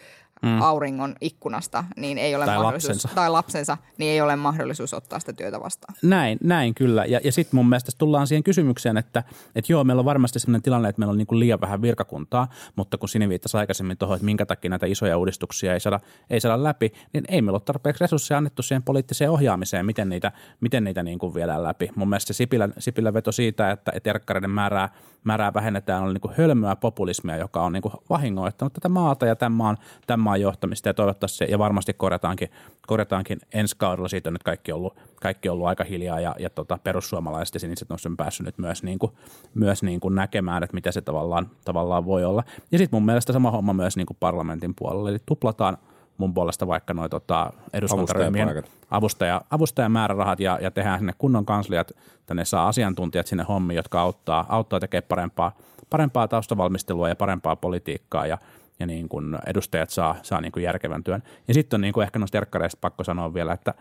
mm. 0.41 0.61
auringon 0.61 1.15
ikkunasta, 1.21 1.83
niin 1.97 2.17
ei 2.17 2.35
ole 2.35 2.45
tai 2.45 2.55
mahdollisuus, 2.55 2.89
lapsensa. 2.89 3.15
tai 3.15 3.29
lapsensa, 3.29 3.77
niin 3.97 4.11
ei 4.11 4.21
ole 4.21 4.35
mahdollisuus 4.35 4.93
ottaa 4.93 5.19
sitä 5.19 5.33
työtä 5.33 5.59
vastaan. 5.59 5.95
Näin, 6.03 6.37
näin 6.43 6.75
kyllä. 6.75 7.05
Ja, 7.05 7.19
ja 7.23 7.31
sitten 7.31 7.57
mun 7.57 7.69
mielestä 7.69 7.91
tullaan 7.97 8.27
siihen 8.27 8.43
kysymykseen, 8.43 8.97
että, 8.97 9.23
että 9.55 9.71
joo, 9.73 9.83
meillä 9.83 9.99
on 9.99 10.05
varmasti 10.05 10.39
sellainen 10.39 10.61
tilanne, 10.61 10.89
että 10.89 10.99
meillä 10.99 11.11
on 11.11 11.17
niin 11.17 11.27
kuin 11.27 11.39
liian 11.39 11.61
vähän 11.61 11.81
virkakuntaa, 11.81 12.47
mutta 12.75 12.97
kun 12.97 13.09
Sini 13.09 13.29
viittasi 13.29 13.57
aikaisemmin 13.57 13.97
tuohon, 13.97 14.15
että 14.15 14.25
minkä 14.25 14.45
takia 14.45 14.69
näitä 14.69 14.85
isoja 14.85 15.17
uudistuksia 15.17 15.73
ei 15.73 15.79
saada, 15.79 15.99
ei 16.29 16.39
saada 16.39 16.63
läpi, 16.63 16.93
niin 17.13 17.23
ei 17.29 17.41
meillä 17.41 17.55
ole 17.55 17.61
tarpeeksi 17.65 18.03
resursseja 18.03 18.37
annettu 18.37 18.61
siihen 18.61 18.83
poliittiseen 18.83 19.31
ohjaamiseen, 19.31 19.85
miten 19.85 20.09
niitä, 20.09 20.31
miten 20.61 20.83
niitä 20.83 21.03
niin 21.03 21.19
kuin 21.19 21.33
viedään 21.33 21.63
läpi. 21.63 21.89
Mun 21.95 22.09
mielestä 22.09 22.33
se 22.33 22.37
Sipilän, 22.37 22.73
Sipilän 22.77 23.13
veto 23.13 23.31
siitä, 23.31 23.71
että, 23.71 23.91
että 23.95 24.09
erkkareiden 24.09 24.49
määrää, 24.49 24.89
määrää 25.23 25.53
vähennetään, 25.53 26.03
on 26.03 26.13
niin 26.13 26.21
kuin 26.21 26.33
hölmöä 26.37 26.75
populismia, 26.75 27.37
joka 27.37 27.61
on 27.61 27.73
niin 27.73 27.81
kuin 27.81 27.93
vahingoittanut 28.09 28.73
tätä 28.73 28.89
maata 28.89 29.25
ja 29.25 29.35
tämän 29.35 29.51
maan, 29.51 29.77
tämän 30.07 30.19
maan 30.19 30.41
johtamista 30.41 30.89
ja 30.89 30.93
toivottavasti 30.93 31.45
ja 31.49 31.59
varmasti 31.59 31.93
korjataankin, 31.93 32.49
korjataankin 32.87 33.39
ensi 33.53 33.75
kaudella. 33.77 34.07
Siitä 34.07 34.29
on 34.29 34.33
nyt 34.33 34.43
kaikki 34.43 34.71
ollut, 34.71 34.97
kaikki 35.21 35.49
ollut 35.49 35.67
aika 35.67 35.83
hiljaa 35.83 36.19
ja, 36.19 36.35
ja 36.39 36.49
tota, 36.49 36.77
perussuomalaiset 36.83 37.53
ja 37.53 37.59
siniset 37.59 37.91
on 37.91 38.17
päässyt 38.17 38.45
nyt 38.45 38.57
myös, 38.57 38.83
niin 38.83 38.99
kuin, 38.99 39.11
myös 39.53 39.83
niin 39.83 39.99
kuin 39.99 40.15
näkemään, 40.15 40.63
että 40.63 40.73
mitä 40.73 40.91
se 40.91 41.01
tavallaan, 41.01 41.49
tavallaan 41.65 42.05
voi 42.05 42.25
olla. 42.25 42.43
Ja 42.71 42.77
sitten 42.77 42.97
mun 42.97 43.05
mielestä 43.05 43.33
sama 43.33 43.51
homma 43.51 43.73
myös 43.73 43.97
niin 43.97 44.07
kuin 44.07 44.17
parlamentin 44.19 44.75
puolella, 44.75 45.09
eli 45.09 45.19
tuplataan 45.25 45.77
mun 46.19 46.33
puolesta 46.33 46.67
vaikka 46.67 46.93
noin 46.93 47.09
tota, 47.09 47.53
eduskuntaryhmien 47.73 48.63
avustaja, 48.91 49.41
avustajamäärärahat 49.49 50.39
ja, 50.39 50.59
ja 50.61 50.71
tehdään 50.71 50.99
sinne 50.99 51.13
kunnon 51.17 51.45
kansliat, 51.45 51.91
tänne 52.25 52.45
saa 52.45 52.67
asiantuntijat 52.67 53.27
sinne 53.27 53.43
hommiin, 53.43 53.75
jotka 53.75 54.01
auttaa, 54.01 54.45
auttaa 54.49 54.79
tekemään 54.79 55.07
parempaa, 55.07 55.57
parempaa 55.89 56.27
taustavalmistelua 56.27 57.09
ja 57.09 57.15
parempaa 57.15 57.55
politiikkaa 57.55 58.25
ja, 58.25 58.37
ja 58.79 58.85
niin 58.85 59.09
kuin 59.09 59.37
edustajat 59.47 59.89
saa, 59.89 60.15
saa 60.23 60.41
niin 60.41 60.51
kuin 60.51 60.63
järkevän 60.63 61.03
työn. 61.03 61.23
Ja 61.47 61.53
sitten 61.53 61.77
on 61.77 61.81
niin 61.81 61.93
kuin 61.93 62.03
ehkä 62.03 62.19
noista 62.19 62.37
erkkareista 62.37 62.77
pakko 62.81 63.03
sanoa 63.03 63.33
vielä, 63.33 63.53
että 63.53 63.73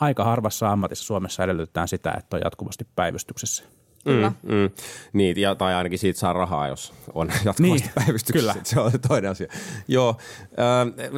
aika 0.00 0.24
harvassa 0.24 0.72
ammatissa 0.72 1.04
Suomessa 1.04 1.44
edellytetään 1.44 1.88
sitä, 1.88 2.14
että 2.18 2.36
on 2.36 2.42
jatkuvasti 2.44 2.86
päivystyksessä. 2.96 3.64
Kyllä. 4.06 4.32
Mm, 4.42 4.54
mm. 4.54 4.70
Niin, 5.12 5.40
ja, 5.40 5.54
tai 5.54 5.74
ainakin 5.74 5.98
siitä 5.98 6.18
saa 6.18 6.32
rahaa, 6.32 6.68
jos 6.68 6.92
on 7.14 7.28
jatkuvasti 7.44 7.62
Niin, 7.62 7.80
päivystyksessä. 7.94 8.52
kyllä. 8.52 8.64
Se 8.64 8.80
on 8.80 8.92
toinen 9.08 9.30
asia. 9.30 9.46
Joo, 9.88 10.16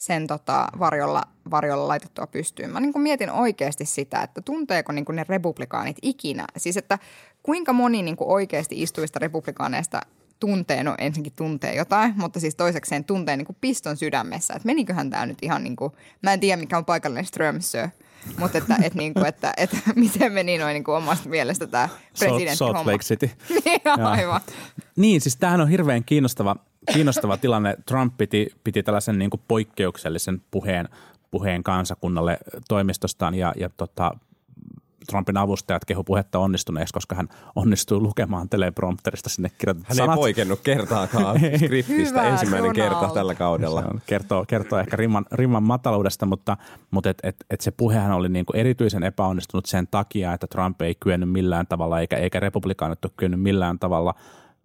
sen 0.00 0.26
tota 0.26 0.68
varjolla, 0.78 1.22
varjolla 1.50 1.88
laitettua 1.88 2.26
pystyyn. 2.26 2.70
Mä 2.70 2.80
niin 2.80 2.92
kuin 2.92 3.02
mietin 3.02 3.30
oikeasti 3.30 3.84
sitä, 3.84 4.22
että 4.22 4.42
tunteeko 4.42 4.92
niin 4.92 5.04
kuin 5.04 5.16
ne 5.16 5.24
republikaanit 5.28 5.96
ikinä, 6.02 6.46
siis 6.56 6.76
että 6.76 6.98
kuinka 7.42 7.72
moni 7.72 8.02
niin 8.02 8.16
kuin 8.16 8.30
oikeasti 8.30 8.82
istuvista 8.82 9.18
republikaaneista 9.18 10.00
tuntee, 10.40 10.82
no 10.82 10.94
ensinnäkin 10.98 11.32
tuntee 11.36 11.74
jotain, 11.74 12.14
mutta 12.16 12.40
siis 12.40 12.54
toisekseen 12.54 13.04
tuntee 13.04 13.36
niin 13.36 13.46
kuin 13.46 13.56
piston 13.60 13.96
sydämessä, 13.96 14.54
että 14.54 14.66
meniköhän 14.66 15.10
tämä 15.10 15.26
nyt 15.26 15.38
ihan 15.42 15.64
niin 15.64 15.76
kuin, 15.76 15.92
mä 16.22 16.32
en 16.32 16.40
tiedä 16.40 16.60
mikä 16.60 16.78
on 16.78 16.84
paikallinen 16.84 17.24
Strömsö, 17.24 17.88
mutta 18.38 18.58
että, 18.58 18.76
että, 18.82 18.98
niin 18.98 19.14
kuin, 19.14 19.26
että, 19.26 19.52
että 19.56 19.76
miten 19.94 20.32
meni 20.32 20.58
noin 20.58 20.74
niin 20.74 20.84
kuin 20.84 20.96
omasta 20.96 21.28
mielestä 21.28 21.66
tämä 21.66 21.88
Salt, 21.88 22.30
presidentti 22.30 22.56
Salt 22.56 22.86
Lake 22.86 23.04
City. 23.04 23.30
niin, 23.64 23.80
aivan. 24.04 24.40
Niin, 24.96 25.20
siis 25.20 25.36
tämähän 25.36 25.60
on 25.60 25.68
hirveän 25.68 26.04
kiinnostava, 26.04 26.56
kiinnostava 26.92 27.36
tilanne. 27.36 27.76
Trump 27.86 28.16
piti, 28.16 28.54
piti 28.64 28.82
tällaisen 28.82 29.18
niin 29.18 29.30
kuin 29.30 29.40
poikkeuksellisen 29.48 30.42
puheen, 30.50 30.88
puheen 31.30 31.62
kansakunnalle 31.62 32.38
toimistostaan 32.68 33.34
ja, 33.34 33.52
ja 33.56 33.70
tota, 33.76 34.10
Trumpin 35.06 35.36
avustajat 35.36 35.84
kehu 35.84 36.04
puhetta 36.04 36.38
onnistuneeksi, 36.38 36.94
koska 36.94 37.14
hän 37.14 37.28
onnistui 37.56 38.00
lukemaan 38.00 38.48
teleprompterista 38.48 39.28
sinne 39.28 39.50
kirjoitetut 39.58 39.88
Hän 39.88 39.96
sanat. 39.96 40.16
ei 40.16 40.20
poikennut 40.20 40.60
kertaakaan 40.60 41.36
skriptistä 41.64 42.20
Hyvä, 42.22 42.28
ensimmäinen 42.28 42.72
kerta 42.72 42.94
Ronald. 42.94 43.14
tällä 43.14 43.34
kaudella. 43.34 43.80
Se 43.80 43.86
on, 43.86 44.00
kertoo, 44.06 44.44
kertoo 44.48 44.78
ehkä 44.78 44.96
rimman, 44.96 45.26
rimman 45.32 45.62
mataluudesta, 45.62 46.26
mutta, 46.26 46.56
mutta 46.90 47.10
et, 47.10 47.18
et, 47.22 47.36
et 47.50 47.60
se 47.60 47.70
puhehan 47.70 48.12
oli 48.12 48.28
niin 48.28 48.46
kuin 48.46 48.56
erityisen 48.56 49.02
epäonnistunut 49.02 49.66
sen 49.66 49.88
takia, 49.90 50.32
että 50.32 50.46
Trump 50.46 50.82
ei 50.82 50.94
kyennyt 50.94 51.30
millään 51.30 51.66
tavalla, 51.66 52.00
eikä, 52.00 52.16
eikä 52.16 52.40
republikaanit 52.40 53.04
ole 53.04 53.12
kyennyt 53.16 53.40
millään 53.40 53.78
tavalla 53.78 54.14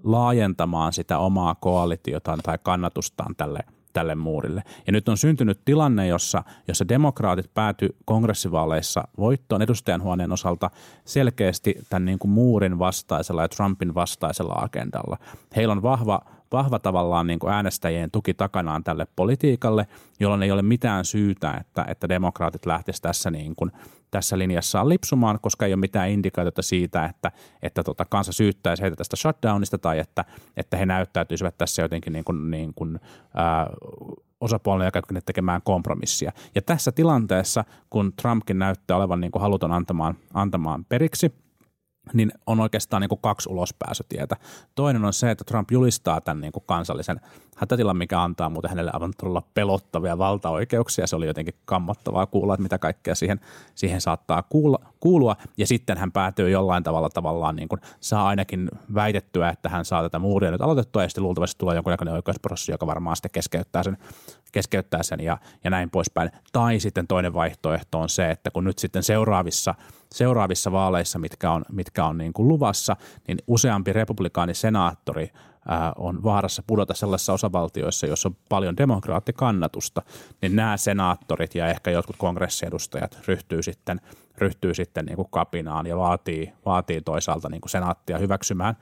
laajentamaan 0.05 0.93
sitä 0.93 1.17
omaa 1.17 1.55
koalitiotaan 1.55 2.39
tai 2.43 2.57
kannatustaan 2.63 3.35
tälle, 3.35 3.59
tälle 3.93 4.15
muurille. 4.15 4.63
Ja 4.87 4.91
nyt 4.93 5.09
on 5.09 5.17
syntynyt 5.17 5.59
tilanne, 5.65 6.07
jossa, 6.07 6.43
jossa 6.67 6.87
demokraatit 6.87 7.53
pääty 7.53 7.95
kongressivaaleissa 8.05 9.07
voittoon 9.17 9.61
edustajanhuoneen 9.61 10.31
osalta 10.31 10.69
selkeästi 11.05 11.75
tämän 11.89 12.05
niin 12.05 12.19
kuin 12.19 12.31
muurin 12.31 12.79
vastaisella 12.79 13.41
ja 13.41 13.49
Trumpin 13.49 13.95
vastaisella 13.95 14.53
agendalla. 14.53 15.17
Heillä 15.55 15.71
on 15.71 15.81
vahva 15.81 16.21
vahva 16.51 16.79
tavallaan 16.79 17.27
niin 17.27 17.39
kuin 17.39 17.53
äänestäjien 17.53 18.11
tuki 18.11 18.33
takanaan 18.33 18.83
tälle 18.83 19.07
politiikalle, 19.15 19.87
jolloin 20.19 20.43
ei 20.43 20.51
ole 20.51 20.61
mitään 20.61 21.05
syytä, 21.05 21.53
että, 21.53 21.85
että 21.87 22.09
demokraatit 22.09 22.65
lähtisivät 22.65 23.01
tässä, 23.01 23.31
niin 23.31 23.55
kuin, 23.55 23.71
tässä 24.11 24.37
linjassaan 24.37 24.89
lipsumaan, 24.89 25.39
koska 25.41 25.65
ei 25.65 25.73
ole 25.73 25.79
mitään 25.79 26.09
indikaatiota 26.09 26.61
siitä, 26.61 27.05
että, 27.05 27.31
että 27.61 27.83
tota, 27.83 28.05
kansa 28.05 28.31
syyttäisi 28.31 28.83
heitä 28.83 28.95
tästä 28.95 29.15
shutdownista 29.15 29.77
tai 29.77 29.99
että, 29.99 30.25
että 30.57 30.77
he 30.77 30.85
näyttäytyisivät 30.85 31.57
tässä 31.57 31.81
jotenkin 31.81 32.13
niin 32.13 32.25
kuin, 32.25 32.51
niin 32.51 32.73
kuin, 32.75 32.99
ää, 33.33 33.67
osapuolella, 34.41 35.21
tekemään 35.25 35.61
kompromissia. 35.63 36.31
Ja 36.55 36.61
tässä 36.61 36.91
tilanteessa, 36.91 37.63
kun 37.89 38.13
Trumpkin 38.21 38.59
näyttää 38.59 38.97
olevan 38.97 39.21
niin 39.21 39.31
kuin 39.31 39.41
haluton 39.41 39.71
antamaan, 39.71 40.15
antamaan 40.33 40.85
periksi– 40.85 41.31
niin 42.13 42.31
on 42.47 42.59
oikeastaan 42.59 43.01
niin 43.01 43.09
kuin 43.09 43.21
kaksi 43.21 43.49
ulospääsytietä. 43.49 44.35
Toinen 44.75 45.05
on 45.05 45.13
se, 45.13 45.31
että 45.31 45.43
Trump 45.43 45.71
julistaa 45.71 46.21
tämän 46.21 46.41
niin 46.41 46.51
kuin 46.51 46.63
kansallisen 46.67 47.21
hätätilan, 47.55 47.97
mikä 47.97 48.21
antaa 48.21 48.49
muuten 48.49 48.69
hänelle 48.69 48.91
aivan 48.93 49.13
todella 49.17 49.43
pelottavia 49.53 50.17
valtaoikeuksia. 50.17 51.07
Se 51.07 51.15
oli 51.15 51.27
jotenkin 51.27 51.55
kammottavaa 51.65 52.25
kuulla, 52.25 52.53
että 52.53 52.63
mitä 52.63 52.77
kaikkea 52.77 53.15
siihen, 53.15 53.39
siihen 53.75 54.01
saattaa 54.01 54.43
kuulla, 54.43 54.79
kuulua. 54.99 55.35
Ja 55.57 55.67
sitten 55.67 55.97
hän 55.97 56.11
päätyy 56.11 56.49
jollain 56.49 56.83
tavalla 56.83 57.09
tavallaan, 57.09 57.55
niin 57.55 57.69
kuin, 57.69 57.81
saa 57.99 58.27
ainakin 58.27 58.69
väitettyä, 58.93 59.49
että 59.49 59.69
hän 59.69 59.85
saa 59.85 60.01
tätä 60.01 60.19
muuria 60.19 60.51
nyt 60.51 60.61
aloitettua 60.61 61.03
ja 61.03 61.09
sitten 61.09 61.23
luultavasti 61.23 61.59
tulee 61.59 61.75
jonkunnäköinen 61.75 62.13
oikeusprosessi, 62.13 62.71
joka 62.71 62.87
varmaan 62.87 63.15
sitten 63.15 63.31
keskeyttää 63.31 63.83
sen, 63.83 63.97
keskeyttää 64.55 65.03
sen 65.03 65.19
ja, 65.19 65.37
ja 65.63 65.69
näin 65.69 65.89
poispäin. 65.89 66.31
Tai 66.51 66.79
sitten 66.79 67.07
toinen 67.07 67.33
vaihtoehto 67.33 67.99
on 67.99 68.09
se, 68.09 68.31
että 68.31 68.51
kun 68.51 68.63
nyt 68.63 68.79
sitten 68.79 69.03
seuraavissa, 69.03 69.75
seuraavissa 70.13 70.71
vaaleissa, 70.71 71.19
mitkä 71.19 71.51
on, 71.51 71.65
mitkä 71.71 72.05
on 72.05 72.17
niin 72.17 72.33
kuin 72.33 72.47
luvassa, 72.47 72.95
niin 73.27 73.37
useampi 73.47 73.93
republikaanisenaattori– 73.93 75.31
on 75.95 76.23
vaarassa 76.23 76.63
pudota 76.67 76.93
sellaisissa 76.93 77.33
osavaltioissa, 77.33 78.07
joissa 78.07 78.29
on 78.29 78.35
paljon 78.49 78.77
demokraattikannatusta, 78.77 80.01
niin 80.41 80.55
nämä 80.55 80.77
senaattorit 80.77 81.55
ja 81.55 81.67
ehkä 81.67 81.91
jotkut 81.91 82.15
kongressiedustajat 82.17 83.19
ryhtyy 83.27 83.63
sitten, 83.63 84.01
ryhtyy 84.37 84.73
sitten 84.73 85.05
niin 85.05 85.15
kuin 85.15 85.27
kapinaan 85.31 85.87
ja 85.87 85.97
vaatii, 85.97 86.53
vaatii 86.65 87.01
toisaalta 87.01 87.49
niin 87.49 87.61
kuin 87.61 87.69
senaattia 87.69 88.17
hyväksymään, 88.17 88.75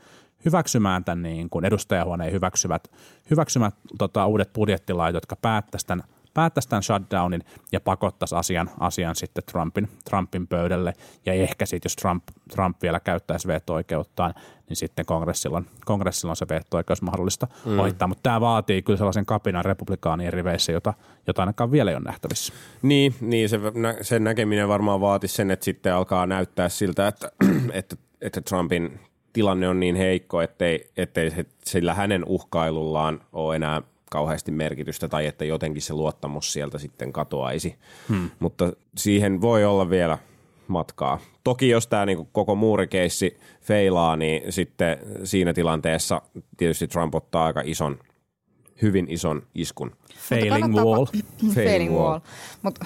hyväksymään 0.46 1.04
tämän 1.04 1.24
niin 1.24 1.50
kuin 1.50 1.66
edustajahuoneen 1.66 2.32
hyväksyvät, 2.32 2.92
hyväksymät 3.30 3.76
tota, 3.98 4.26
uudet 4.26 4.54
budjettilait, 4.54 5.14
jotka 5.14 5.36
päättäisivät 5.36 5.88
tämän 5.88 6.04
päättäisi 6.34 6.70
tämän 6.70 6.84
shutdownin 6.84 7.44
ja 7.72 7.80
pakottaisi 7.80 8.36
asian, 8.36 8.70
asian 8.80 9.16
sitten 9.16 9.44
Trumpin, 9.52 9.90
Trumpin 10.10 10.48
pöydälle. 10.48 10.94
Ja 11.26 11.34
ehkä 11.34 11.66
sitten, 11.66 11.86
jos 11.86 11.96
Trump, 11.96 12.24
Trump 12.52 12.78
vielä 12.82 13.00
käyttäisi 13.00 13.48
veto-oikeuttaan, 13.48 14.34
niin 14.70 14.78
sitten 14.78 15.06
kongressilla 15.06 15.58
on, 15.58 15.66
kongressilla 15.86 16.32
on 16.32 16.36
se 16.36 16.46
veto-oikeus 16.50 17.02
mahdollista 17.02 17.48
mm. 17.66 17.80
ohittaa. 17.80 18.08
Mutta 18.08 18.24
tämä 18.24 18.42
vaatii 18.42 18.82
kyllä 18.82 18.98
sellaisen 18.98 19.26
kapinan 19.26 19.66
republikaanien 19.66 20.34
riveissä, 20.34 20.72
jota, 20.72 20.94
jota 21.28 21.42
ainakaan 21.42 21.72
vielä 21.72 21.92
ei 21.92 21.98
ole 21.98 22.04
nähtävissä. 22.04 22.54
Niin, 22.82 23.16
niin 23.22 23.50
se, 23.50 23.60
sen 24.02 24.24
näkeminen 24.24 24.68
varmaan 24.68 25.02
vaatisi 25.02 25.36
sen, 25.36 25.52
että 25.52 25.66
sitten 25.66 25.94
alkaa 25.94 26.26
näyttää 26.26 26.70
siltä, 26.70 27.08
että, 27.08 27.32
että, 27.72 27.96
että 28.22 28.42
Trumpin 28.42 29.00
tilanne 29.34 29.68
on 29.68 29.80
niin 29.80 29.96
heikko, 29.96 30.42
ettei, 30.42 30.86
ettei 30.98 31.32
sillä 31.66 31.94
hänen 31.94 32.26
uhkailullaan 32.26 33.22
ole 33.34 33.56
enää 33.56 33.82
kauheasti 34.12 34.52
merkitystä 34.52 35.08
tai 35.08 35.26
että 35.26 35.46
jotenkin 35.46 35.82
se 35.82 35.94
luottamus 35.94 36.54
sieltä 36.54 36.78
sitten 36.78 37.14
katoaisi. 37.14 37.76
Hmm. 38.10 38.30
Mutta 38.40 38.74
siihen 38.98 39.42
voi 39.42 39.66
olla 39.66 39.90
vielä 39.90 40.18
matkaa. 40.68 41.20
Toki 41.44 41.70
jos 41.70 41.88
tämä 41.88 42.06
niinku 42.06 42.30
koko 42.32 42.56
muurikeissi 42.56 43.38
feilaa, 43.62 44.16
niin 44.16 44.52
sitten 44.52 44.98
siinä 45.24 45.54
tilanteessa 45.54 46.22
tietysti 46.58 46.88
Trump 46.88 47.16
ottaa 47.16 47.46
aika 47.46 47.62
ison, 47.66 48.00
hyvin 48.82 49.06
ison 49.10 49.42
iskun. 49.56 49.92
Failing 50.30 50.76
wall. 50.76 51.06
Failing 51.54 51.98
wall. 51.98 52.20
Mutta 52.62 52.86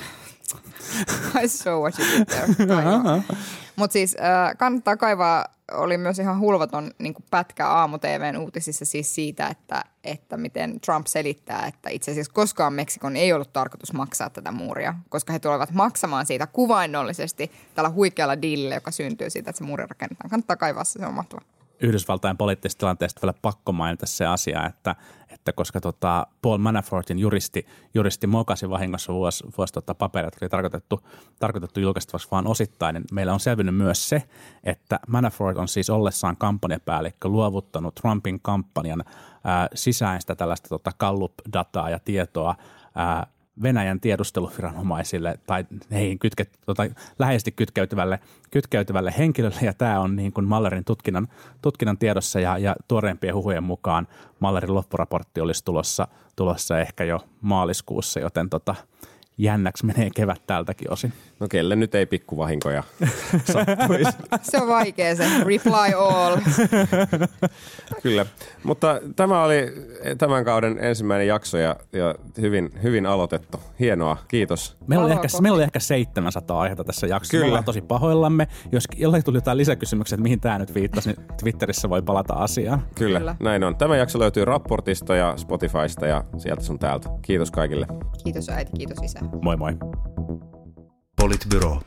I 1.44 1.48
saw 1.48 1.82
what 1.82 2.00
you 2.00 2.08
did 2.08 2.68
there. 2.68 3.24
Mutta 3.78 3.94
siis 3.94 4.16
äh, 4.20 4.58
kannattaa 4.58 4.98
kaivaa, 4.98 5.46
oli 5.72 5.98
myös 5.98 6.20
ihan 6.20 6.40
hulvaton 6.40 6.92
niin 7.00 7.16
pätkä 7.32 7.68
aamu 7.68 7.98
TVn 7.98 8.38
uutisissa 8.38 8.86
siis 8.86 9.16
siitä, 9.16 9.48
että, 9.48 9.84
että 10.04 10.38
miten 10.38 10.82
Trump 10.82 11.08
selittää, 11.08 11.66
että 11.66 11.90
itse 11.90 12.12
asiassa 12.12 12.34
koskaan 12.34 12.74
Meksikon 12.74 13.16
ei 13.16 13.34
ollut 13.34 13.54
tarkoitus 13.54 13.94
maksaa 13.94 14.30
tätä 14.30 14.52
muuria, 14.52 14.96
koska 15.10 15.34
he 15.34 15.40
tulevat 15.40 15.72
maksamaan 15.72 16.26
siitä 16.26 16.48
kuvainnollisesti 16.48 17.52
tällä 17.76 17.90
huikealla 17.90 18.42
diilillä, 18.42 18.76
joka 18.76 18.92
syntyy 18.92 19.30
siitä, 19.30 19.50
että 19.50 19.58
se 19.58 19.64
muuri 19.64 19.86
rakennetaan. 19.88 20.30
Kannattaa 20.30 20.56
kaivaa 20.56 20.84
se, 20.84 21.00
se 21.00 21.06
on 21.06 21.14
mahtavaa. 21.14 21.46
Yhdysvaltain 21.80 22.38
poliittisesta 22.38 22.80
tilanteesta 22.80 23.22
vielä 23.22 23.34
pakko 23.42 23.72
mainita 23.72 24.06
se 24.06 24.26
asia, 24.26 24.66
että, 24.66 24.96
että 25.50 25.58
koska 25.58 25.82
tota 25.82 26.28
Paul 26.42 26.58
Manafortin 26.58 27.20
juristi, 27.20 27.66
juristi 27.94 28.28
mokasi 28.28 28.70
vahingossa 28.70 29.14
vuosi, 29.14 29.44
vuosi 29.58 29.74
tota 29.74 29.96
paperit, 29.96 30.34
oli 30.42 30.50
tarkoitettu, 30.50 31.00
tarkoitettu 31.40 31.80
julkaistavaksi 31.80 32.28
vain 32.32 32.48
osittain, 32.48 32.94
niin 32.94 33.04
meillä 33.12 33.34
on 33.34 33.40
selvinnyt 33.40 33.76
myös 33.76 34.10
se, 34.10 34.24
että 34.64 35.00
Manafort 35.08 35.58
on 35.58 35.68
siis 35.68 35.90
ollessaan 35.90 36.38
kampanjapäällikkö 36.38 37.28
luovuttanut 37.28 37.96
Trumpin 37.96 38.40
kampanjan 38.42 39.04
ää, 39.44 39.68
sisäistä 39.74 40.36
tällaista 40.36 40.70
tota 40.70 40.92
Gallup-dataa 41.00 41.90
ja 41.90 42.00
tietoa 42.00 42.56
ää, 42.96 43.28
Venäjän 43.62 44.00
tiedusteluviranomaisille 44.00 45.40
tai 45.48 45.66
heihin 45.92 46.20
kytke, 46.20 46.46
tota, 46.66 46.84
läheisesti 47.20 47.52
kytkeytyvälle, 47.52 48.20
kytkeytyvälle 48.52 49.14
henkilölle, 49.18 49.60
ja 49.62 49.74
tämä 49.74 50.00
on 50.00 50.16
niin 50.16 50.34
kuin 50.34 50.48
Mallerin 50.48 50.86
tutkinnan, 50.86 51.28
tutkinnan 51.62 51.98
tiedossa, 51.98 52.40
ja, 52.40 52.58
ja 52.58 52.76
tuoreempien 52.88 53.36
huhujen 53.36 53.64
mukaan 53.64 54.08
Mallerin 54.40 54.76
loppuraportti 54.76 55.42
olisi 55.42 55.66
tulossa, 55.66 56.08
tulossa 56.36 56.80
ehkä 56.80 57.04
jo 57.04 57.20
maaliskuussa, 57.42 58.20
joten 58.20 58.50
tota, 58.50 58.76
jännäksi 59.38 59.86
menee 59.86 60.10
kevät 60.16 60.42
tältäkin 60.48 60.92
osin. 60.92 61.14
No 61.40 61.48
kelle 61.48 61.76
nyt 61.76 61.96
ei 61.96 62.06
pikkuvahinkoja 62.06 62.84
sattuisi. 63.46 64.12
se 64.52 64.58
on 64.62 64.68
vaikea 64.68 65.16
se 65.16 65.24
reply 65.44 65.94
all. 65.98 66.38
Kyllä, 68.04 68.26
mutta 68.64 69.00
tämä 69.16 69.44
oli 69.44 69.74
tämän 70.18 70.46
kauden 70.46 70.78
ensimmäinen 70.82 71.28
jakso 71.28 71.58
ja, 71.58 71.76
ja 71.94 72.16
hyvin, 72.42 72.70
hyvin 72.84 73.06
aloitettu. 73.06 73.60
Hienoa, 73.80 74.18
kiitos. 74.28 74.78
Meillä 74.88 75.06
oli, 75.06 75.14
ehkä, 75.14 75.28
meillä 75.42 75.56
oli 75.56 75.64
ehkä 75.64 75.80
700 75.80 76.62
aihetta 76.62 76.84
tässä 76.84 77.08
jaksossa. 77.08 77.32
Kyllä. 77.32 77.46
Me 77.46 77.48
ollaan 77.48 77.64
tosi 77.64 77.82
pahoillamme. 77.82 78.48
Jos 78.72 78.84
jollain 78.98 79.24
tuli 79.24 79.38
jotain 79.38 79.58
lisäkysymyksiä, 79.58 80.16
että 80.16 80.24
mihin 80.24 80.40
tämä 80.40 80.60
nyt 80.60 80.76
viittasi, 80.76 81.10
niin 81.10 81.28
Twitterissä 81.40 81.90
voi 81.90 82.02
palata 82.02 82.34
asiaan. 82.34 82.84
Kyllä, 82.96 83.20
Kyllä, 83.20 83.36
näin 83.40 83.64
on. 83.64 83.76
Tämä 83.76 83.98
jakso 83.98 84.20
löytyy 84.20 84.46
Rapportista 84.46 85.16
ja 85.16 85.34
Spotifysta 85.38 86.08
ja 86.08 86.24
sieltä 86.38 86.64
sun 86.64 86.80
täältä. 86.80 87.10
Kiitos 87.22 87.52
kaikille. 87.52 87.88
Kiitos 88.24 88.50
äiti, 88.50 88.72
kiitos 88.78 88.98
isä. 89.04 89.20
Moi 89.42 89.58
moi 89.58 89.78
politbüro 91.18 91.82